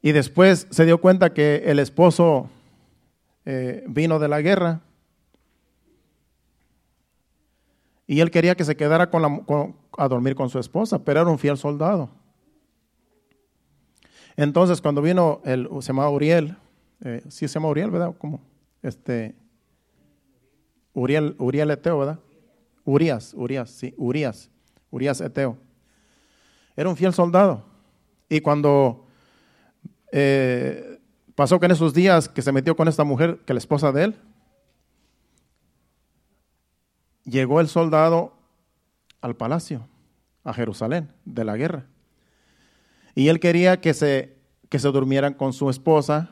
Y 0.00 0.12
después 0.12 0.66
se 0.70 0.86
dio 0.86 1.02
cuenta 1.02 1.34
que 1.34 1.64
el 1.66 1.78
esposo 1.78 2.48
eh, 3.44 3.84
vino 3.86 4.18
de 4.18 4.28
la 4.28 4.40
guerra 4.40 4.80
Y 8.12 8.20
él 8.20 8.30
quería 8.30 8.54
que 8.54 8.64
se 8.64 8.76
quedara 8.76 9.08
con 9.08 9.22
la, 9.22 9.42
a 9.96 10.06
dormir 10.06 10.34
con 10.34 10.50
su 10.50 10.58
esposa, 10.58 11.02
pero 11.02 11.22
era 11.22 11.30
un 11.30 11.38
fiel 11.38 11.56
soldado. 11.56 12.10
Entonces, 14.36 14.82
cuando 14.82 15.00
vino, 15.00 15.40
el, 15.44 15.66
se 15.80 15.88
llamaba 15.88 16.10
Uriel, 16.10 16.56
eh, 17.02 17.22
sí 17.28 17.48
se 17.48 17.54
llama 17.54 17.68
Uriel, 17.68 17.90
¿verdad? 17.90 18.14
Este, 18.82 19.34
Uriel, 20.92 21.36
Uriel 21.38 21.70
Eteo, 21.70 22.00
¿verdad? 22.00 22.18
Urias, 22.84 23.32
Urias, 23.34 23.70
sí, 23.70 23.94
Urias, 23.96 24.50
Urias 24.90 25.20
Eteo. 25.20 25.56
Era 26.76 26.88
un 26.88 26.96
fiel 26.96 27.12
soldado. 27.12 27.64
Y 28.28 28.40
cuando 28.40 29.06
eh, 30.10 31.00
pasó 31.34 31.60
que 31.60 31.66
en 31.66 31.72
esos 31.72 31.94
días 31.94 32.28
que 32.28 32.42
se 32.42 32.52
metió 32.52 32.76
con 32.76 32.88
esta 32.88 33.04
mujer, 33.04 33.40
que 33.46 33.54
la 33.54 33.58
esposa 33.58 33.92
de 33.92 34.04
él, 34.04 34.16
llegó 37.24 37.60
el 37.60 37.68
soldado 37.68 38.32
al 39.20 39.36
palacio, 39.36 39.86
a 40.44 40.52
Jerusalén, 40.52 41.12
de 41.24 41.44
la 41.44 41.56
guerra. 41.56 41.86
Y 43.14 43.28
él 43.28 43.40
quería 43.40 43.80
que 43.80 43.94
se, 43.94 44.36
que 44.68 44.78
se 44.78 44.88
durmieran 44.88 45.34
con 45.34 45.52
su 45.52 45.70
esposa, 45.70 46.30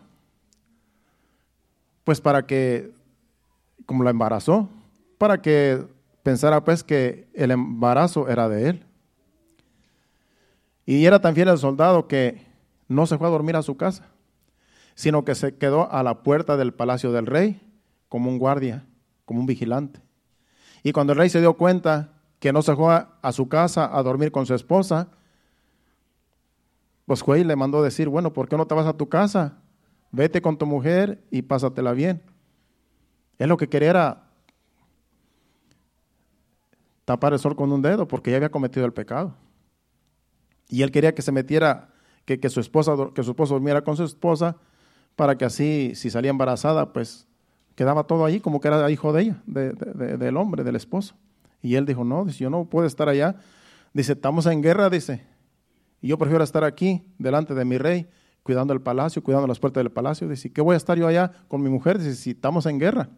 pues 2.05 2.21
para 2.21 2.47
que, 2.47 2.93
como 3.87 4.03
la 4.03 4.11
embarazó, 4.11 4.69
para 5.19 5.43
que 5.43 5.87
pensara 6.31 6.63
pues 6.63 6.85
que 6.85 7.29
el 7.35 7.51
embarazo 7.51 8.29
era 8.29 8.49
de 8.49 8.69
él. 8.69 8.87
Y 10.87 11.05
era 11.05 11.21
tan 11.21 11.35
fiel 11.35 11.49
el 11.49 11.59
soldado 11.59 12.07
que 12.07 12.47
no 12.87 13.05
se 13.07 13.19
fue 13.19 13.27
a 13.27 13.31
dormir 13.31 13.57
a 13.57 13.63
su 13.63 13.77
casa, 13.77 14.07
sino 14.95 15.25
que 15.25 15.35
se 15.35 15.57
quedó 15.57 15.91
a 15.91 16.05
la 16.05 16.23
puerta 16.23 16.57
del 16.57 16.73
palacio 16.73 17.11
del 17.11 17.27
rey 17.27 17.61
como 18.09 18.31
un 18.31 18.39
guardia, 18.39 18.87
como 19.25 19.41
un 19.41 19.47
vigilante. 19.47 20.01
Y 20.85 20.93
cuando 20.93 21.15
el 21.15 21.19
rey 21.19 21.31
se 21.31 21.41
dio 21.41 21.55
cuenta 21.55 22.13
que 22.39 22.53
no 22.53 22.63
se 22.63 22.77
fue 22.77 23.05
a 23.21 23.33
su 23.33 23.49
casa 23.49 23.91
a 23.93 24.01
dormir 24.05 24.31
con 24.31 24.47
su 24.47 24.55
esposa, 24.55 25.09
pues 27.07 27.25
fue 27.25 27.41
y 27.41 27.45
le 27.45 27.57
mandó 27.57 27.83
decir, 27.83 28.09
bueno, 28.09 28.33
¿por 28.33 28.49
qué 28.49 28.57
no 28.57 28.69
te 28.69 28.77
vas 28.77 28.87
a 28.87 28.97
tu 28.97 29.09
casa? 29.09 29.59
Vete 30.13 30.41
con 30.41 30.57
tu 30.57 30.65
mujer 30.65 31.25
y 31.33 31.43
pásatela 31.43 31.91
bien. 31.93 32.23
Él 33.37 33.49
lo 33.49 33.57
que 33.57 33.69
quería 33.69 33.91
era 33.91 34.30
tapar 37.11 37.33
el 37.33 37.41
sol 37.41 37.57
con 37.57 37.73
un 37.73 37.83
dedo 37.83 38.07
porque 38.07 38.31
ya 38.31 38.37
había 38.37 38.53
cometido 38.53 38.87
el 38.87 38.93
pecado. 38.93 39.35
Y 40.69 40.83
él 40.83 40.93
quería 40.93 41.13
que 41.13 41.23
se 41.23 41.33
metiera, 41.33 41.89
que, 42.25 42.39
que 42.39 42.49
su 42.49 42.61
esposa, 42.61 42.95
que 43.13 43.25
su 43.25 43.33
esposo 43.33 43.55
durmiera 43.55 43.83
con 43.83 43.97
su 43.97 44.05
esposa 44.05 44.59
para 45.17 45.37
que 45.37 45.45
así, 45.45 45.91
si 45.97 46.09
salía 46.09 46.31
embarazada, 46.31 46.93
pues 46.93 47.27
quedaba 47.75 48.05
todo 48.05 48.25
ahí 48.25 48.39
como 48.39 48.61
que 48.61 48.69
era 48.69 48.89
hijo 48.93 49.13
de 49.13 49.23
ella, 49.23 49.43
del 49.45 50.37
hombre, 50.37 50.63
del 50.63 50.77
esposo. 50.77 51.17
Y 51.61 51.75
él 51.75 51.85
dijo, 51.85 52.05
no, 52.05 52.29
yo 52.29 52.49
no 52.49 52.67
puedo 52.67 52.87
estar 52.87 53.09
allá. 53.09 53.35
Dice, 53.93 54.13
estamos 54.13 54.47
en 54.47 54.63
guerra, 54.63 54.89
dice. 54.89 55.27
Y 56.01 56.07
yo 56.07 56.17
prefiero 56.17 56.45
estar 56.45 56.63
aquí, 56.63 57.03
delante 57.19 57.55
de 57.55 57.65
mi 57.65 57.77
rey, 57.77 58.09
cuidando 58.45 58.73
el 58.73 58.81
palacio, 58.81 59.21
cuidando 59.21 59.49
las 59.49 59.59
puertas 59.59 59.83
del 59.83 59.91
palacio. 59.91 60.29
Dice, 60.29 60.53
¿qué 60.53 60.61
voy 60.61 60.75
a 60.75 60.77
estar 60.77 60.97
yo 60.97 61.09
allá 61.09 61.33
con 61.49 61.61
mi 61.61 61.71
mujer? 61.71 61.99
Dice, 61.99 62.15
si 62.15 62.31
estamos 62.31 62.67
en 62.67 62.79
guerra. 62.79 63.09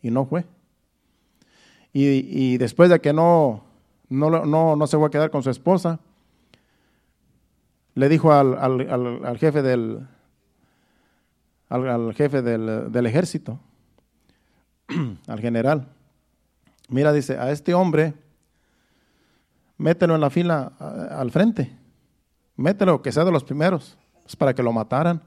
Y 0.00 0.12
no 0.12 0.24
fue. 0.26 0.46
Y, 1.98 2.58
después 2.58 2.90
de 2.90 3.00
que 3.00 3.14
no, 3.14 3.64
no, 4.10 4.28
no, 4.28 4.76
no, 4.76 4.86
se 4.86 4.98
fue 4.98 5.06
a 5.06 5.10
quedar 5.10 5.30
con 5.30 5.42
su 5.42 5.48
esposa, 5.48 5.98
le 7.94 8.10
dijo 8.10 8.30
al, 8.34 8.54
al, 8.54 9.38
jefe 9.38 9.62
del, 9.62 10.06
al, 11.70 12.14
jefe 12.14 12.42
del, 12.42 12.92
del 12.92 13.06
ejército, 13.06 13.58
al 15.26 15.40
general. 15.40 15.88
Mira, 16.90 17.14
dice, 17.14 17.38
a 17.38 17.50
este 17.50 17.72
hombre, 17.72 18.12
mételo 19.78 20.16
en 20.16 20.20
la 20.20 20.28
fila 20.28 20.72
al 20.78 21.30
frente. 21.30 21.74
Mételo, 22.56 23.00
que 23.00 23.10
sea 23.10 23.24
de 23.24 23.32
los 23.32 23.42
primeros, 23.42 23.96
pues 24.22 24.36
para 24.36 24.52
que 24.52 24.62
lo 24.62 24.70
mataran. 24.70 25.22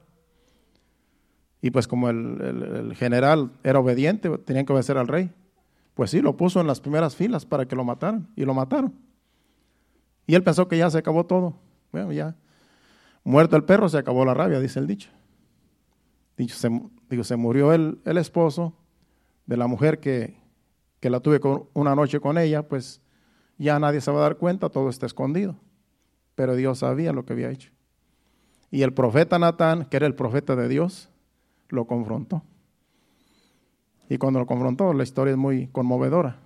Y 1.64 1.72
pues 1.72 1.88
como 1.88 2.12
el, 2.12 2.94
general 2.96 3.54
era 3.64 3.80
obediente, 3.80 4.30
tenían 4.38 4.68
que 4.68 4.74
obedecer 4.74 5.00
al 5.00 5.08
rey. 5.08 5.32
Pues 6.00 6.12
sí, 6.12 6.22
lo 6.22 6.38
puso 6.38 6.62
en 6.62 6.68
las 6.68 6.80
primeras 6.80 7.14
filas 7.14 7.46
para 7.46 7.68
que 7.68 7.76
lo 7.76 7.84
mataran. 7.84 8.30
Y 8.38 8.46
lo 8.46 8.54
mataron. 8.54 8.94
Y 10.28 10.34
él 10.34 10.44
pensó 10.44 10.66
que 10.70 10.78
ya 10.78 10.90
se 10.90 10.98
acabó 10.98 11.26
todo. 11.26 11.60
Bueno, 11.92 12.14
ya. 12.14 12.38
Muerto 13.26 13.58
el 13.58 13.66
perro, 13.66 13.90
se 13.90 13.98
acabó 13.98 14.24
la 14.24 14.34
rabia, 14.34 14.62
dice 14.62 14.80
el 14.80 14.88
dicho. 14.88 15.10
Dicho, 16.38 16.56
se, 16.56 16.70
digo, 17.10 17.26
se 17.26 17.36
murió 17.36 17.74
el, 17.74 18.00
el 18.06 18.18
esposo, 18.18 18.78
de 19.46 19.58
la 19.58 19.68
mujer 19.68 20.00
que, 20.00 20.38
la 21.02 21.20
tuve 21.20 21.42
con, 21.42 21.66
una 21.74 21.94
noche 21.96 22.22
con 22.22 22.38
ella, 22.38 22.66
pues 22.66 23.02
ya 23.58 23.78
nadie 23.78 24.00
se 24.00 24.10
va 24.10 24.20
a 24.20 24.22
dar 24.22 24.38
cuenta, 24.38 24.70
todo 24.70 24.88
está 24.88 25.06
escondido. 25.06 25.58
Pero 26.36 26.56
Dios 26.56 26.80
sabía 26.80 27.12
lo 27.12 27.26
que 27.26 27.34
había 27.34 27.50
hecho. 27.50 27.74
Y 28.72 28.84
el 28.84 28.94
profeta 28.94 29.38
Natán, 29.38 29.84
que 29.84 29.98
era 29.98 30.08
el 30.08 30.16
profeta 30.16 30.56
de 30.56 30.70
Dios, 30.70 31.10
lo 31.68 31.88
confrontó. 31.88 32.42
Y 34.10 34.18
cuando 34.18 34.40
lo 34.40 34.48
confrontó, 34.48 34.92
la 34.92 35.04
historia 35.04 35.32
es 35.32 35.38
muy 35.38 35.68
conmovedora. 35.68 36.38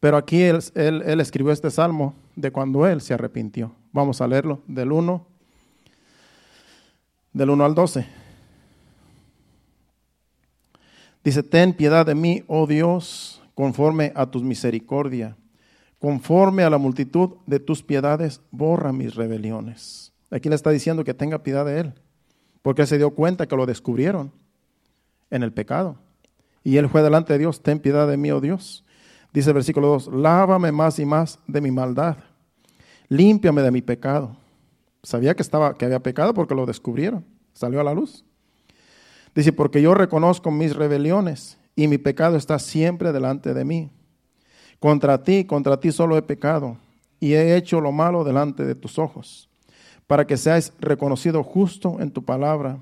Pero 0.00 0.16
aquí 0.16 0.42
él, 0.42 0.60
él, 0.74 1.20
escribió 1.20 1.52
este 1.52 1.70
salmo 1.70 2.14
de 2.34 2.50
cuando 2.50 2.86
él 2.86 3.00
se 3.00 3.14
arrepintió. 3.14 3.72
Vamos 3.92 4.20
a 4.20 4.26
leerlo 4.26 4.60
del 4.66 4.92
1, 4.92 5.26
del 7.32 7.50
1 7.50 7.64
al 7.64 7.74
12. 7.74 8.06
Dice, 11.22 11.42
ten 11.42 11.72
piedad 11.72 12.04
de 12.04 12.14
mí, 12.14 12.42
oh 12.48 12.66
Dios, 12.66 13.40
conforme 13.54 14.12
a 14.14 14.26
tus 14.26 14.42
misericordia. 14.42 15.36
Conforme 15.98 16.64
a 16.64 16.70
la 16.70 16.76
multitud 16.76 17.36
de 17.46 17.60
tus 17.60 17.82
piedades, 17.82 18.42
borra 18.50 18.92
mis 18.92 19.14
rebeliones. 19.14 20.12
Aquí 20.30 20.50
le 20.50 20.54
está 20.54 20.68
diciendo 20.68 21.04
que 21.04 21.14
tenga 21.14 21.42
piedad 21.42 21.64
de 21.64 21.80
él, 21.80 21.94
porque 22.60 22.84
se 22.84 22.98
dio 22.98 23.10
cuenta 23.10 23.46
que 23.46 23.56
lo 23.56 23.64
descubrieron 23.64 24.32
en 25.30 25.42
el 25.42 25.52
pecado. 25.52 25.96
Y 26.64 26.78
él 26.78 26.88
fue 26.88 27.02
delante 27.02 27.34
de 27.34 27.38
Dios, 27.38 27.62
ten 27.62 27.78
piedad 27.78 28.08
de 28.08 28.16
mí, 28.16 28.30
oh 28.32 28.40
Dios. 28.40 28.84
Dice 29.34 29.50
el 29.50 29.54
versículo 29.54 29.88
2, 29.88 30.08
lávame 30.14 30.72
más 30.72 30.98
y 30.98 31.04
más 31.04 31.38
de 31.46 31.60
mi 31.60 31.70
maldad, 31.70 32.16
límpiame 33.08 33.62
de 33.62 33.70
mi 33.70 33.82
pecado. 33.82 34.36
Sabía 35.02 35.34
que, 35.34 35.42
estaba, 35.42 35.74
que 35.74 35.84
había 35.84 36.00
pecado 36.00 36.32
porque 36.32 36.54
lo 36.54 36.64
descubrieron, 36.64 37.24
salió 37.52 37.80
a 37.80 37.84
la 37.84 37.92
luz. 37.92 38.24
Dice, 39.34 39.52
porque 39.52 39.82
yo 39.82 39.92
reconozco 39.94 40.50
mis 40.50 40.74
rebeliones 40.74 41.58
y 41.76 41.88
mi 41.88 41.98
pecado 41.98 42.36
está 42.36 42.58
siempre 42.58 43.12
delante 43.12 43.52
de 43.52 43.64
mí. 43.64 43.90
Contra 44.78 45.22
ti, 45.22 45.44
contra 45.44 45.78
ti 45.78 45.92
solo 45.92 46.16
he 46.16 46.22
pecado 46.22 46.78
y 47.20 47.34
he 47.34 47.56
hecho 47.56 47.80
lo 47.80 47.90
malo 47.90 48.22
delante 48.22 48.64
de 48.64 48.74
tus 48.74 48.98
ojos, 48.98 49.48
para 50.06 50.26
que 50.26 50.36
seas 50.36 50.72
reconocido 50.78 51.42
justo 51.42 51.96
en 52.00 52.10
tu 52.10 52.24
palabra 52.24 52.78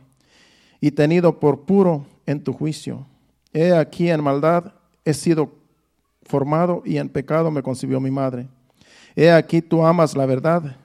y 0.80 0.91
tenido 0.91 1.41
por 1.41 1.62
puro 1.62 2.05
en 2.26 2.45
tu 2.45 2.53
juicio. 2.53 3.07
He 3.53 3.75
aquí 3.75 4.11
en 4.11 4.23
maldad 4.23 4.73
he 5.05 5.15
sido 5.15 5.53
formado 6.23 6.83
y 6.85 6.99
en 6.99 7.09
pecado 7.09 7.51
me 7.51 7.63
concibió 7.63 8.01
mi 8.01 8.11
madre. 8.11 8.49
He 9.15 9.31
aquí 9.31 9.61
tú 9.61 9.85
amas 9.85 10.17
la 10.17 10.27
verdad 10.27 10.77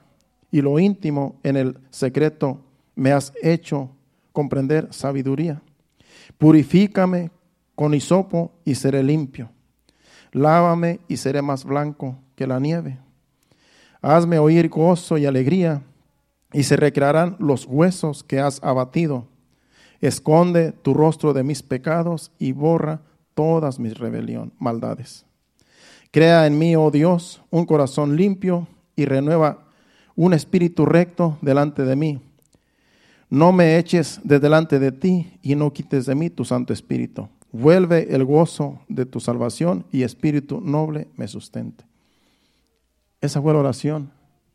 y 0.50 0.60
lo 0.60 0.78
íntimo 0.78 1.36
en 1.42 1.56
el 1.56 1.78
secreto 1.90 2.60
me 2.94 3.12
has 3.12 3.32
hecho 3.42 3.90
comprender 4.32 4.88
sabiduría. 4.90 5.62
Purifícame 6.36 7.30
con 7.74 7.94
hisopo 7.94 8.52
y 8.64 8.74
seré 8.74 9.02
limpio. 9.02 9.50
Lávame 10.32 11.00
y 11.08 11.16
seré 11.16 11.42
más 11.42 11.64
blanco 11.64 12.18
que 12.34 12.46
la 12.46 12.60
nieve. 12.60 12.98
Hazme 14.02 14.38
oír 14.38 14.68
gozo 14.68 15.16
y 15.16 15.26
alegría 15.26 15.82
y 16.52 16.62
se 16.62 16.76
recrearán 16.76 17.36
los 17.38 17.66
huesos 17.66 18.22
que 18.22 18.40
has 18.40 18.62
abatido. 18.62 19.26
Esconde 20.00 20.72
tu 20.72 20.94
rostro 20.94 21.32
de 21.32 21.42
mis 21.42 21.62
pecados 21.62 22.30
y 22.38 22.52
borra 22.52 23.02
todas 23.34 23.78
mis 23.78 23.98
rebelión, 23.98 24.52
maldades. 24.58 25.26
Crea 26.10 26.46
en 26.46 26.58
mí, 26.58 26.76
oh 26.76 26.90
Dios, 26.90 27.42
un 27.50 27.66
corazón 27.66 28.16
limpio 28.16 28.66
y 28.96 29.04
renueva 29.04 29.64
un 30.16 30.34
espíritu 30.34 30.86
recto 30.86 31.38
delante 31.42 31.84
de 31.84 31.96
mí. 31.96 32.20
No 33.30 33.52
me 33.52 33.78
eches 33.78 34.20
de 34.24 34.40
delante 34.40 34.78
de 34.78 34.90
ti 34.90 35.38
y 35.42 35.54
no 35.54 35.72
quites 35.72 36.06
de 36.06 36.14
mí 36.14 36.30
tu 36.30 36.44
Santo 36.44 36.72
Espíritu. 36.72 37.28
Vuelve 37.52 38.14
el 38.14 38.24
gozo 38.24 38.80
de 38.88 39.06
tu 39.06 39.20
salvación 39.20 39.84
y 39.92 40.02
espíritu 40.02 40.60
noble 40.60 41.08
me 41.16 41.28
sustente. 41.28 41.84
Esa 43.20 43.42
fue 43.42 43.52
la 43.52 43.60
oración 43.60 44.10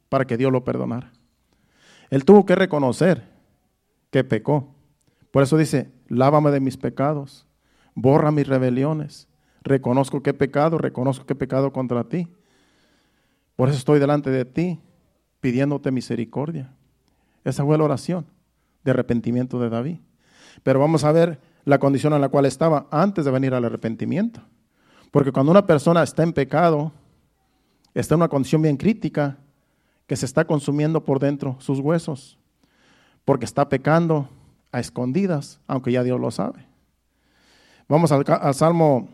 para 0.10 0.26
que 0.26 0.38
Dios 0.38 0.52
lo 0.52 0.64
perdonara. 0.64 1.12
Él 2.10 2.26
tuvo 2.26 2.46
que 2.46 2.56
reconocer 2.56 3.24
que 4.12 4.24
pecó. 4.24 4.68
Por 5.34 5.42
eso 5.42 5.58
dice, 5.58 5.92
lávame 6.10 6.52
de 6.52 6.60
mis 6.60 6.78
pecados, 6.78 7.48
borra 7.96 8.30
mis 8.30 8.46
rebeliones. 8.46 9.28
Reconozco 9.64 10.22
que 10.22 10.30
he 10.30 10.34
pecado, 10.36 10.78
reconozco 10.78 11.26
que 11.26 11.34
he 11.34 11.36
pecado 11.36 11.74
contra 11.74 12.04
ti. 12.04 12.28
Por 13.56 13.68
eso 13.68 13.80
estoy 13.80 14.00
delante 14.00 14.30
de 14.30 14.46
ti 14.46 14.80
pidiéndote 15.40 15.90
misericordia. 15.90 16.72
Esa 17.44 17.66
fue 17.66 17.80
la 17.80 17.84
oración 17.84 18.28
de 18.84 18.92
arrepentimiento 18.92 19.60
de 19.60 19.70
David. 19.72 19.98
Pero 20.62 20.80
vamos 20.80 21.04
a 21.04 21.12
ver 21.12 21.40
la 21.66 21.80
condición 21.80 22.14
en 22.14 22.22
la 22.22 22.30
cual 22.30 22.46
estaba 22.46 22.86
antes 22.92 23.26
de 23.26 23.32
venir 23.32 23.56
al 23.56 23.66
arrepentimiento. 23.66 24.40
Porque 25.10 25.32
cuando 25.32 25.52
una 25.52 25.66
persona 25.66 26.04
está 26.04 26.22
en 26.22 26.34
pecado, 26.34 26.92
está 27.96 28.14
en 28.14 28.20
una 28.20 28.30
condición 28.30 28.62
bien 28.62 28.78
crítica, 28.78 29.40
que 30.06 30.16
se 30.16 30.28
está 30.28 30.46
consumiendo 30.46 31.04
por 31.04 31.18
dentro 31.18 31.56
sus 31.58 31.80
huesos, 31.80 32.38
porque 33.26 33.46
está 33.46 33.68
pecando 33.68 34.30
a 34.74 34.82
escondidas, 34.82 35.62
aunque 35.68 35.94
ya 35.94 36.04
Dios 36.04 36.20
lo 36.20 36.32
sabe. 36.32 36.66
Vamos 37.88 38.12
al, 38.12 38.26
Salmo 38.54 39.08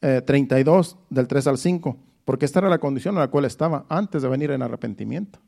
32, 0.00 0.92
eh, 0.92 1.04
del 1.08 1.28
3 1.28 1.46
al 1.46 1.58
5, 1.58 1.96
porque 2.24 2.44
esta 2.44 2.58
era 2.58 2.68
la 2.68 2.78
condición 2.78 3.14
en 3.14 3.20
la 3.20 3.28
cual 3.28 3.46
estaba 3.46 3.86
antes 3.88 4.20
de 4.22 4.28
venir 4.28 4.50
en 4.50 4.60
arrepentimiento. 4.60 5.38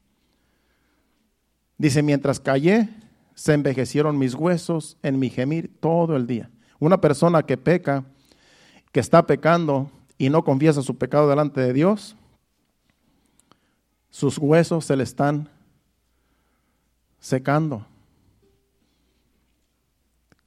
Dice, 1.77 2.03
mientras 2.03 2.41
callé, 2.41 2.89
se 3.35 3.55
envejecieron 3.55 4.19
mis 4.19 4.35
huesos 4.35 4.97
en 5.03 5.19
mi 5.19 5.31
gemir 5.31 5.71
todo 5.81 6.17
el 6.17 6.27
día. 6.27 6.51
Una 6.79 7.01
persona 7.01 7.43
que 7.43 7.57
peca, 7.57 8.05
que 8.93 9.01
está 9.01 9.27
pecando 9.27 9.91
y 10.17 10.31
no 10.31 10.45
confiesa 10.45 10.83
su 10.83 10.97
pecado 10.97 11.29
delante 11.29 11.61
de 11.61 11.73
Dios, 11.73 12.17
sus 14.11 14.39
huesos 14.39 14.85
se 14.85 14.97
le 14.97 15.05
están 15.05 15.49
secando. 17.19 17.87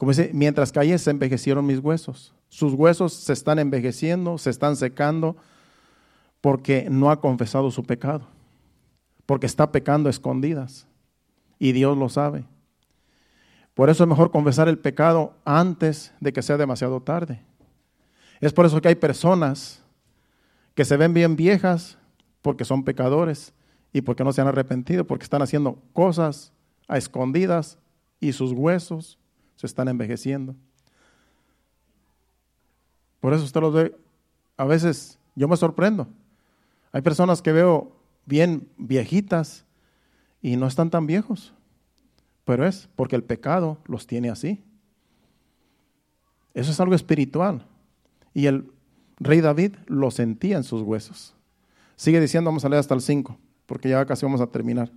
Como 0.04 0.12
dice, 0.12 0.32
mientras 0.34 0.74
callé 0.74 0.98
se 0.98 1.12
envejecieron 1.12 1.66
mis 1.66 1.80
huesos. 1.80 2.34
Sus 2.50 2.74
huesos 2.74 3.14
se 3.14 3.32
están 3.32 3.58
envejeciendo, 3.58 4.38
se 4.38 4.50
están 4.50 4.76
secando 4.76 5.38
porque 6.42 6.88
no 6.90 7.10
ha 7.10 7.22
confesado 7.22 7.72
su 7.72 7.86
pecado, 7.86 8.28
porque 9.26 9.46
está 9.46 9.72
pecando 9.72 10.10
escondidas 10.10 10.88
y 11.58 11.72
Dios 11.72 11.98
lo 11.98 12.10
sabe. 12.10 12.44
Por 13.74 13.90
eso 13.90 14.04
es 14.04 14.10
mejor 14.10 14.30
confesar 14.30 14.68
el 14.68 14.78
pecado 14.78 15.38
antes 15.46 16.14
de 16.20 16.34
que 16.34 16.42
sea 16.42 16.58
demasiado 16.58 17.00
tarde. 17.00 17.42
Es 18.42 18.52
por 18.52 18.66
eso 18.66 18.82
que 18.82 18.90
hay 18.90 18.96
personas 18.96 19.86
que 20.76 20.84
se 20.84 20.98
ven 20.98 21.14
bien 21.14 21.38
viejas 21.38 21.98
porque 22.42 22.66
son 22.66 22.84
pecadores 22.84 23.54
y 23.94 24.02
porque 24.02 24.26
no 24.26 24.34
se 24.34 24.42
han 24.42 24.48
arrepentido, 24.48 25.08
porque 25.08 25.24
están 25.24 25.44
haciendo 25.44 25.78
cosas 25.94 26.52
a 26.90 26.98
escondidas 26.98 27.78
y 28.20 28.34
sus 28.34 28.52
huesos 28.52 29.18
se 29.64 29.68
están 29.68 29.88
envejeciendo. 29.88 30.58
Por 33.22 33.34
eso 33.34 33.46
usted 33.46 33.62
los 33.62 33.74
ve, 33.74 33.96
a 34.58 34.66
veces 34.66 35.18
yo 35.36 35.48
me 35.48 35.56
sorprendo. 35.56 36.06
Hay 36.92 37.02
personas 37.02 37.42
que 37.42 37.54
veo 37.54 37.96
bien 38.26 38.68
viejitas 38.76 39.64
y 40.42 40.58
no 40.58 40.68
están 40.68 40.90
tan 40.90 41.08
viejos, 41.08 41.54
pero 42.44 42.68
es 42.68 42.90
porque 42.98 43.16
el 43.16 43.24
pecado 43.24 43.78
los 43.86 44.06
tiene 44.06 44.30
así. 44.30 44.62
Eso 46.54 46.72
es 46.72 46.80
algo 46.82 46.94
espiritual. 46.94 47.66
Y 48.34 48.48
el 48.48 48.70
rey 49.18 49.40
David 49.40 49.76
lo 49.88 50.12
sentía 50.12 50.58
en 50.58 50.66
sus 50.66 50.82
huesos. 50.82 51.34
Sigue 51.96 52.20
diciendo, 52.20 52.50
vamos 52.50 52.66
a 52.66 52.70
leer 52.70 52.82
hasta 52.82 52.96
el 52.96 53.02
5, 53.02 53.38
porque 53.66 53.88
ya 53.88 54.06
casi 54.06 54.26
vamos 54.26 54.42
a 54.42 54.48
terminar. 54.48 54.92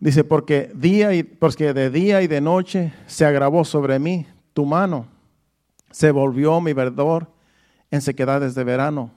Dice, 0.00 0.24
porque, 0.24 0.72
día 0.74 1.14
y, 1.14 1.22
porque 1.22 1.74
de 1.74 1.90
día 1.90 2.22
y 2.22 2.26
de 2.26 2.40
noche 2.40 2.94
se 3.06 3.26
agravó 3.26 3.66
sobre 3.66 3.98
mí 3.98 4.26
tu 4.54 4.64
mano, 4.64 5.06
se 5.90 6.10
volvió 6.10 6.58
mi 6.62 6.72
verdor 6.72 7.30
en 7.90 8.00
sequedades 8.00 8.54
de 8.54 8.64
verano. 8.64 9.10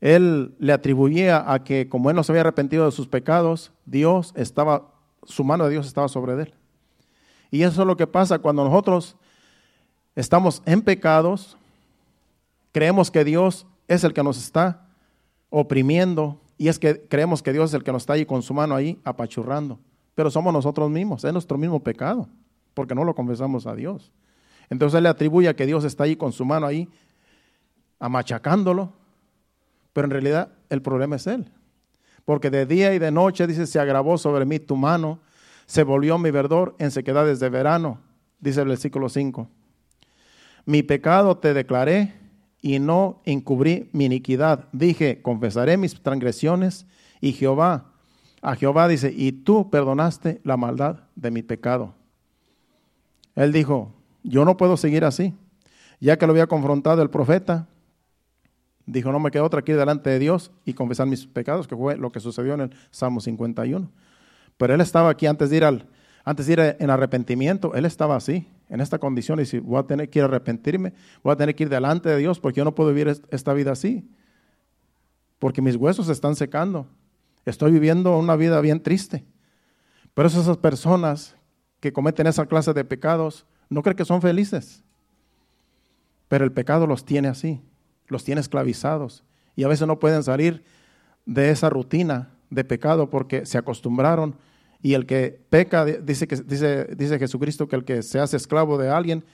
Él 0.00 0.54
le 0.58 0.72
atribuía 0.72 1.52
a 1.52 1.62
que 1.62 1.86
como 1.86 2.08
él 2.08 2.16
no 2.16 2.24
se 2.24 2.32
había 2.32 2.40
arrepentido 2.40 2.86
de 2.86 2.92
sus 2.92 3.08
pecados, 3.08 3.72
Dios 3.84 4.32
estaba, 4.36 4.90
su 5.24 5.44
mano 5.44 5.64
de 5.64 5.72
Dios 5.72 5.86
estaba 5.86 6.08
sobre 6.08 6.32
él. 6.32 6.54
Y 7.50 7.62
eso 7.62 7.82
es 7.82 7.86
lo 7.86 7.98
que 7.98 8.06
pasa 8.06 8.38
cuando 8.38 8.64
nosotros 8.64 9.16
estamos 10.16 10.62
en 10.64 10.80
pecados, 10.80 11.58
creemos 12.72 13.10
que 13.10 13.22
Dios 13.22 13.66
es 13.86 14.02
el 14.02 14.14
que 14.14 14.22
nos 14.22 14.38
está 14.38 14.86
oprimiendo 15.50 16.40
y 16.56 16.68
es 16.68 16.78
que 16.78 17.02
creemos 17.02 17.42
que 17.42 17.52
Dios 17.52 17.70
es 17.70 17.74
el 17.74 17.84
que 17.84 17.92
nos 17.92 18.04
está 18.04 18.14
ahí 18.14 18.24
con 18.24 18.40
su 18.40 18.54
mano 18.54 18.74
ahí 18.74 18.98
apachurrando. 19.04 19.78
Pero 20.14 20.30
somos 20.30 20.52
nosotros 20.52 20.90
mismos, 20.90 21.24
es 21.24 21.32
nuestro 21.32 21.58
mismo 21.58 21.82
pecado, 21.82 22.28
porque 22.74 22.94
no 22.94 23.04
lo 23.04 23.14
confesamos 23.14 23.66
a 23.66 23.74
Dios. 23.74 24.12
Entonces 24.68 24.96
Él 24.98 25.04
le 25.04 25.08
atribuye 25.08 25.48
a 25.48 25.54
que 25.54 25.66
Dios 25.66 25.84
está 25.84 26.04
ahí 26.04 26.16
con 26.16 26.32
su 26.32 26.44
mano 26.44 26.66
ahí, 26.66 26.88
amachacándolo, 27.98 28.92
pero 29.92 30.06
en 30.06 30.10
realidad 30.10 30.52
el 30.68 30.82
problema 30.82 31.16
es 31.16 31.26
Él. 31.26 31.50
Porque 32.24 32.50
de 32.50 32.66
día 32.66 32.94
y 32.94 32.98
de 32.98 33.10
noche, 33.10 33.46
dice, 33.46 33.66
se 33.66 33.80
agravó 33.80 34.18
sobre 34.18 34.44
mí 34.44 34.58
tu 34.58 34.76
mano, 34.76 35.20
se 35.66 35.82
volvió 35.82 36.18
mi 36.18 36.30
verdor 36.30 36.76
en 36.78 36.90
sequedades 36.90 37.40
de 37.40 37.48
verano, 37.48 38.00
dice 38.40 38.60
el 38.60 38.68
versículo 38.68 39.08
5. 39.08 39.48
Mi 40.66 40.82
pecado 40.82 41.38
te 41.38 41.54
declaré 41.54 42.14
y 42.60 42.78
no 42.78 43.22
encubrí 43.24 43.88
mi 43.92 44.04
iniquidad. 44.04 44.68
Dije, 44.72 45.22
confesaré 45.22 45.76
mis 45.76 46.00
transgresiones 46.02 46.86
y 47.20 47.32
Jehová, 47.32 47.89
a 48.42 48.56
Jehová 48.56 48.88
dice, 48.88 49.12
y 49.14 49.32
tú 49.32 49.70
perdonaste 49.70 50.40
la 50.44 50.56
maldad 50.56 51.00
de 51.14 51.30
mi 51.30 51.42
pecado. 51.42 51.94
Él 53.34 53.52
dijo, 53.52 53.92
yo 54.22 54.44
no 54.44 54.56
puedo 54.56 54.76
seguir 54.76 55.04
así. 55.04 55.34
Ya 56.00 56.16
que 56.16 56.26
lo 56.26 56.32
había 56.32 56.46
confrontado 56.46 57.02
el 57.02 57.10
profeta, 57.10 57.68
dijo, 58.86 59.12
no 59.12 59.20
me 59.20 59.30
quedo 59.30 59.44
otra 59.44 59.60
aquí 59.60 59.72
delante 59.72 60.08
de 60.10 60.18
Dios 60.18 60.50
y 60.64 60.72
confesar 60.72 61.06
mis 61.06 61.26
pecados, 61.26 61.68
que 61.68 61.76
fue 61.76 61.96
lo 61.96 62.10
que 62.10 62.20
sucedió 62.20 62.54
en 62.54 62.62
el 62.62 62.74
Salmo 62.90 63.20
51. 63.20 63.90
Pero 64.56 64.74
él 64.74 64.80
estaba 64.80 65.10
aquí 65.10 65.26
antes 65.26 65.50
de 65.50 65.56
ir 65.58 65.64
al, 65.64 65.86
antes 66.24 66.46
de 66.46 66.52
ir 66.54 66.76
en 66.78 66.90
arrepentimiento, 66.90 67.74
él 67.74 67.84
estaba 67.84 68.16
así 68.16 68.46
en 68.70 68.80
esta 68.80 68.98
condición 68.98 69.40
y 69.40 69.46
si 69.46 69.58
voy 69.58 69.78
a 69.78 69.82
tener 69.82 70.08
que 70.08 70.20
ir 70.20 70.24
arrepentirme, 70.24 70.94
voy 71.22 71.32
a 71.32 71.36
tener 71.36 71.54
que 71.54 71.64
ir 71.64 71.68
delante 71.68 72.08
de 72.08 72.16
Dios 72.16 72.40
porque 72.40 72.58
yo 72.58 72.64
no 72.64 72.74
puedo 72.74 72.90
vivir 72.90 73.20
esta 73.30 73.52
vida 73.52 73.72
así. 73.72 74.08
Porque 75.38 75.62
mis 75.62 75.76
huesos 75.76 76.06
se 76.06 76.12
están 76.12 76.36
secando. 76.36 76.86
Estoy 77.50 77.72
viviendo 77.72 78.16
una 78.16 78.36
vida 78.36 78.60
bien 78.60 78.82
triste. 78.82 79.24
Pero 80.14 80.28
esas 80.28 80.56
personas 80.56 81.36
que 81.80 81.92
cometen 81.92 82.26
esa 82.26 82.46
clase 82.46 82.72
de 82.72 82.84
pecados 82.84 83.46
no 83.68 83.82
creen 83.82 83.96
que 83.96 84.04
son 84.04 84.22
felices. 84.22 84.82
Pero 86.28 86.44
el 86.44 86.52
pecado 86.52 86.86
los 86.86 87.04
tiene 87.04 87.28
así, 87.28 87.60
los 88.08 88.24
tiene 88.24 88.40
esclavizados. 88.40 89.24
Y 89.56 89.64
a 89.64 89.68
veces 89.68 89.86
no 89.86 89.98
pueden 89.98 90.22
salir 90.22 90.64
de 91.26 91.50
esa 91.50 91.70
rutina 91.70 92.30
de 92.50 92.64
pecado 92.64 93.10
porque 93.10 93.46
se 93.46 93.58
acostumbraron 93.58 94.36
y 94.82 94.94
el 94.94 95.06
que 95.06 95.40
peca, 95.50 95.84
dice, 95.84 96.26
que, 96.26 96.36
dice, 96.36 96.86
dice 96.96 97.18
Jesucristo 97.18 97.68
que 97.68 97.76
el 97.76 97.84
que 97.84 98.02
se 98.02 98.18
hace 98.18 98.36
esclavo 98.36 98.78
de 98.78 98.88
alguien, 98.88 99.24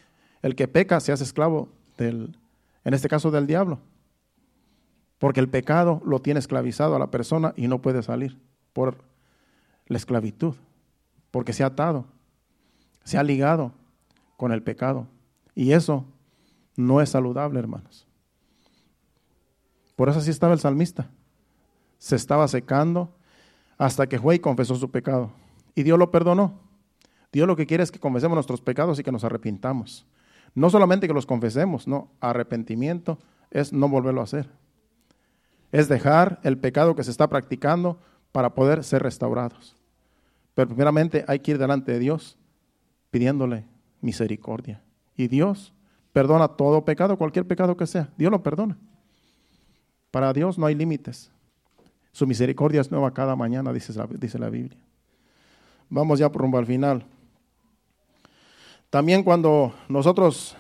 el 0.43 0.57
que 0.57 0.69
peca 0.69 1.01
se 1.01 1.13
hace 1.13 1.25
esclavo 1.25 1.69
del, 1.97 2.37
en 2.85 2.95
este 2.95 3.09
caso 3.09 3.31
del 3.31 3.47
diablo. 3.47 3.79
Porque 5.19 5.41
el 5.41 5.49
pecado 5.49 6.03
lo 6.05 6.21
tiene 6.21 6.41
esclavizado 6.41 6.95
a 6.95 6.99
la 6.99 7.11
persona 7.11 7.55
y 7.57 7.69
no 7.69 7.81
puede 7.81 8.03
salir 8.03 8.39
por 8.73 8.99
la 9.87 9.97
esclavitud. 9.97 10.55
Porque 11.31 11.53
se 11.53 11.65
ha 11.65 11.69
atado, 11.69 12.07
se 13.05 13.19
ha 13.19 13.23
ligado 13.23 13.73
con 14.37 14.53
el 14.53 14.63
pecado. 14.63 15.07
Y 15.55 15.73
eso 15.73 16.05
no 16.77 17.01
es 17.01 17.11
saludable, 17.11 17.59
hermanos. 17.59 18.07
Por 19.97 20.11
eso 20.11 20.19
así 20.19 20.31
estaba 20.31 20.53
el 20.53 20.61
salmista. 20.61 21.09
Se 21.99 22.17
estaba 22.17 22.47
secando 22.49 23.15
hasta 23.79 24.07
que 24.07 24.19
fue 24.19 24.37
y 24.37 24.39
confesó 24.39 24.75
su 24.75 24.91
pecado. 24.91 25.31
Y 25.75 25.83
Dios 25.83 25.99
lo 25.99 26.11
perdonó. 26.11 26.61
Dios 27.33 27.47
lo 27.47 27.57
que 27.57 27.67
quiere 27.67 27.83
es 27.83 27.91
que 27.91 27.99
confesemos 27.99 28.35
nuestros 28.35 28.61
pecados 28.61 28.99
y 28.99 29.03
que 29.03 29.13
nos 29.13 29.25
arrepintamos. 29.25 30.07
No 30.55 30.71
solamente 30.71 31.07
que 31.07 31.15
los 31.15 31.27
confesemos, 31.27 31.87
no, 31.87 32.11
arrepentimiento 32.21 33.19
es 33.51 33.73
no 33.73 33.89
volverlo 33.89 34.21
a 34.21 34.25
hacer. 34.25 34.49
Es 35.77 35.89
dejar 35.89 36.41
el 36.43 36.57
pecado 36.57 36.95
que 36.95 37.05
se 37.05 37.11
está 37.11 37.29
practicando 37.29 37.99
para 38.33 38.55
poder 38.55 38.83
ser 38.83 39.03
restaurados. 39.03 39.77
Pero 40.55 40.69
primeramente 40.69 41.23
hay 41.29 41.41
que 41.41 41.51
ir 41.51 41.59
delante 41.59 41.93
de 41.93 41.99
Dios 41.99 42.39
pidiéndole 43.11 43.67
misericordia. 44.01 44.83
Y 45.19 45.29
Dios 45.29 45.75
perdona 46.15 46.49
todo 46.49 46.87
pecado, 46.87 47.19
cualquier 47.19 47.47
pecado 47.47 47.77
que 47.77 47.87
sea. 47.87 48.09
Dios 48.17 48.31
lo 48.31 48.43
perdona. 48.43 48.79
Para 50.11 50.33
Dios 50.33 50.57
no 50.57 50.65
hay 50.65 50.75
límites. 50.75 51.31
Su 52.11 52.27
misericordia 52.27 52.81
es 52.81 52.91
nueva 52.91 53.13
cada 53.13 53.37
mañana, 53.37 53.71
dice 53.71 53.93
la, 53.93 54.49
Biblia. 54.49 54.79
Vamos 55.91 56.19
ya 56.19 56.33
por 56.33 56.41
rumbo 56.41 56.57
al 56.57 56.65
final. 56.65 57.05
También 58.89 59.23
cuando 59.23 59.75
nosotros 59.91 60.57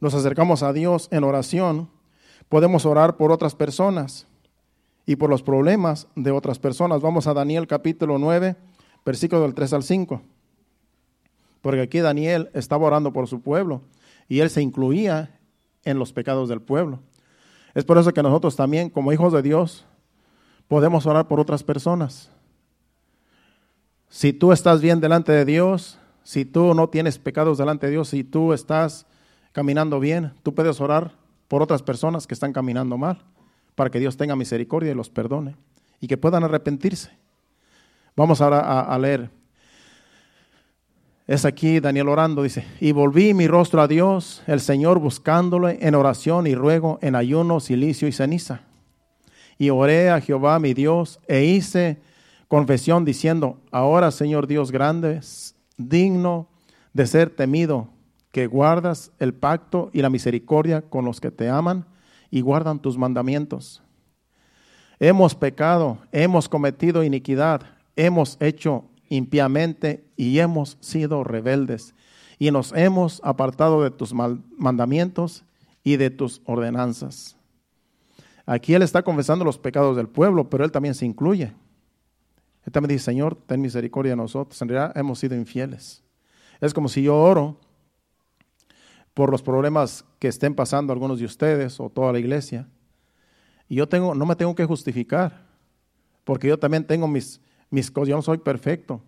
nos 0.00 0.14
acercamos 0.14 0.62
a 0.62 0.72
Dios 0.72 1.08
en 1.10 1.22
oración, 1.22 1.90
podemos 2.48 2.86
orar 2.86 3.16
por 3.16 3.32
otras 3.32 3.54
personas 3.54 4.26
y 5.04 5.16
por 5.16 5.30
los 5.30 5.42
problemas 5.42 6.08
de 6.16 6.30
otras 6.30 6.58
personas. 6.58 7.00
Vamos 7.00 7.26
a 7.26 7.34
Daniel 7.34 7.66
capítulo 7.66 8.18
9, 8.18 8.56
versículo 9.04 9.42
del 9.42 9.54
3 9.54 9.72
al 9.72 9.82
5. 9.82 10.20
Porque 11.62 11.80
aquí 11.80 12.00
Daniel 12.00 12.50
estaba 12.54 12.86
orando 12.86 13.12
por 13.12 13.28
su 13.28 13.40
pueblo 13.40 13.82
y 14.28 14.40
él 14.40 14.50
se 14.50 14.62
incluía 14.62 15.38
en 15.84 15.98
los 15.98 16.12
pecados 16.12 16.48
del 16.48 16.60
pueblo. 16.60 17.00
Es 17.74 17.84
por 17.84 17.98
eso 17.98 18.12
que 18.12 18.22
nosotros 18.22 18.56
también, 18.56 18.90
como 18.90 19.12
hijos 19.12 19.32
de 19.32 19.42
Dios, 19.42 19.84
podemos 20.68 21.06
orar 21.06 21.28
por 21.28 21.40
otras 21.40 21.62
personas. 21.62 22.30
Si 24.08 24.32
tú 24.32 24.52
estás 24.52 24.80
bien 24.80 25.00
delante 25.00 25.32
de 25.32 25.44
Dios, 25.44 25.98
si 26.22 26.44
tú 26.44 26.74
no 26.74 26.88
tienes 26.88 27.18
pecados 27.18 27.58
delante 27.58 27.86
de 27.86 27.92
Dios, 27.92 28.08
si 28.08 28.24
tú 28.24 28.52
estás 28.52 29.06
caminando 29.52 30.00
bien, 30.00 30.32
tú 30.42 30.54
puedes 30.54 30.80
orar 30.80 31.12
por 31.48 31.62
otras 31.62 31.82
personas 31.82 32.26
que 32.26 32.34
están 32.34 32.52
caminando 32.52 32.98
mal, 32.98 33.22
para 33.74 33.90
que 33.90 34.00
Dios 34.00 34.16
tenga 34.16 34.36
misericordia 34.36 34.92
y 34.92 34.94
los 34.94 35.10
perdone 35.10 35.56
y 36.00 36.08
que 36.08 36.16
puedan 36.16 36.44
arrepentirse. 36.44 37.10
Vamos 38.16 38.40
ahora 38.40 38.80
a, 38.80 38.98
leer. 38.98 39.30
Es 41.26 41.44
aquí 41.44 41.80
Daniel 41.80 42.08
orando, 42.08 42.42
dice, 42.42 42.64
y 42.80 42.92
volví 42.92 43.34
mi 43.34 43.46
rostro 43.46 43.82
a 43.82 43.88
Dios, 43.88 44.42
el 44.46 44.60
Señor 44.60 44.98
buscándole 44.98 45.78
en 45.82 45.94
oración 45.94 46.46
y 46.46 46.54
ruego, 46.54 46.98
en 47.02 47.14
ayuno, 47.14 47.60
silicio 47.60 48.08
y 48.08 48.12
ceniza. 48.12 48.62
Y 49.58 49.70
oré 49.70 50.10
a 50.10 50.20
Jehová 50.20 50.58
mi 50.58 50.72
Dios 50.72 51.18
e 51.26 51.44
hice 51.44 52.00
confesión 52.48 53.04
diciendo, 53.04 53.58
ahora 53.70 54.10
Señor 54.10 54.46
Dios 54.46 54.70
grande, 54.70 55.20
digno 55.76 56.48
de 56.92 57.06
ser 57.06 57.30
temido, 57.30 57.88
que 58.36 58.48
guardas 58.48 59.12
el 59.18 59.32
pacto 59.32 59.88
y 59.94 60.02
la 60.02 60.10
misericordia 60.10 60.82
con 60.82 61.06
los 61.06 61.22
que 61.22 61.30
te 61.30 61.48
aman 61.48 61.86
y 62.30 62.42
guardan 62.42 62.80
tus 62.80 62.98
mandamientos. 62.98 63.82
Hemos 65.00 65.34
pecado, 65.34 66.00
hemos 66.12 66.46
cometido 66.46 67.02
iniquidad, 67.02 67.62
hemos 67.96 68.36
hecho 68.40 68.84
impiamente 69.08 70.04
y 70.18 70.38
hemos 70.38 70.76
sido 70.80 71.24
rebeldes 71.24 71.94
y 72.38 72.50
nos 72.50 72.74
hemos 72.74 73.22
apartado 73.24 73.82
de 73.82 73.90
tus 73.90 74.12
mandamientos 74.12 75.42
y 75.82 75.96
de 75.96 76.10
tus 76.10 76.42
ordenanzas. 76.44 77.38
Aquí 78.44 78.74
él 78.74 78.82
está 78.82 79.02
confesando 79.02 79.46
los 79.46 79.56
pecados 79.56 79.96
del 79.96 80.08
pueblo, 80.08 80.50
pero 80.50 80.62
él 80.62 80.72
también 80.72 80.94
se 80.94 81.06
incluye. 81.06 81.54
Él 82.66 82.70
también 82.70 82.96
dice, 82.96 83.06
Señor, 83.06 83.34
ten 83.46 83.62
misericordia 83.62 84.12
de 84.12 84.16
nosotros. 84.16 84.60
En 84.60 84.68
realidad 84.68 84.94
hemos 84.94 85.20
sido 85.20 85.34
infieles. 85.34 86.02
Es 86.60 86.74
como 86.74 86.90
si 86.90 87.02
yo 87.02 87.16
oro 87.16 87.60
por 89.16 89.30
los 89.30 89.40
problemas 89.42 90.04
que 90.18 90.28
estén 90.28 90.54
pasando 90.54 90.92
algunos 90.92 91.18
de 91.18 91.24
ustedes 91.24 91.80
o 91.80 91.88
toda 91.88 92.12
la 92.12 92.18
iglesia. 92.18 92.68
Y 93.66 93.76
yo 93.76 93.88
tengo, 93.88 94.14
no 94.14 94.26
me 94.26 94.36
tengo 94.36 94.54
que 94.54 94.66
justificar, 94.66 95.42
porque 96.22 96.48
yo 96.48 96.58
también 96.58 96.86
tengo 96.86 97.08
mis, 97.08 97.40
mis 97.70 97.90
cosas, 97.90 98.10
yo 98.10 98.16
no 98.16 98.20
soy 98.20 98.36
perfecto. 98.36 99.00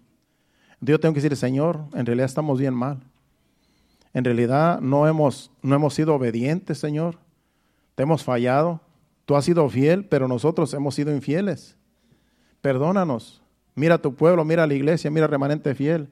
Yo 0.80 0.98
tengo 0.98 1.12
que 1.12 1.20
decir, 1.20 1.36
Señor, 1.36 1.80
en 1.92 2.06
realidad 2.06 2.24
estamos 2.24 2.58
bien 2.58 2.72
mal. 2.72 3.00
En 4.14 4.24
realidad 4.24 4.80
no 4.80 5.06
hemos, 5.06 5.50
no 5.60 5.74
hemos 5.74 5.92
sido 5.92 6.14
obedientes, 6.14 6.78
Señor. 6.78 7.18
Te 7.94 8.04
hemos 8.04 8.24
fallado. 8.24 8.80
Tú 9.26 9.36
has 9.36 9.44
sido 9.44 9.68
fiel, 9.68 10.06
pero 10.06 10.26
nosotros 10.26 10.72
hemos 10.72 10.94
sido 10.94 11.14
infieles. 11.14 11.76
Perdónanos. 12.62 13.42
Mira 13.74 13.96
a 13.96 13.98
tu 14.00 14.14
pueblo, 14.14 14.42
mira 14.42 14.62
a 14.64 14.66
la 14.66 14.72
iglesia, 14.72 15.10
mira 15.10 15.26
remanente 15.26 15.74
fiel. 15.74 16.08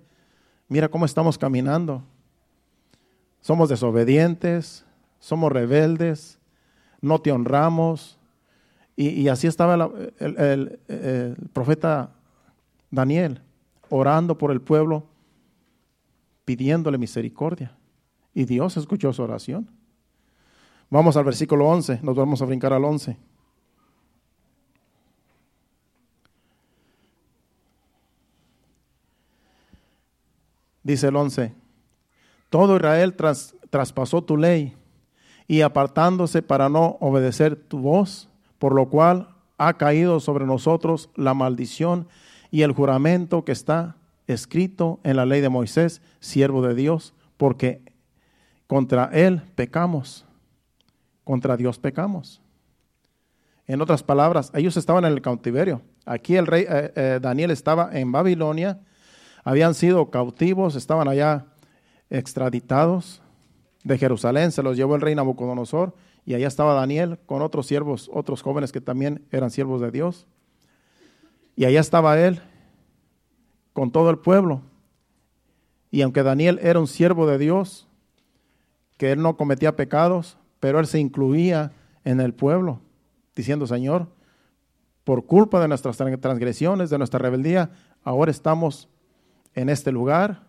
Mira 0.68 0.90
cómo 0.90 1.06
estamos 1.06 1.38
caminando. 1.38 2.04
Somos 3.46 3.68
desobedientes, 3.68 4.84
somos 5.20 5.52
rebeldes, 5.52 6.40
no 7.00 7.20
te 7.20 7.30
honramos. 7.30 8.18
Y, 8.96 9.28
así 9.28 9.46
estaba 9.46 9.74
el, 10.18 10.80
el 10.88 11.36
profeta 11.52 12.10
Daniel, 12.90 13.40
orando 13.88 14.36
por 14.36 14.50
el 14.50 14.60
pueblo, 14.60 15.06
pidiéndole 16.44 16.98
misericordia. 16.98 17.70
Y 18.34 18.46
Dios 18.46 18.76
escuchó 18.76 19.12
su 19.12 19.22
oración. 19.22 19.70
Vamos 20.90 21.16
al 21.16 21.22
versículo 21.22 21.68
11, 21.68 22.00
nos 22.02 22.16
vamos 22.16 22.42
a 22.42 22.46
brincar 22.46 22.72
al 22.72 22.84
11. 22.84 23.16
dice 30.82 31.06
el 31.06 31.14
11, 31.14 31.52
todo 32.56 32.76
Israel 32.76 33.14
traspasó 33.68 34.24
tu 34.24 34.38
ley 34.38 34.74
y 35.46 35.60
apartándose 35.60 36.40
para 36.40 36.70
no 36.70 36.96
obedecer 37.00 37.54
tu 37.54 37.80
voz, 37.80 38.30
por 38.58 38.74
lo 38.74 38.88
cual 38.88 39.28
ha 39.58 39.74
caído 39.74 40.20
sobre 40.20 40.46
nosotros 40.46 41.10
la 41.16 41.34
maldición 41.34 42.08
y 42.50 42.62
el 42.62 42.72
juramento 42.72 43.44
que 43.44 43.52
está 43.52 43.96
escrito 44.26 45.00
en 45.04 45.16
la 45.16 45.26
ley 45.26 45.42
de 45.42 45.50
Moisés, 45.50 46.00
siervo 46.20 46.62
de 46.62 46.74
Dios, 46.74 47.12
porque 47.36 47.82
contra 48.66 49.10
él 49.12 49.42
pecamos, 49.54 50.24
contra 51.24 51.58
Dios 51.58 51.78
pecamos. 51.78 52.40
En 53.66 53.82
otras 53.82 54.02
palabras, 54.02 54.50
ellos 54.54 54.78
estaban 54.78 55.04
en 55.04 55.12
el 55.12 55.20
cautiverio. 55.20 55.82
Aquí 56.06 56.36
el 56.36 56.46
rey 56.46 56.64
eh, 56.66 56.90
eh, 56.96 57.18
Daniel 57.20 57.50
estaba 57.50 57.90
en 57.92 58.10
Babilonia 58.10 58.80
habían 59.46 59.74
sido 59.74 60.10
cautivos, 60.10 60.74
estaban 60.74 61.06
allá 61.06 61.46
extraditados 62.10 63.22
de 63.84 63.98
Jerusalén, 63.98 64.52
se 64.52 64.62
los 64.62 64.76
llevó 64.76 64.94
el 64.94 65.00
rey 65.00 65.14
Nabucodonosor 65.14 65.94
y 66.24 66.34
allá 66.34 66.48
estaba 66.48 66.74
Daniel 66.74 67.18
con 67.26 67.42
otros 67.42 67.66
siervos, 67.66 68.10
otros 68.12 68.42
jóvenes 68.42 68.72
que 68.72 68.80
también 68.80 69.24
eran 69.30 69.50
siervos 69.50 69.80
de 69.80 69.90
Dios. 69.90 70.26
Y 71.54 71.64
allá 71.64 71.80
estaba 71.80 72.18
él 72.18 72.40
con 73.72 73.92
todo 73.92 74.10
el 74.10 74.18
pueblo. 74.18 74.62
Y 75.90 76.02
aunque 76.02 76.22
Daniel 76.22 76.58
era 76.62 76.80
un 76.80 76.88
siervo 76.88 77.26
de 77.26 77.38
Dios, 77.38 77.86
que 78.96 79.12
él 79.12 79.22
no 79.22 79.36
cometía 79.36 79.76
pecados, 79.76 80.36
pero 80.60 80.80
él 80.80 80.86
se 80.86 80.98
incluía 80.98 81.72
en 82.04 82.20
el 82.20 82.34
pueblo, 82.34 82.80
diciendo, 83.34 83.66
Señor, 83.66 84.08
por 85.04 85.26
culpa 85.26 85.60
de 85.60 85.68
nuestras 85.68 85.96
transgresiones, 85.96 86.90
de 86.90 86.98
nuestra 86.98 87.18
rebeldía, 87.18 87.70
ahora 88.02 88.30
estamos 88.30 88.88
en 89.54 89.68
este 89.68 89.92
lugar, 89.92 90.45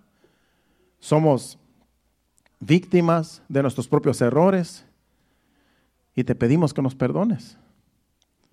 somos 0.99 1.59
víctimas 2.59 3.41
de 3.47 3.61
nuestros 3.61 3.87
propios 3.87 4.21
errores 4.21 4.85
y 6.15 6.23
te 6.23 6.35
pedimos 6.35 6.73
que 6.73 6.81
nos 6.81 6.95
perdones, 6.95 7.57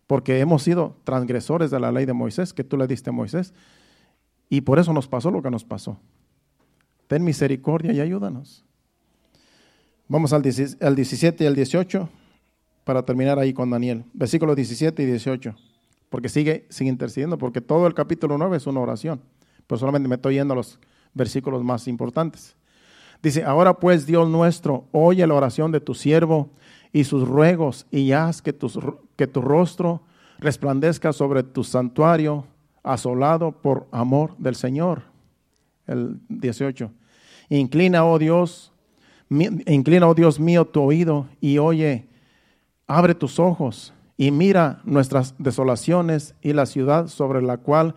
porque 0.07 0.41
hemos 0.41 0.63
sido 0.63 0.97
transgresores 1.05 1.71
de 1.71 1.81
la 1.81 1.91
ley 1.91 2.05
de 2.05 2.13
Moisés, 2.13 2.53
que 2.53 2.65
tú 2.65 2.77
le 2.77 2.87
diste 2.87 3.11
a 3.11 3.13
Moisés, 3.13 3.55
y 4.51 4.61
por 4.61 4.79
eso 4.79 4.93
nos 4.93 5.09
pasó 5.09 5.31
lo 5.31 5.43
que 5.43 5.51
nos 5.51 5.65
pasó. 5.65 5.99
Ten 7.07 7.25
misericordia 7.25 7.93
y 7.93 8.01
ayúdanos. 8.01 8.65
Vamos 10.07 10.33
al 10.33 10.43
17 10.43 11.45
y 11.45 11.47
al 11.47 11.55
18 11.55 12.09
para 12.85 13.05
terminar 13.05 13.39
ahí 13.39 13.55
con 13.55 13.71
Daniel. 13.71 14.05
Versículos 14.13 14.55
17 14.57 15.03
y 15.03 15.07
18. 15.07 15.55
Porque 16.11 16.29
sigue, 16.29 16.67
sigue 16.69 16.91
intercediendo, 16.91 17.39
porque 17.39 17.63
todo 17.63 17.87
el 17.87 17.95
capítulo 17.95 18.37
9 18.37 18.59
es 18.59 18.67
una 18.67 18.81
oración 18.81 19.23
pero 19.67 19.79
solamente 19.79 20.09
me 20.09 20.17
estoy 20.17 20.35
yendo 20.35 20.53
a 20.53 20.57
los 20.57 20.79
versículos 21.15 21.63
más 21.65 21.89
importantes. 21.89 22.57
Dice, 23.23 23.43
ahora 23.45 23.75
pues 23.75 24.05
Dios 24.05 24.29
nuestro, 24.29 24.85
oye 24.93 25.27
la 25.27 25.35
oración 25.35 25.73
de 25.73 25.81
tu 25.81 25.95
siervo 25.95 26.51
y 26.93 27.05
sus 27.05 27.27
ruegos 27.27 27.87
y 27.91 28.13
haz 28.13 28.43
que 28.43 28.53
tu, 28.53 28.99
que 29.17 29.27
tu 29.27 29.41
rostro 29.41 30.03
resplandezca 30.39 31.13
sobre 31.13 31.43
tu 31.43 31.65
santuario 31.65 32.45
asolado 32.83 33.53
por 33.53 33.89
amor 33.93 34.37
del 34.37 34.55
Señor. 34.55 35.03
El 35.87 36.21
18. 36.29 36.91
Inclina, 37.49 38.05
oh 38.05 38.19
Dios, 38.19 38.73
inclina, 39.31 40.07
oh 40.07 40.15
Dios 40.15 40.39
mío, 40.39 40.67
tu 40.67 40.83
oído 40.83 41.27
y 41.41 41.59
oye, 41.59 42.07
abre 42.87 43.15
tus 43.15 43.39
ojos 43.39 43.95
y 44.17 44.31
mira 44.31 44.81
nuestras 44.85 45.35
desolaciones 45.39 46.35
y 46.43 46.53
la 46.53 46.67
ciudad 46.67 47.09
sobre 47.09 47.43
la 47.43 47.57
cual 47.59 47.95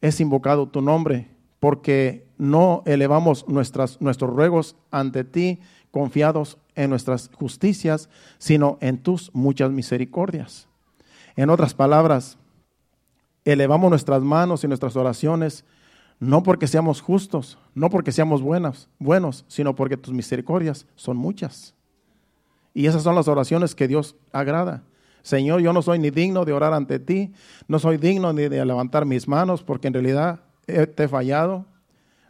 es 0.00 0.20
invocado 0.20 0.68
tu 0.68 0.80
nombre, 0.80 1.28
porque 1.58 2.27
no 2.38 2.82
elevamos 2.86 3.46
nuestras, 3.48 4.00
nuestros 4.00 4.30
ruegos 4.30 4.76
ante 4.90 5.24
ti 5.24 5.60
confiados 5.90 6.58
en 6.74 6.90
nuestras 6.90 7.30
justicias, 7.34 8.08
sino 8.38 8.78
en 8.80 8.98
tus 8.98 9.34
muchas 9.34 9.70
misericordias. 9.70 10.68
En 11.36 11.50
otras 11.50 11.74
palabras, 11.74 12.38
elevamos 13.44 13.90
nuestras 13.90 14.22
manos 14.22 14.64
y 14.64 14.68
nuestras 14.68 14.96
oraciones 14.96 15.64
no 16.20 16.42
porque 16.42 16.66
seamos 16.66 17.00
justos, 17.00 17.58
no 17.74 17.90
porque 17.90 18.12
seamos 18.12 18.42
buenos, 18.42 18.88
buenos, 18.98 19.44
sino 19.48 19.74
porque 19.74 19.96
tus 19.96 20.12
misericordias 20.12 20.86
son 20.96 21.16
muchas. 21.16 21.74
Y 22.74 22.86
esas 22.86 23.02
son 23.02 23.14
las 23.14 23.28
oraciones 23.28 23.74
que 23.74 23.88
Dios 23.88 24.16
agrada. 24.32 24.82
Señor, 25.22 25.60
yo 25.60 25.72
no 25.72 25.82
soy 25.82 25.98
ni 25.98 26.10
digno 26.10 26.44
de 26.44 26.52
orar 26.52 26.74
ante 26.74 26.98
ti, 26.98 27.32
no 27.66 27.78
soy 27.78 27.98
digno 27.98 28.32
ni 28.32 28.48
de 28.48 28.64
levantar 28.64 29.04
mis 29.04 29.28
manos, 29.28 29.62
porque 29.62 29.88
en 29.88 29.94
realidad 29.94 30.40
te 30.66 31.04
he 31.04 31.08
fallado. 31.08 31.66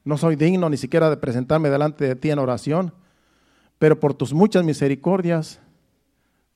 No 0.09 0.16
soy 0.16 0.36
digno 0.36 0.70
ni 0.70 0.78
siquiera 0.78 1.11
de 1.11 1.18
presentarme 1.18 1.68
delante 1.68 2.06
de 2.06 2.16
ti 2.16 2.30
en 2.30 2.38
oración, 2.38 2.94
pero 3.78 4.00
por 4.00 4.14
tus 4.14 4.32
muchas 4.32 4.64
misericordias, 4.64 5.61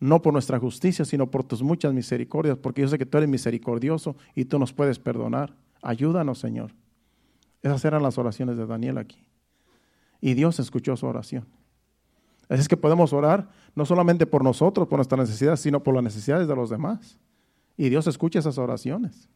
no 0.00 0.22
por 0.22 0.32
nuestra 0.32 0.58
justicia, 0.58 1.04
sino 1.04 1.30
por 1.30 1.44
tus 1.44 1.62
muchas 1.62 1.92
misericordias, 1.92 2.56
porque 2.56 2.80
yo 2.80 2.88
sé 2.88 2.96
que 2.96 3.04
tú 3.04 3.18
eres 3.18 3.28
misericordioso 3.28 4.16
y 4.34 4.46
tú 4.46 4.58
nos 4.58 4.72
puedes 4.72 4.98
perdonar. 4.98 5.52
Ayúdanos, 5.82 6.38
Señor. 6.38 6.70
Esas 7.60 7.84
eran 7.84 8.02
las 8.02 8.16
oraciones 8.16 8.56
de 8.56 8.64
Daniel 8.64 8.96
aquí. 8.96 9.22
Y 10.22 10.32
Dios 10.32 10.58
escuchó 10.58 10.96
su 10.96 11.04
oración. 11.04 11.46
Así 12.48 12.62
es 12.62 12.68
que 12.68 12.78
podemos 12.78 13.12
orar 13.12 13.50
no 13.74 13.84
solamente 13.84 14.24
por 14.24 14.42
nosotros, 14.42 14.88
por 14.88 14.96
nuestras 14.96 15.28
necesidades, 15.28 15.60
sino 15.60 15.82
por 15.82 15.94
las 15.94 16.04
necesidades 16.04 16.48
de 16.48 16.56
los 16.56 16.70
demás. 16.70 17.18
Y 17.76 17.90
Dios 17.90 18.06
escucha 18.06 18.38
esas 18.38 18.56
oraciones. 18.56 19.28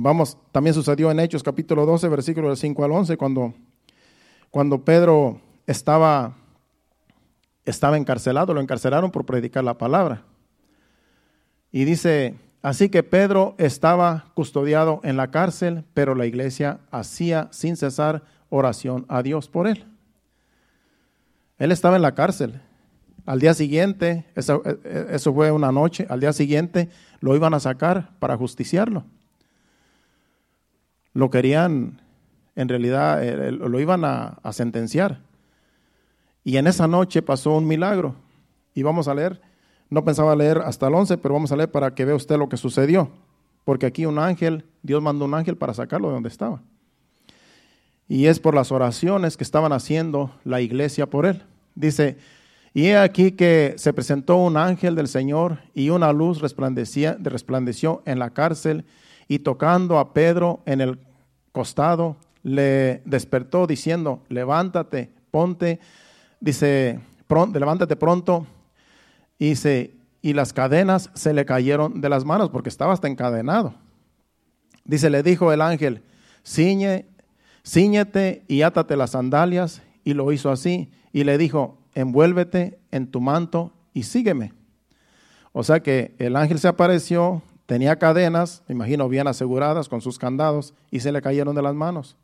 Vamos, 0.00 0.38
también 0.52 0.74
sucedió 0.74 1.10
en 1.10 1.18
Hechos 1.18 1.42
capítulo 1.42 1.84
12, 1.84 2.08
versículo 2.08 2.48
del 2.48 2.56
5 2.56 2.84
al 2.84 2.92
11, 2.92 3.16
cuando, 3.16 3.52
cuando 4.48 4.84
Pedro 4.84 5.40
estaba, 5.66 6.36
estaba 7.64 7.96
encarcelado, 7.96 8.54
lo 8.54 8.60
encarcelaron 8.60 9.10
por 9.10 9.26
predicar 9.26 9.64
la 9.64 9.76
palabra. 9.76 10.22
Y 11.72 11.84
dice, 11.84 12.36
Así 12.62 12.88
que 12.88 13.02
Pedro 13.02 13.56
estaba 13.58 14.26
custodiado 14.34 15.00
en 15.02 15.16
la 15.16 15.30
cárcel, 15.30 15.84
pero 15.94 16.14
la 16.14 16.26
iglesia 16.26 16.80
hacía 16.90 17.48
sin 17.50 17.76
cesar 17.76 18.22
oración 18.50 19.04
a 19.08 19.22
Dios 19.22 19.48
por 19.48 19.66
él. 19.66 19.84
Él 21.58 21.72
estaba 21.72 21.96
en 21.96 22.02
la 22.02 22.14
cárcel. 22.14 22.60
Al 23.26 23.40
día 23.40 23.54
siguiente, 23.54 24.26
eso, 24.34 24.62
fue 25.34 25.50
una 25.50 25.70
noche, 25.70 26.06
al 26.08 26.20
día 26.20 26.32
siguiente 26.32 26.88
lo 27.20 27.34
iban 27.36 27.52
a 27.54 27.60
sacar 27.60 28.10
para 28.18 28.36
justiciarlo. 28.36 29.04
Lo 31.18 31.30
querían, 31.30 32.00
en 32.54 32.68
realidad, 32.68 33.24
eh, 33.24 33.50
lo 33.50 33.80
iban 33.80 34.04
a, 34.04 34.38
sentenciar. 34.52 35.18
Y 36.44 36.58
en 36.58 36.68
esa 36.68 36.86
noche 36.86 37.22
pasó 37.22 37.56
un 37.56 37.66
milagro. 37.66 38.14
Y 38.72 38.84
vamos 38.84 39.08
a 39.08 39.14
leer 39.14 39.40
no 39.90 40.04
pensaba 40.04 40.36
leer 40.36 40.58
hasta 40.58 40.86
el 40.86 40.94
11, 40.94 41.18
pero 41.18 41.34
vamos 41.34 41.50
a 41.50 41.56
leer 41.56 41.72
para 41.72 41.92
que 41.92 42.04
vea 42.04 42.14
usted 42.14 42.36
lo 42.36 42.48
que 42.48 42.56
sucedió. 42.56 43.10
Porque 43.64 43.84
aquí 43.84 44.06
un 44.06 44.20
ángel, 44.20 44.64
Dios 44.80 45.02
mandó 45.02 45.24
un 45.24 45.34
ángel 45.34 45.56
para 45.56 45.74
sacarlo 45.74 46.06
de 46.06 46.14
donde 46.14 46.28
estaba. 46.28 46.62
Y 48.06 48.26
es 48.26 48.38
por 48.38 48.54
las 48.54 48.70
oraciones 48.70 49.36
que 49.36 49.42
estaban 49.42 49.72
haciendo 49.72 50.30
la 50.44 50.60
iglesia 50.60 51.10
por 51.10 51.26
él. 51.26 51.42
Dice, 51.74 52.18
y 52.74 52.84
he 52.86 52.96
aquí 52.96 53.32
que 53.32 53.74
se 53.76 53.92
presentó 53.92 54.36
un 54.36 54.56
ángel 54.56 54.94
del 54.94 55.08
Señor 55.08 55.58
y 55.74 55.90
una 55.90 56.12
luz 56.12 56.40
resplandecía, 56.40 57.16
resplandeció 57.18 58.02
en 58.06 58.20
la 58.20 58.30
cárcel 58.30 58.84
y 59.26 59.40
tocando 59.40 59.98
a 59.98 60.12
Pedro 60.12 60.60
en 60.64 60.80
el 60.80 60.98
costado, 61.58 62.14
le 62.44 63.02
despertó 63.04 63.66
diciendo, 63.66 64.22
levántate, 64.28 65.10
ponte, 65.32 65.80
dice, 66.38 67.00
pronto, 67.26 67.58
levántate 67.58 67.96
pronto 67.96 68.46
y, 69.40 69.54
y 70.22 70.32
las 70.34 70.52
cadenas 70.52 71.10
se 71.14 71.32
le 71.32 71.44
cayeron 71.44 72.00
de 72.00 72.08
las 72.08 72.24
manos 72.24 72.50
porque 72.50 72.68
estaba 72.68 72.92
hasta 72.92 73.08
encadenado. 73.08 73.74
Dice, 74.84 75.10
le 75.10 75.24
dijo 75.24 75.52
el 75.52 75.60
ángel, 75.60 76.04
ciñe, 76.46 77.06
ciñete 77.66 78.44
y 78.46 78.62
átate 78.62 78.96
las 78.96 79.10
sandalias. 79.10 79.82
Y 80.04 80.14
lo 80.14 80.30
hizo 80.30 80.52
así. 80.52 80.92
Y 81.12 81.24
le 81.24 81.38
dijo, 81.38 81.76
envuélvete 81.96 82.78
en 82.92 83.10
tu 83.10 83.20
manto 83.20 83.72
y 83.92 84.04
sígueme. 84.04 84.52
O 85.50 85.64
sea 85.64 85.80
que 85.80 86.14
el 86.20 86.36
ángel 86.36 86.60
se 86.60 86.68
apareció, 86.68 87.42
tenía 87.68 87.94
cadenas, 87.96 88.64
me 88.66 88.74
imagino 88.74 89.08
bien 89.08 89.28
aseguradas 89.28 89.88
con 89.88 90.00
sus 90.00 90.18
candados, 90.18 90.74
y 90.90 90.98
se 90.98 91.12
le 91.12 91.22
cayeron 91.22 91.54
de 91.54 91.62
las 91.62 91.76
manos, 91.76 92.16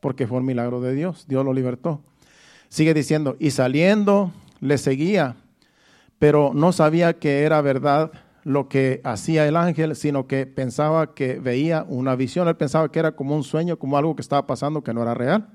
porque 0.00 0.26
fue 0.26 0.38
un 0.38 0.46
milagro 0.46 0.80
de 0.80 0.94
Dios, 0.94 1.26
Dios 1.28 1.44
lo 1.44 1.52
libertó. 1.52 2.00
Sigue 2.70 2.94
diciendo, 2.94 3.36
y 3.38 3.50
saliendo 3.50 4.32
le 4.60 4.78
seguía 4.78 5.36
pero 6.20 6.52
no 6.54 6.70
sabía 6.72 7.14
que 7.14 7.44
era 7.44 7.62
verdad 7.62 8.12
lo 8.44 8.68
que 8.68 9.00
hacía 9.04 9.48
el 9.48 9.56
ángel, 9.56 9.96
sino 9.96 10.26
que 10.26 10.44
pensaba 10.44 11.14
que 11.14 11.40
veía 11.40 11.86
una 11.88 12.14
visión. 12.14 12.46
Él 12.46 12.56
pensaba 12.56 12.92
que 12.92 12.98
era 12.98 13.12
como 13.12 13.34
un 13.34 13.42
sueño, 13.42 13.78
como 13.78 13.96
algo 13.96 14.14
que 14.14 14.20
estaba 14.20 14.46
pasando 14.46 14.84
que 14.84 14.92
no 14.92 15.02
era 15.02 15.14
real. 15.14 15.48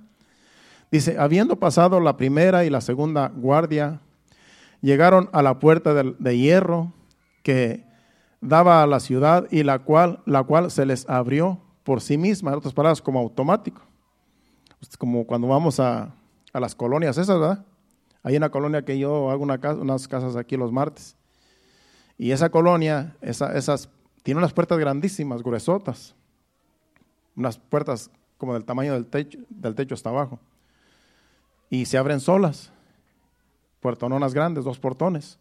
Dice, 0.91 1.17
habiendo 1.19 1.59
pasado 1.59 1.99
la 1.99 2.17
primera 2.17 2.65
y 2.65 2.71
la 2.71 2.81
segunda 2.81 3.31
guardia, 3.35 4.01
llegaron 4.81 5.29
a 5.33 5.43
la 5.43 5.59
puerta 5.59 5.93
de, 5.93 6.37
hierro 6.37 6.93
que 7.43 7.85
daba 8.41 8.83
a 8.83 8.87
la 8.87 8.99
ciudad 8.99 9.47
y 9.51 9.63
la 9.63 9.79
cual, 9.79 10.21
la 10.25 10.43
cual 10.43 10.71
se 10.71 10.85
les 10.85 11.07
abrió 11.09 11.59
por 11.83 12.01
sí 12.01 12.17
misma, 12.17 12.51
en 12.51 12.57
otras 12.57 12.73
palabras, 12.73 13.01
como 13.01 13.19
automático. 13.19 13.81
Como 14.97 15.25
cuando 15.25 15.47
vamos 15.47 15.79
a, 15.79 16.13
a 16.53 16.59
las 16.59 16.75
colonias 16.75 17.17
esas, 17.17 17.39
¿verdad? 17.39 17.65
Hay 18.23 18.35
una 18.35 18.49
colonia 18.49 18.83
que 18.83 18.97
yo 18.97 19.29
hago 19.29 19.43
unas 19.43 20.07
casas 20.07 20.35
aquí 20.35 20.57
los 20.57 20.71
martes. 20.71 21.15
Y 22.17 22.31
esa 22.31 22.49
colonia, 22.49 23.15
esas, 23.21 23.89
tiene 24.23 24.39
unas 24.39 24.51
puertas 24.51 24.79
grandísimas, 24.79 25.43
gruesotas. 25.43 26.15
Unas 27.35 27.59
puertas 27.59 28.09
como 28.37 28.53
del 28.53 28.65
tamaño 28.65 28.93
del 28.93 29.05
techo, 29.05 29.37
del 29.49 29.75
techo 29.75 29.93
hasta 29.93 30.09
abajo. 30.09 30.39
Y 31.69 31.85
se 31.85 31.99
abren 31.99 32.19
solas. 32.19 32.71
Puertononas 33.79 34.33
grandes, 34.33 34.63
dos 34.63 34.79
portones. 34.79 35.37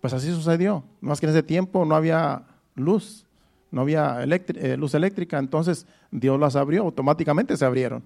Pues 0.00 0.12
así 0.12 0.32
sucedió. 0.32 0.84
Más 1.00 1.20
que 1.20 1.26
en 1.26 1.30
ese 1.30 1.42
tiempo 1.42 1.84
no 1.84 1.94
había 1.94 2.44
luz, 2.74 3.26
no 3.70 3.82
había 3.82 4.22
eh, 4.22 4.76
luz 4.76 4.94
eléctrica, 4.94 5.38
entonces 5.38 5.86
Dios 6.10 6.38
las 6.40 6.56
abrió, 6.56 6.82
automáticamente 6.82 7.56
se 7.56 7.64
abrieron. 7.64 8.04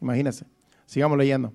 Imagínense. 0.00 0.46
Sigamos 0.86 1.18
leyendo. 1.18 1.52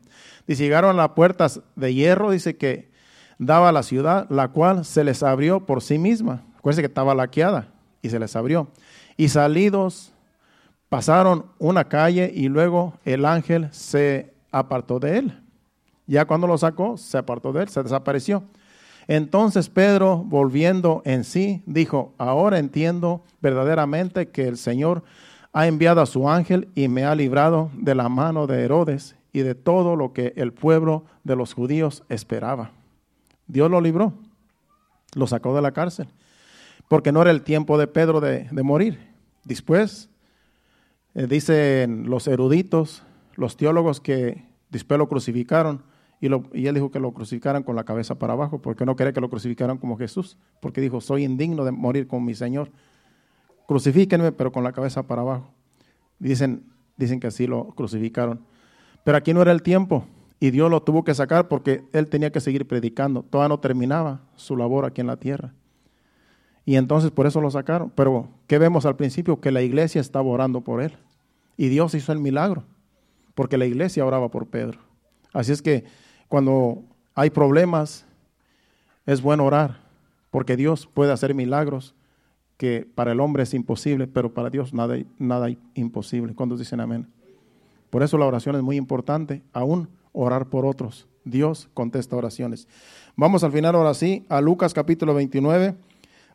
Dice, 0.47 0.63
llegaron 0.63 0.91
a 0.91 1.01
las 1.03 1.09
puertas 1.09 1.61
de 1.75 1.93
hierro, 1.93 2.31
dice 2.31 2.57
que 2.57 2.91
daba 3.37 3.69
a 3.69 3.71
la 3.71 3.83
ciudad, 3.83 4.27
la 4.29 4.49
cual 4.49 4.85
se 4.85 5.03
les 5.03 5.23
abrió 5.23 5.65
por 5.65 5.81
sí 5.81 5.97
misma. 5.97 6.43
Acuérdense 6.57 6.81
que 6.81 6.87
estaba 6.87 7.15
laqueada 7.15 7.71
y 8.01 8.09
se 8.09 8.19
les 8.19 8.35
abrió. 8.35 8.71
Y 9.17 9.29
salidos 9.29 10.13
pasaron 10.89 11.45
una 11.59 11.87
calle 11.87 12.31
y 12.33 12.49
luego 12.49 12.95
el 13.05 13.25
ángel 13.25 13.69
se 13.71 14.33
apartó 14.51 14.99
de 14.99 15.19
él. 15.19 15.43
Ya 16.07 16.25
cuando 16.25 16.47
lo 16.47 16.57
sacó, 16.57 16.97
se 16.97 17.17
apartó 17.17 17.53
de 17.53 17.63
él, 17.63 17.69
se 17.69 17.83
desapareció. 17.83 18.43
Entonces 19.09 19.69
Pedro, 19.69 20.17
volviendo 20.17 21.01
en 21.03 21.23
sí, 21.23 21.63
dijo, 21.65 22.13
ahora 22.19 22.59
entiendo 22.59 23.23
verdaderamente 23.41 24.29
que 24.29 24.47
el 24.47 24.55
Señor 24.55 25.03
ha 25.51 25.65
enviado 25.65 25.99
a 25.99 26.05
su 26.05 26.29
ángel 26.29 26.69
y 26.75 26.89
me 26.89 27.05
ha 27.05 27.15
librado 27.15 27.71
de 27.73 27.95
la 27.95 28.07
mano 28.07 28.45
de 28.45 28.63
Herodes 28.63 29.15
y 29.33 29.39
de 29.39 29.55
todo 29.55 29.95
lo 29.95 30.13
que 30.13 30.33
el 30.35 30.53
pueblo 30.53 31.05
de 31.23 31.35
los 31.35 31.55
judíos 31.55 32.03
esperaba. 32.07 32.69
Dios 33.47 33.71
lo 33.71 33.81
libró, 33.81 34.13
lo 35.15 35.25
sacó 35.25 35.55
de 35.55 35.63
la 35.63 35.71
cárcel, 35.71 36.07
porque 36.87 37.11
no 37.11 37.23
era 37.23 37.31
el 37.31 37.41
tiempo 37.41 37.79
de 37.79 37.87
Pedro 37.87 38.21
de, 38.21 38.47
morir. 38.61 39.09
Después, 39.43 40.07
eh, 41.15 41.25
dicen 41.25 42.07
los 42.11 42.27
eruditos, 42.27 43.01
los 43.33 43.57
teólogos 43.57 44.01
que 44.01 44.45
después 44.69 44.99
lo 44.99 45.09
crucificaron, 45.09 45.81
y, 46.21 46.27
él 46.27 46.75
dijo 46.75 46.91
que 46.91 46.99
lo 46.99 47.13
crucificaran 47.13 47.63
con 47.63 47.75
la 47.75 47.85
cabeza 47.85 48.15
para 48.15 48.33
abajo, 48.33 48.61
porque 48.61 48.85
no 48.85 48.95
quería 48.95 49.13
que 49.13 49.21
lo 49.21 49.29
crucificaran 49.29 49.77
como 49.77 49.97
Jesús, 49.97 50.37
porque 50.59 50.81
dijo, 50.81 50.99
soy 50.99 51.23
indigno 51.23 51.63
de 51.63 51.71
morir 51.71 52.07
con 52.07 52.25
mi 52.25 52.35
Señor. 52.35 52.71
Crucifíquenme, 53.67 54.31
pero 54.31 54.51
con 54.51 54.63
la 54.63 54.73
cabeza 54.73 55.03
para 55.03 55.21
abajo. 55.21 55.51
Dicen, 56.17 56.63
dicen 56.97 57.19
que 57.19 57.27
así 57.27 57.47
lo 57.47 57.67
crucificaron. 57.69 58.41
Pero 59.05 59.17
aquí 59.17 59.33
no 59.33 59.41
era 59.41 59.53
el 59.53 59.61
tiempo 59.61 60.05
y 60.41 60.51
Dios 60.51 60.69
lo 60.69 60.81
tuvo 60.81 61.03
que 61.03 61.13
sacar 61.13 61.47
porque 61.47 61.83
él 61.93 62.07
tenía 62.07 62.31
que 62.31 62.41
seguir 62.41 62.67
predicando. 62.67 63.23
Todavía 63.23 63.49
no 63.49 63.59
terminaba 63.59 64.21
su 64.35 64.57
labor 64.57 64.85
aquí 64.85 64.99
en 64.99 65.07
la 65.07 65.17
tierra. 65.17 65.53
Y 66.65 66.75
entonces 66.75 67.11
por 67.11 67.27
eso 67.27 67.39
lo 67.39 67.49
sacaron. 67.49 67.91
Pero 67.95 68.27
¿qué 68.47 68.57
vemos 68.57 68.85
al 68.85 68.97
principio? 68.97 69.39
Que 69.39 69.51
la 69.51 69.61
iglesia 69.61 70.01
estaba 70.01 70.27
orando 70.27 70.61
por 70.61 70.81
él. 70.81 70.97
Y 71.55 71.69
Dios 71.69 71.93
hizo 71.93 72.11
el 72.11 72.19
milagro, 72.19 72.63
porque 73.35 73.57
la 73.57 73.65
iglesia 73.65 74.05
oraba 74.05 74.29
por 74.29 74.47
Pedro. 74.47 74.79
Así 75.33 75.51
es 75.51 75.61
que 75.61 75.85
cuando 76.29 76.83
hay 77.15 77.31
problemas, 77.31 78.05
es 79.05 79.21
bueno 79.21 79.43
orar, 79.43 79.81
porque 80.31 80.55
Dios 80.55 80.87
puede 80.93 81.11
hacer 81.11 81.33
milagros 81.33 81.95
que 82.55 82.87
para 82.93 83.11
el 83.11 83.19
hombre 83.19 83.43
es 83.43 83.53
imposible, 83.53 84.05
pero 84.05 84.33
para 84.33 84.49
Dios 84.49 84.73
nada, 84.73 84.97
nada 85.17 85.49
imposible. 85.73 86.35
Cuando 86.35 86.55
dicen 86.55 86.79
amén? 86.79 87.07
Por 87.89 88.03
eso 88.03 88.17
la 88.17 88.25
oración 88.25 88.55
es 88.55 88.61
muy 88.61 88.77
importante, 88.77 89.41
aún 89.53 89.89
orar 90.13 90.45
por 90.45 90.65
otros. 90.65 91.07
Dios 91.25 91.69
contesta 91.73 92.15
oraciones. 92.15 92.67
Vamos 93.15 93.43
al 93.43 93.51
final 93.51 93.75
ahora 93.75 93.93
sí 93.93 94.25
a 94.29 94.39
Lucas 94.39 94.73
capítulo 94.73 95.13
29, 95.15 95.75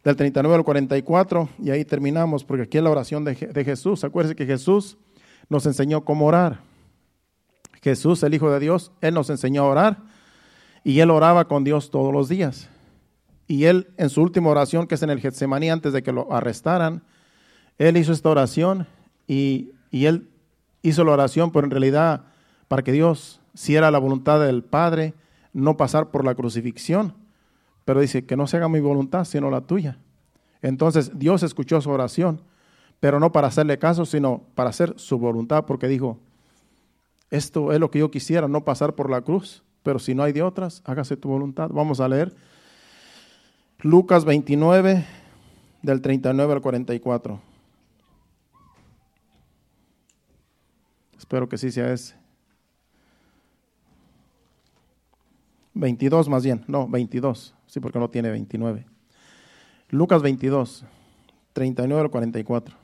del 0.02 0.16
39 0.16 0.56
al 0.56 0.64
44, 0.64 1.48
y 1.62 1.70
ahí 1.70 1.84
terminamos, 1.84 2.44
porque 2.44 2.64
aquí 2.64 2.78
es 2.78 2.84
la 2.84 2.90
oración 2.90 3.24
de, 3.24 3.34
de 3.34 3.64
Jesús. 3.64 4.02
Acuérdense 4.02 4.34
que 4.34 4.46
Jesús 4.46 4.98
nos 5.48 5.64
enseñó 5.66 6.04
cómo 6.04 6.26
orar. 6.26 6.73
Jesús, 7.84 8.22
el 8.22 8.32
Hijo 8.32 8.50
de 8.50 8.60
Dios, 8.60 8.92
Él 9.02 9.12
nos 9.12 9.28
enseñó 9.28 9.62
a 9.62 9.68
orar 9.68 9.98
y 10.84 11.00
Él 11.00 11.10
oraba 11.10 11.46
con 11.46 11.64
Dios 11.64 11.90
todos 11.90 12.14
los 12.14 12.30
días. 12.30 12.70
Y 13.46 13.64
Él, 13.64 13.92
en 13.98 14.08
su 14.08 14.22
última 14.22 14.48
oración, 14.48 14.86
que 14.86 14.94
es 14.94 15.02
en 15.02 15.10
el 15.10 15.20
Getsemaní, 15.20 15.68
antes 15.68 15.92
de 15.92 16.02
que 16.02 16.10
lo 16.10 16.32
arrestaran, 16.32 17.02
Él 17.76 17.98
hizo 17.98 18.12
esta 18.12 18.30
oración 18.30 18.86
y, 19.26 19.72
y 19.90 20.06
Él 20.06 20.30
hizo 20.80 21.04
la 21.04 21.12
oración, 21.12 21.52
pero 21.52 21.66
en 21.66 21.72
realidad 21.72 22.24
para 22.68 22.82
que 22.82 22.90
Dios, 22.90 23.42
si 23.52 23.76
era 23.76 23.90
la 23.90 23.98
voluntad 23.98 24.40
del 24.40 24.64
Padre, 24.64 25.12
no 25.52 25.76
pasar 25.76 26.10
por 26.10 26.24
la 26.24 26.34
crucifixión. 26.34 27.14
Pero 27.84 28.00
dice 28.00 28.24
que 28.24 28.34
no 28.34 28.46
se 28.46 28.56
haga 28.56 28.70
mi 28.70 28.80
voluntad, 28.80 29.26
sino 29.26 29.50
la 29.50 29.60
tuya. 29.60 29.98
Entonces 30.62 31.18
Dios 31.18 31.42
escuchó 31.42 31.82
su 31.82 31.90
oración, 31.90 32.40
pero 32.98 33.20
no 33.20 33.30
para 33.30 33.48
hacerle 33.48 33.78
caso, 33.78 34.06
sino 34.06 34.44
para 34.54 34.70
hacer 34.70 34.94
su 34.96 35.18
voluntad, 35.18 35.66
porque 35.66 35.86
dijo, 35.86 36.18
esto 37.34 37.72
es 37.72 37.80
lo 37.80 37.90
que 37.90 37.98
yo 37.98 38.10
quisiera, 38.10 38.46
no 38.46 38.64
pasar 38.64 38.94
por 38.94 39.10
la 39.10 39.22
cruz, 39.22 39.64
pero 39.82 39.98
si 39.98 40.14
no 40.14 40.22
hay 40.22 40.32
de 40.32 40.42
otras, 40.42 40.82
hágase 40.84 41.16
tu 41.16 41.28
voluntad. 41.28 41.68
Vamos 41.72 42.00
a 42.00 42.08
leer 42.08 42.32
Lucas 43.80 44.24
29, 44.24 45.04
del 45.82 46.00
39 46.00 46.52
al 46.52 46.62
44. 46.62 47.40
Espero 51.18 51.48
que 51.48 51.58
sí 51.58 51.70
sea 51.72 51.92
ese. 51.92 52.14
22 55.74 56.28
más 56.28 56.44
bien, 56.44 56.64
no, 56.68 56.86
22, 56.86 57.54
sí, 57.66 57.80
porque 57.80 57.98
no 57.98 58.08
tiene 58.08 58.30
29. 58.30 58.86
Lucas 59.90 60.22
22, 60.22 60.84
39 61.52 62.00
al 62.00 62.10
44. 62.10 62.83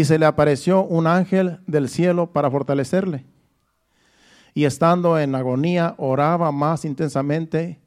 y 0.00 0.04
se 0.06 0.18
le 0.18 0.24
apareció 0.24 0.82
un 0.82 1.06
ángel 1.06 1.60
del 1.66 1.90
cielo 1.90 2.32
para 2.32 2.50
fortalecerle. 2.50 3.26
Y 4.54 4.64
estando 4.64 5.18
en 5.18 5.34
agonía, 5.34 5.94
oraba 5.98 6.50
más 6.52 6.86
intensamente 6.86 7.82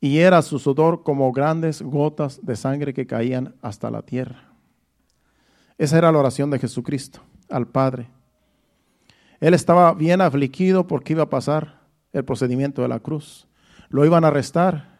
y 0.00 0.18
era 0.18 0.42
su 0.42 0.58
sudor 0.58 1.04
como 1.04 1.30
grandes 1.30 1.80
gotas 1.80 2.44
de 2.44 2.56
sangre 2.56 2.92
que 2.92 3.06
caían 3.06 3.54
hasta 3.62 3.88
la 3.88 4.02
tierra. 4.02 4.48
Esa 5.78 5.96
era 5.96 6.10
la 6.10 6.18
oración 6.18 6.50
de 6.50 6.58
Jesucristo 6.58 7.20
al 7.48 7.68
Padre. 7.68 8.10
Él 9.38 9.54
estaba 9.54 9.94
bien 9.94 10.22
afligido 10.22 10.88
porque 10.88 11.12
iba 11.12 11.22
a 11.22 11.30
pasar 11.30 11.82
el 12.12 12.24
procedimiento 12.24 12.82
de 12.82 12.88
la 12.88 12.98
cruz. 12.98 13.46
Lo 13.90 14.04
iban 14.04 14.24
a 14.24 14.28
arrestar 14.28 14.98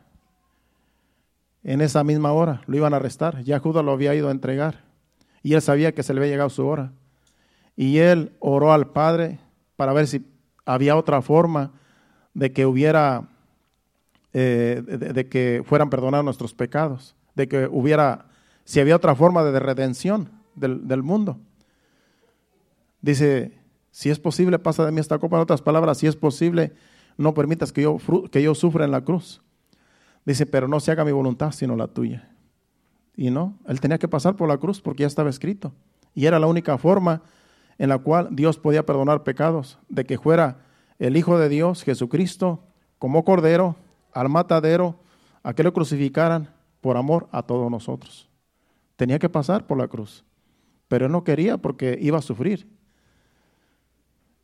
en 1.65 1.81
esa 1.81 2.05
misma 2.05 2.31
hora, 2.31 2.63
lo 2.67 2.77
iban 2.77 2.95
a 2.95 2.99
arrestar. 2.99 3.43
Ya 3.43 3.59
Judas 3.59 3.85
lo 3.85 3.91
había 3.91 4.15
ido 4.15 4.29
a 4.29 4.31
entregar 4.31 4.84
y 5.45 5.53
él 5.53 5.63
sabía 5.63 5.93
que 5.93 6.03
se 6.03 6.15
le 6.15 6.21
había 6.21 6.33
llegado 6.33 6.49
su 6.49 6.67
hora. 6.67 6.91
Y 7.77 7.99
él 7.99 8.33
oró 8.41 8.73
al 8.73 8.91
Padre 8.91 9.39
para 9.77 9.93
ver 9.93 10.07
si 10.07 10.27
había 10.65 10.97
otra 10.97 11.21
forma 11.21 11.73
de 12.33 12.51
que 12.53 12.65
hubiera, 12.65 13.29
eh, 14.33 14.83
de, 14.87 15.29
que 15.29 15.63
fueran 15.67 15.91
perdonados 15.91 16.25
nuestros 16.25 16.55
pecados, 16.55 17.15
de 17.35 17.47
que 17.47 17.69
hubiera, 17.71 18.27
si 18.65 18.81
había 18.81 18.97
otra 18.97 19.15
forma 19.15 19.45
de 19.45 19.61
redención 19.61 20.31
del, 20.55 21.03
mundo. 21.03 21.39
Dice, 23.03 23.53
si 23.91 24.09
es 24.09 24.19
posible, 24.19 24.59
pasa 24.59 24.87
de 24.87 24.93
mí 24.93 25.01
esta 25.01 25.19
copa. 25.19 25.37
En 25.37 25.43
otras 25.43 25.61
palabras, 25.61 25.99
si 25.99 26.07
es 26.07 26.17
posible, 26.17 26.73
no 27.19 27.35
permitas 27.35 27.71
que 27.71 27.83
yo, 27.83 27.99
que 28.33 28.43
yo 28.43 28.55
sufra 28.55 28.87
en 28.87 28.93
la 28.93 29.03
cruz. 29.03 29.43
Dice, 30.25 30.47
pero 30.47 30.69
no 30.69 30.81
se 30.81 30.91
haga 30.91 31.05
mi 31.05 31.13
voluntad, 31.13 31.53
sino 31.53 31.77
la 31.77 31.89
tuya. 31.89 32.34
Y 33.17 33.31
no, 33.31 33.55
él 33.67 33.81
tenía 33.81 33.99
que 33.99 34.09
pasar 34.09 34.37
por 34.37 34.49
la 34.49 34.59
cruz 34.59 34.81
porque 34.81 35.03
ya 35.03 35.07
estaba 35.07 35.31
escrito. 35.31 35.73
Y 36.15 36.27
era 36.27 36.39
la 36.39 36.47
única 36.47 36.79
forma 36.79 37.23
en 37.79 37.89
la 37.89 37.99
cual 37.99 38.29
Dios 38.31 38.59
podía 38.59 38.87
perdonar 38.87 39.25
pecados, 39.25 39.79
de 39.89 40.05
que 40.05 40.19
fuera 40.19 40.59
el 40.99 41.17
Hijo 41.17 41.39
de 41.39 41.49
Dios, 41.49 41.83
Jesucristo, 41.83 42.61
como 42.99 43.25
cordero, 43.25 43.77
al 44.13 44.29
matadero, 44.29 45.01
a 45.43 45.55
que 45.55 45.63
lo 45.63 45.73
crucificaran 45.73 46.55
por 46.81 46.97
amor 46.97 47.29
a 47.33 47.43
todos 47.43 47.71
nosotros. 47.71 48.29
Tenía 48.97 49.19
que 49.19 49.29
pasar 49.29 49.67
por 49.67 49.77
la 49.77 49.89
cruz, 49.89 50.25
pero 50.89 51.07
él 51.07 51.13
no 51.13 51.25
quería 51.25 51.59
porque 51.59 51.99
iba 52.01 52.19
a 52.19 52.23
sufrir. 52.23 52.69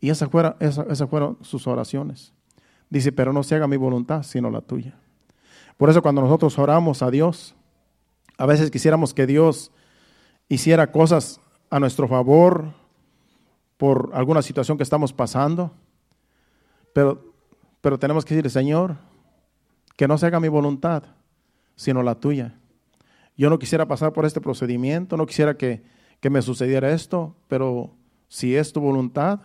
Y 0.00 0.10
esas 0.10 0.28
fueron, 0.28 0.56
esas 0.58 1.08
fueron 1.08 1.38
sus 1.42 1.66
oraciones. 1.66 2.32
Dice, 2.88 3.12
pero 3.12 3.32
no 3.32 3.42
se 3.42 3.54
haga 3.54 3.68
mi 3.68 3.76
voluntad, 3.76 4.22
sino 4.24 4.50
la 4.50 4.60
tuya. 4.60 4.98
Por 5.76 5.88
eso 5.88 6.02
cuando 6.02 6.20
nosotros 6.20 6.58
oramos 6.58 7.02
a 7.02 7.10
Dios, 7.10 7.54
a 8.40 8.46
veces 8.46 8.70
quisiéramos 8.70 9.12
que 9.12 9.26
Dios 9.26 9.70
hiciera 10.48 10.90
cosas 10.90 11.42
a 11.68 11.78
nuestro 11.78 12.08
favor 12.08 12.72
por 13.76 14.12
alguna 14.14 14.40
situación 14.40 14.78
que 14.78 14.82
estamos 14.82 15.12
pasando, 15.12 15.74
pero, 16.94 17.34
pero 17.82 17.98
tenemos 17.98 18.24
que 18.24 18.34
decirle, 18.34 18.48
Señor, 18.48 18.96
que 19.94 20.08
no 20.08 20.16
se 20.16 20.24
haga 20.24 20.40
mi 20.40 20.48
voluntad, 20.48 21.02
sino 21.76 22.02
la 22.02 22.14
tuya. 22.14 22.58
Yo 23.36 23.50
no 23.50 23.58
quisiera 23.58 23.86
pasar 23.86 24.14
por 24.14 24.24
este 24.24 24.40
procedimiento, 24.40 25.18
no 25.18 25.26
quisiera 25.26 25.58
que, 25.58 25.82
que 26.20 26.30
me 26.30 26.40
sucediera 26.40 26.92
esto, 26.92 27.36
pero 27.46 27.94
si 28.26 28.56
es 28.56 28.72
tu 28.72 28.80
voluntad, 28.80 29.40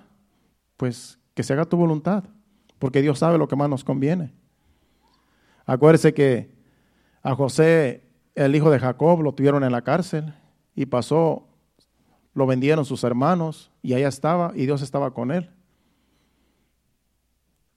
pues 0.78 1.20
que 1.34 1.43
se 1.43 1.52
haga 1.52 1.66
tu 1.66 1.76
voluntad, 1.76 2.24
porque 2.80 3.02
Dios 3.02 3.20
sabe 3.20 3.38
lo 3.38 3.50
que 3.50 3.58
más 3.58 3.70
nos 3.70 3.84
conviene. 3.84 4.32
Acuérdese 5.66 6.14
que 6.14 6.50
a 7.22 7.36
José 7.36 8.05
el 8.36 8.56
hijo 8.56 8.70
de 8.70 8.80
Jacob 8.80 9.22
lo 9.22 9.34
tuvieron 9.34 9.64
en 9.64 9.72
la 9.72 9.82
cárcel 9.82 10.34
y 10.76 10.86
pasó, 10.86 11.48
lo 12.34 12.46
vendieron 12.46 12.86
sus 12.86 13.04
hermanos 13.04 13.72
y 13.82 13.94
allá 13.94 14.10
estaba 14.10 14.52
y 14.56 14.66
Dios 14.66 14.82
estaba 14.82 15.14
con 15.14 15.32
él. 15.32 15.50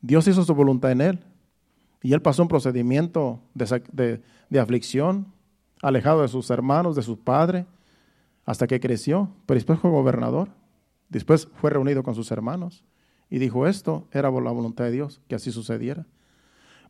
Dios 0.01 0.27
hizo 0.29 0.45
su 0.45 0.55
voluntad 0.55 0.93
en 0.93 1.01
él 1.01 1.21
y 2.03 2.13
él 2.13 2.23
pasó 2.23 2.43
un 2.43 2.49
procedimiento 2.49 3.41
de, 3.55 4.23
aflicción, 4.59 5.33
alejado 5.81 6.23
de 6.23 6.29
sus 6.29 6.51
hermanos, 6.51 6.97
de 6.97 7.03
su 7.03 7.19
padre, 7.19 7.67
hasta 8.45 8.67
que 8.67 8.81
creció, 8.81 9.31
pero 9.47 9.57
después 9.57 9.79
fue 9.79 9.91
gobernador, 9.91 10.49
después 11.09 11.49
fue 11.55 11.71
reunido 11.71 12.03
con 12.03 12.15
sus 12.15 12.31
hermanos 12.31 12.85
y 13.31 13.39
dijo 13.39 13.67
esto 13.67 14.09
era 14.11 14.31
la 14.31 14.51
voluntad 14.51 14.85
de 14.85 14.93
Dios, 14.93 15.21
que 15.29 15.35
así 15.35 15.53
sucediera. 15.53 16.07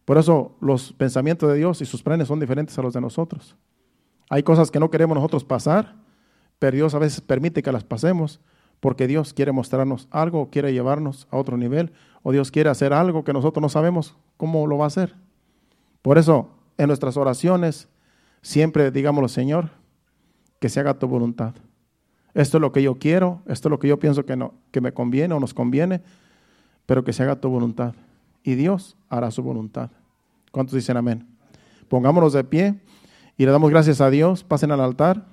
Por 0.09 0.16
eso 0.16 0.56
los 0.62 0.94
pensamientos 0.94 1.50
de 1.50 1.59
Dios 1.59 1.82
y 1.82 1.84
sus 1.84 2.02
planes 2.02 2.28
son 2.28 2.40
diferentes 2.40 2.78
a 2.78 2.80
los 2.80 2.94
de 2.94 3.00
nosotros. 3.02 3.54
Hay 4.30 4.42
cosas 4.42 4.70
que 4.70 4.80
no 4.80 4.90
queremos 4.90 5.14
nosotros 5.14 5.44
pasar, 5.44 5.96
pero 6.59 6.76
Dios 6.76 6.94
a 6.94 6.98
veces 6.98 7.20
permite 7.20 7.62
que 7.62 7.70
las 7.70 7.84
pasemos 7.84 8.40
porque 8.80 9.06
Dios 9.06 9.34
quiere 9.34 9.52
mostrarnos 9.52 10.09
algo, 10.11 10.48
quiere 10.48 10.72
llevarnos 10.72 11.28
a 11.30 11.36
otro 11.36 11.59
nivel, 11.59 11.92
o 12.22 12.32
Dios 12.32 12.50
quiere 12.50 12.70
hacer 12.70 12.94
algo 12.94 13.22
que 13.22 13.34
nosotros 13.34 13.61
no 13.61 13.68
sabemos 13.68 14.16
cómo 14.38 14.66
lo 14.66 14.78
va 14.78 14.84
a 14.84 14.86
hacer. 14.86 15.14
Por 16.00 16.16
eso, 16.16 16.52
en 16.78 16.86
nuestras 16.86 17.18
oraciones, 17.18 17.90
siempre 18.40 18.90
digámoslo, 18.90 19.28
Señor, 19.28 19.72
que 20.59 20.70
se 20.70 20.80
haga 20.80 20.98
tu 20.98 21.06
voluntad. 21.06 21.52
Esto 22.32 22.56
es 22.56 22.62
lo 22.62 22.72
que 22.72 22.82
yo 22.82 22.98
quiero, 22.98 23.42
esto 23.44 23.68
es 23.68 23.70
lo 23.70 23.78
que 23.78 23.88
yo 23.88 23.98
pienso 23.98 24.24
que, 24.24 24.36
no, 24.36 24.54
que 24.70 24.80
me 24.80 24.94
conviene 24.94 25.34
o 25.34 25.38
nos 25.38 25.52
conviene, 25.52 26.00
pero 26.86 27.04
que 27.04 27.12
se 27.12 27.24
haga 27.24 27.36
tu 27.36 27.50
voluntad. 27.50 27.92
Y 28.49 28.55
Dios 28.55 28.96
hará 29.11 29.30
su 29.30 29.42
voluntad. 29.42 29.90
¿Cuántos 30.53 30.74
dicen 30.74 30.96
amén? 30.96 31.28
Pongámonos 31.86 32.32
de 32.32 32.42
pie 32.44 32.80
y 33.36 33.44
le 33.44 33.53
damos 33.53 33.68
gracias 33.68 34.01
a 34.01 34.09
Dios. 34.09 34.42
Pasen 34.42 34.72
al 34.72 34.80
altar. 34.80 35.26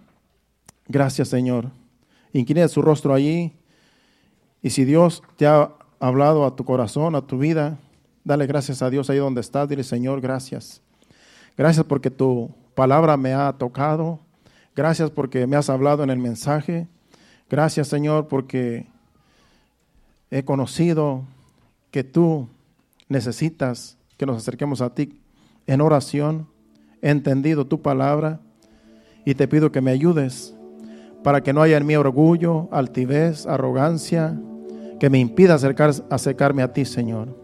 Gracias, 0.89 1.30
Señor. 1.30 1.72
Incline 2.34 2.68
su 2.68 2.82
rostro 2.82 3.13
allí. 3.13 3.53
Y 4.61 4.72
si 4.72 4.84
Dios 4.84 5.24
te 5.38 5.47
ha 5.47 5.72
hablado 6.01 6.45
a 6.45 6.57
tu 6.57 6.66
corazón, 6.66 7.16
a 7.16 7.22
tu 7.22 7.38
vida, 7.38 7.78
dale 8.26 8.47
gracias 8.47 8.82
a 8.82 8.89
Dios 8.89 9.09
ahí 9.09 9.18
donde 9.18 9.39
estás. 9.39 9.70
Dile, 9.70 9.86
Señor, 9.86 10.20
gracias. 10.20 10.82
Gracias 11.57 11.86
porque 11.86 12.11
tu 12.11 12.53
palabra 12.74 13.16
me 13.16 13.34
ha 13.34 13.53
tocado. 13.53 14.20
Gracias 14.76 15.09
porque 15.09 15.47
me 15.47 15.55
has 15.55 15.70
hablado 15.70 16.03
en 16.03 16.09
el 16.09 16.20
mensaje. 16.20 16.89
Gracias, 17.49 17.88
Señor, 17.88 18.28
porque 18.28 18.88
he 20.32 20.43
conocido 20.43 21.24
que 21.91 22.03
tú 22.03 22.49
necesitas 23.10 23.97
que 24.18 24.26
nos 24.26 24.38
acerquemos 24.38 24.82
a 24.82 24.93
ti 24.93 25.22
en 25.68 25.82
oración, 25.82 26.47
he 27.01 27.10
entendido 27.10 27.66
tu 27.66 27.82
palabra 27.82 28.39
y 29.26 29.36
te 29.36 29.47
pido 29.47 29.72
que 29.72 29.82
me 29.82 29.91
ayudes 29.91 30.56
para 31.24 31.41
que 31.41 31.53
no 31.53 31.62
haya 31.62 31.78
en 31.78 31.86
mí 31.86 31.95
orgullo, 31.95 32.70
altivez, 32.72 33.47
arrogancia, 33.47 34.39
que 34.99 35.10
me 35.10 35.20
impida 35.20 35.56
acercar, 35.56 35.91
acercarme 36.10 36.62
a 36.62 36.72
ti, 36.72 36.86
Señor, 36.86 37.36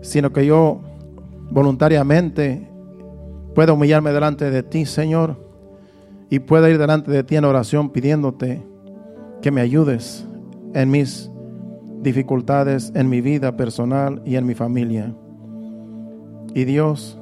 sino 0.00 0.32
que 0.32 0.46
yo 0.46 0.80
voluntariamente 1.50 2.68
pueda 3.54 3.74
humillarme 3.74 4.12
delante 4.12 4.50
de 4.50 4.62
ti, 4.62 4.86
Señor, 4.86 5.36
y 6.30 6.40
pueda 6.40 6.70
ir 6.70 6.78
delante 6.78 7.10
de 7.10 7.22
ti 7.22 7.36
en 7.36 7.44
oración 7.44 7.90
pidiéndote 7.90 8.66
que 9.42 9.50
me 9.50 9.60
ayudes 9.60 10.26
en 10.74 10.90
mis 10.90 11.30
dificultades, 12.02 12.92
en 12.94 13.08
mi 13.08 13.20
vida 13.20 13.56
personal 13.56 14.22
y 14.24 14.36
en 14.36 14.46
mi 14.46 14.54
familia. 14.54 15.14
Y 16.54 16.64
Dios, 16.64 17.18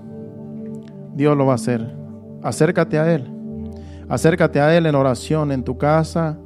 Dios 1.15 1.37
lo 1.37 1.47
va 1.47 1.53
a 1.53 1.57
hacer. 1.57 1.95
Acércate 2.43 2.99
a 2.99 3.13
Él. 3.13 3.31
Acércate 4.09 4.61
a 4.61 4.77
Él 4.77 4.87
en 4.87 4.95
oración, 4.95 5.51
en 5.51 5.65
tu 5.65 5.79
casa, 5.79 6.39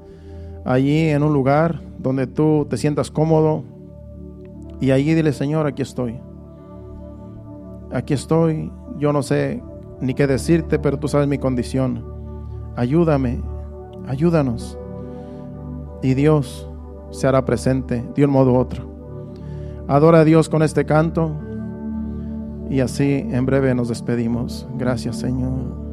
allí 0.65 1.09
en 1.09 1.23
un 1.23 1.33
lugar 1.33 1.81
donde 1.99 2.27
tú 2.27 2.67
te 2.71 2.77
sientas 2.77 3.11
cómodo. 3.11 3.65
Y 4.81 4.93
allí 4.93 5.15
dile, 5.15 5.33
Señor, 5.33 5.67
aquí 5.67 5.83
estoy. 5.83 6.21
Aquí 7.93 8.15
estoy. 8.15 8.71
Yo 8.99 9.13
no 9.13 9.23
sé 9.23 9.63
ni 10.01 10.15
qué 10.15 10.27
decirte, 10.27 10.79
pero 10.79 10.99
tú 10.99 11.09
sabes 11.09 11.27
mi 11.27 11.39
condición. 11.39 12.05
Ayúdame, 12.77 13.43
ayúdanos. 14.07 14.79
Y 16.03 16.15
Dios 16.15 16.69
se 17.11 17.27
hará 17.27 17.45
presente 17.45 18.05
de 18.15 18.25
un 18.25 18.31
modo 18.31 18.53
u 18.53 18.57
otro. 18.57 18.89
Adora 19.89 20.21
a 20.21 20.25
Dios 20.25 20.49
con 20.49 20.63
este 20.63 20.85
canto. 20.85 21.35
Y 22.71 22.81
así 22.81 23.27
en 23.31 23.47
breve 23.47 23.75
nos 23.75 23.89
despedimos. 23.89 24.69
Gracias, 24.77 25.17
Señor. 25.17 25.88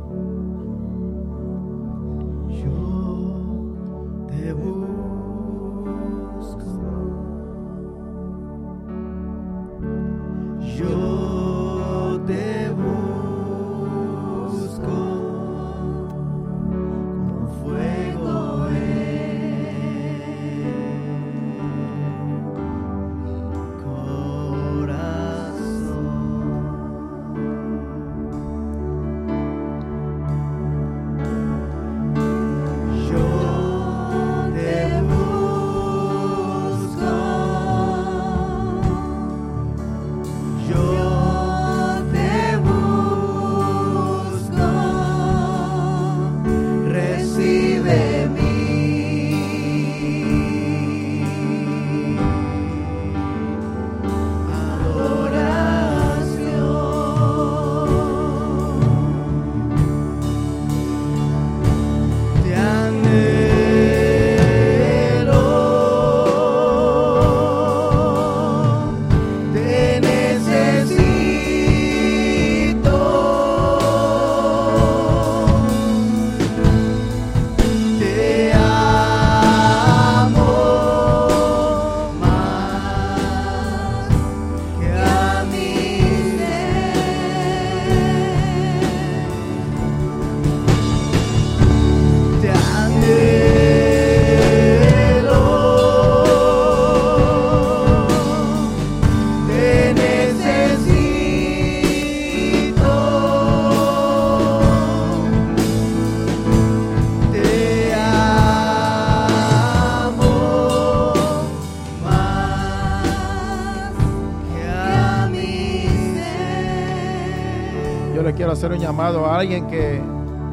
Hacer 118.66 118.80
un 118.80 118.84
llamado 118.84 119.28
a 119.28 119.38
alguien 119.38 119.68
que 119.68 120.02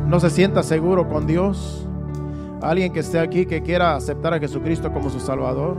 no 0.06 0.20
se 0.20 0.28
sienta 0.28 0.62
seguro 0.62 1.08
con 1.08 1.26
Dios, 1.26 1.86
alguien 2.60 2.92
que 2.92 3.00
esté 3.00 3.18
aquí 3.18 3.46
que 3.46 3.62
quiera 3.62 3.96
aceptar 3.96 4.34
a 4.34 4.38
Jesucristo 4.38 4.92
como 4.92 5.08
su 5.08 5.18
Salvador, 5.18 5.78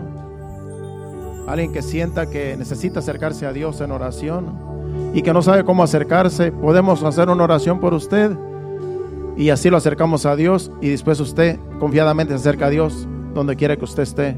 alguien 1.48 1.72
que 1.72 1.84
sienta 1.84 2.26
que 2.26 2.58
necesita 2.58 3.02
acercarse 3.02 3.46
a 3.46 3.54
Dios 3.54 3.82
en 3.82 3.92
oración 3.92 4.48
y 5.14 5.22
que 5.22 5.32
no 5.32 5.44
sabe 5.44 5.64
cómo 5.64 5.84
acercarse, 5.84 6.52
podemos 6.52 7.04
hacer 7.04 7.30
una 7.30 7.44
oración 7.44 7.80
por 7.80 7.94
usted 7.94 8.32
y 9.38 9.52
así 9.52 9.70
lo 9.70 9.78
acercamos 9.78 10.26
a 10.26 10.36
Dios 10.36 10.72
y 10.82 10.90
después 10.90 11.20
usted 11.20 11.60
confiadamente 11.80 12.34
se 12.34 12.40
acerca 12.40 12.66
a 12.66 12.70
Dios 12.72 13.08
donde 13.36 13.56
quiera 13.56 13.78
que 13.78 13.86
usted 13.86 14.02
esté. 14.02 14.36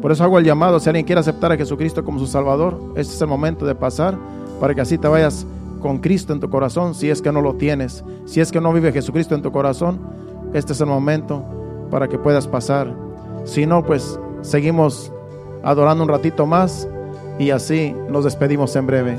Por 0.00 0.12
eso 0.12 0.24
hago 0.24 0.38
el 0.38 0.46
llamado, 0.46 0.80
si 0.80 0.88
alguien 0.88 1.04
quiere 1.04 1.20
aceptar 1.20 1.52
a 1.52 1.58
Jesucristo 1.58 2.06
como 2.06 2.18
su 2.18 2.26
Salvador, 2.26 2.80
este 2.96 3.12
es 3.12 3.20
el 3.20 3.28
momento 3.28 3.66
de 3.66 3.74
pasar 3.74 4.16
para 4.58 4.74
que 4.74 4.80
así 4.80 4.96
te 4.96 5.08
vayas 5.08 5.46
con 5.82 5.98
Cristo 5.98 6.32
en 6.32 6.40
tu 6.40 6.48
corazón, 6.48 6.94
si 6.94 7.10
es 7.10 7.20
que 7.20 7.32
no 7.32 7.42
lo 7.42 7.56
tienes, 7.56 8.04
si 8.24 8.40
es 8.40 8.50
que 8.50 8.60
no 8.60 8.72
vive 8.72 8.92
Jesucristo 8.92 9.34
en 9.34 9.42
tu 9.42 9.52
corazón, 9.52 10.00
este 10.54 10.72
es 10.72 10.80
el 10.80 10.86
momento 10.86 11.44
para 11.90 12.08
que 12.08 12.18
puedas 12.18 12.46
pasar. 12.46 12.94
Si 13.44 13.66
no, 13.66 13.84
pues 13.84 14.18
seguimos 14.40 15.12
adorando 15.62 16.04
un 16.04 16.08
ratito 16.08 16.46
más 16.46 16.88
y 17.38 17.50
así 17.50 17.94
nos 18.08 18.24
despedimos 18.24 18.74
en 18.76 18.86
breve. 18.86 19.18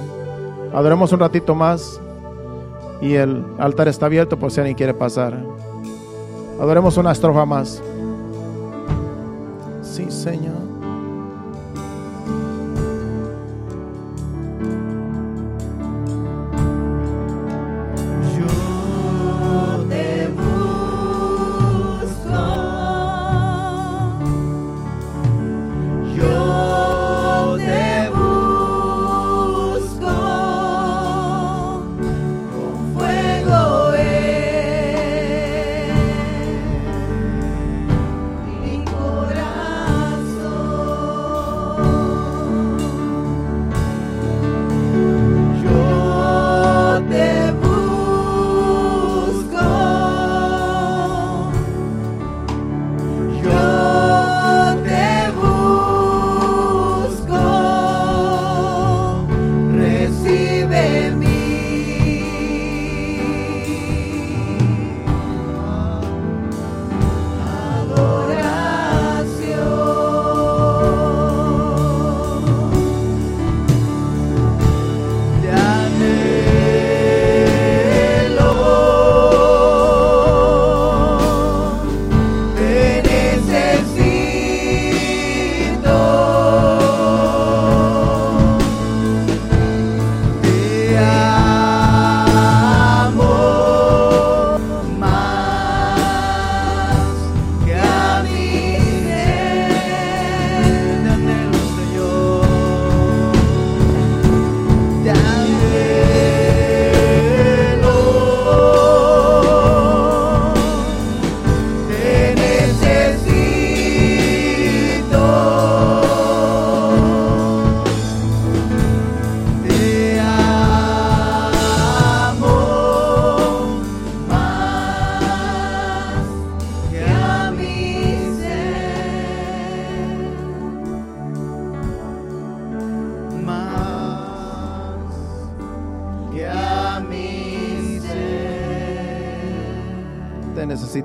Adoremos 0.74 1.12
un 1.12 1.20
ratito 1.20 1.54
más 1.54 2.00
y 3.02 3.14
el 3.14 3.46
altar 3.60 3.88
está 3.88 4.08
abierto 4.08 4.40
por 4.40 4.52
si 4.52 4.62
alguien 4.62 4.78
quiere 4.78 4.94
pasar. 4.94 5.38
Adoremos 6.60 6.98
una 6.98 7.12
estrofa 7.12 7.46
más. 7.46 7.82
Sí, 9.82 10.06
Señor. 10.10 10.73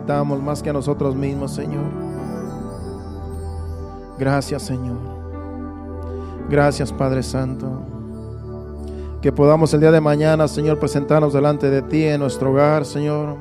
Más 0.09 0.62
que 0.62 0.70
a 0.70 0.72
nosotros 0.72 1.14
mismos, 1.14 1.55
Señor. 1.55 1.85
Gracias, 4.18 4.62
Señor. 4.62 4.97
Gracias, 6.48 6.93
Padre 6.93 7.22
Santo. 7.22 7.82
Que 9.20 9.32
podamos 9.32 9.74
el 9.74 9.80
día 9.80 9.90
de 9.90 10.01
mañana, 10.01 10.48
Señor, 10.48 10.78
presentarnos 10.78 11.35
delante 11.35 11.68
de 11.68 11.82
ti 11.82 12.05
en 12.05 12.20
nuestro 12.20 12.52
hogar, 12.52 12.86
Señor. 12.86 13.36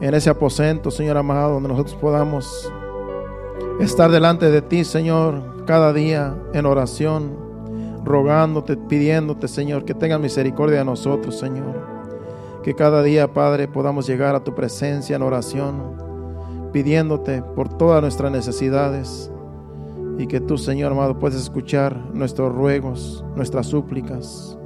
En 0.00 0.14
ese 0.14 0.30
aposento, 0.30 0.90
Señor 0.90 1.18
amado, 1.18 1.54
donde 1.54 1.68
nosotros 1.68 1.94
podamos 1.96 2.72
estar 3.80 4.10
delante 4.10 4.50
de 4.50 4.62
ti, 4.62 4.82
Señor, 4.84 5.64
cada 5.66 5.92
día 5.92 6.34
en 6.54 6.64
oración, 6.64 7.36
rogándote, 8.02 8.78
pidiéndote, 8.78 9.46
Señor, 9.46 9.84
que 9.84 9.92
tengas 9.92 10.20
misericordia 10.20 10.78
de 10.78 10.84
nosotros, 10.86 11.38
Señor. 11.38 11.89
Que 12.62 12.74
cada 12.74 13.02
día, 13.02 13.32
Padre, 13.32 13.68
podamos 13.68 14.06
llegar 14.06 14.34
a 14.34 14.44
tu 14.44 14.54
presencia 14.54 15.16
en 15.16 15.22
oración, 15.22 15.96
pidiéndote 16.72 17.42
por 17.42 17.68
todas 17.68 18.02
nuestras 18.02 18.30
necesidades 18.30 19.30
y 20.18 20.26
que 20.26 20.40
tú, 20.40 20.58
Señor 20.58 20.92
amado, 20.92 21.18
puedas 21.18 21.40
escuchar 21.40 21.96
nuestros 22.12 22.54
ruegos, 22.54 23.24
nuestras 23.34 23.66
súplicas. 23.66 24.58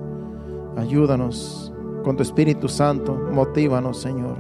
Ayúdanos 0.76 1.72
con 2.02 2.16
tu 2.16 2.24
Espíritu 2.24 2.68
Santo, 2.68 3.14
motívanos, 3.32 4.00
Señor. 4.00 4.36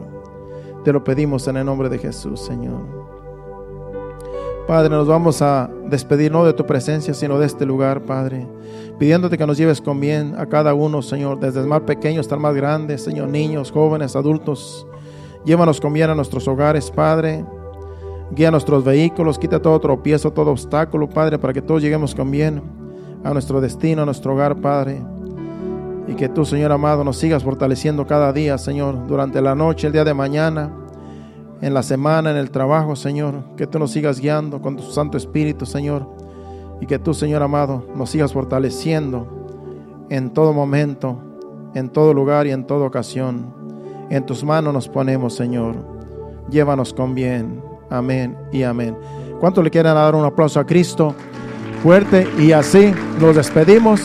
Te 0.82 0.92
lo 0.92 1.04
pedimos 1.04 1.46
en 1.46 1.56
el 1.58 1.66
nombre 1.66 1.88
de 1.88 1.98
Jesús, 1.98 2.40
Señor. 2.40 3.03
Padre, 4.66 4.88
nos 4.88 5.06
vamos 5.06 5.42
a 5.42 5.68
despedir 5.90 6.32
no 6.32 6.42
de 6.42 6.54
tu 6.54 6.64
presencia, 6.64 7.12
sino 7.12 7.38
de 7.38 7.44
este 7.44 7.66
lugar, 7.66 8.00
Padre, 8.06 8.46
pidiéndote 8.98 9.36
que 9.36 9.46
nos 9.46 9.58
lleves 9.58 9.82
con 9.82 10.00
bien 10.00 10.34
a 10.38 10.46
cada 10.46 10.72
uno, 10.72 11.02
Señor, 11.02 11.38
desde 11.38 11.60
el 11.60 11.66
más 11.66 11.82
pequeño 11.82 12.20
hasta 12.20 12.34
el 12.34 12.40
más 12.40 12.54
grande, 12.54 12.96
Señor, 12.96 13.28
niños, 13.28 13.70
jóvenes, 13.70 14.16
adultos. 14.16 14.86
Llévanos 15.44 15.82
con 15.82 15.92
bien 15.92 16.08
a 16.08 16.14
nuestros 16.14 16.48
hogares, 16.48 16.90
Padre. 16.90 17.44
Guía 18.30 18.50
nuestros 18.50 18.82
vehículos, 18.84 19.38
quita 19.38 19.60
todo 19.60 19.78
tropiezo, 19.78 20.32
todo 20.32 20.52
obstáculo, 20.52 21.10
Padre, 21.10 21.38
para 21.38 21.52
que 21.52 21.60
todos 21.60 21.82
lleguemos 21.82 22.14
con 22.14 22.30
bien 22.30 22.62
a 23.22 23.34
nuestro 23.34 23.60
destino, 23.60 24.02
a 24.02 24.06
nuestro 24.06 24.32
hogar, 24.32 24.62
Padre. 24.62 25.02
Y 26.08 26.14
que 26.14 26.30
tú, 26.30 26.46
Señor 26.46 26.72
amado, 26.72 27.04
nos 27.04 27.18
sigas 27.18 27.44
fortaleciendo 27.44 28.06
cada 28.06 28.32
día, 28.32 28.56
Señor, 28.56 29.06
durante 29.06 29.42
la 29.42 29.54
noche, 29.54 29.88
el 29.88 29.92
día 29.92 30.04
de 30.04 30.14
mañana 30.14 30.83
en 31.60 31.74
la 31.74 31.82
semana, 31.82 32.30
en 32.30 32.36
el 32.36 32.50
trabajo, 32.50 32.96
Señor. 32.96 33.44
Que 33.56 33.66
tú 33.66 33.78
nos 33.78 33.90
sigas 33.90 34.20
guiando 34.20 34.60
con 34.60 34.76
tu 34.76 34.82
Santo 34.82 35.16
Espíritu, 35.16 35.66
Señor. 35.66 36.06
Y 36.80 36.86
que 36.86 36.98
tú, 36.98 37.14
Señor 37.14 37.42
amado, 37.42 37.86
nos 37.94 38.10
sigas 38.10 38.32
fortaleciendo 38.32 40.06
en 40.10 40.30
todo 40.30 40.52
momento, 40.52 41.18
en 41.74 41.88
todo 41.88 42.12
lugar 42.12 42.46
y 42.46 42.50
en 42.50 42.66
toda 42.66 42.86
ocasión. 42.86 43.54
En 44.10 44.26
tus 44.26 44.44
manos 44.44 44.74
nos 44.74 44.88
ponemos, 44.88 45.34
Señor. 45.34 45.76
Llévanos 46.50 46.92
con 46.92 47.14
bien. 47.14 47.62
Amén 47.90 48.36
y 48.52 48.62
amén. 48.62 48.96
¿Cuánto 49.40 49.62
le 49.62 49.70
quieren 49.70 49.94
dar 49.94 50.14
un 50.14 50.24
aplauso 50.24 50.60
a 50.60 50.66
Cristo? 50.66 51.14
Fuerte 51.82 52.28
y 52.38 52.52
así 52.52 52.92
nos 53.20 53.36
despedimos. 53.36 54.00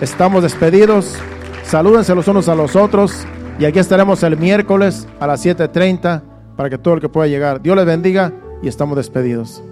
Estamos 0.00 0.42
despedidos. 0.42 1.16
Salúdense 1.64 2.14
los 2.14 2.28
unos 2.28 2.48
a 2.48 2.54
los 2.54 2.76
otros. 2.76 3.26
Y 3.58 3.64
aquí 3.64 3.78
estaremos 3.78 4.22
el 4.22 4.36
miércoles 4.36 5.08
a 5.18 5.26
las 5.26 5.44
7.30 5.44 6.35
para 6.56 6.70
que 6.70 6.78
todo 6.78 6.94
el 6.94 7.00
que 7.00 7.08
pueda 7.08 7.28
llegar. 7.28 7.62
Dios 7.62 7.76
les 7.76 7.86
bendiga 7.86 8.32
y 8.62 8.68
estamos 8.68 8.96
despedidos. 8.96 9.62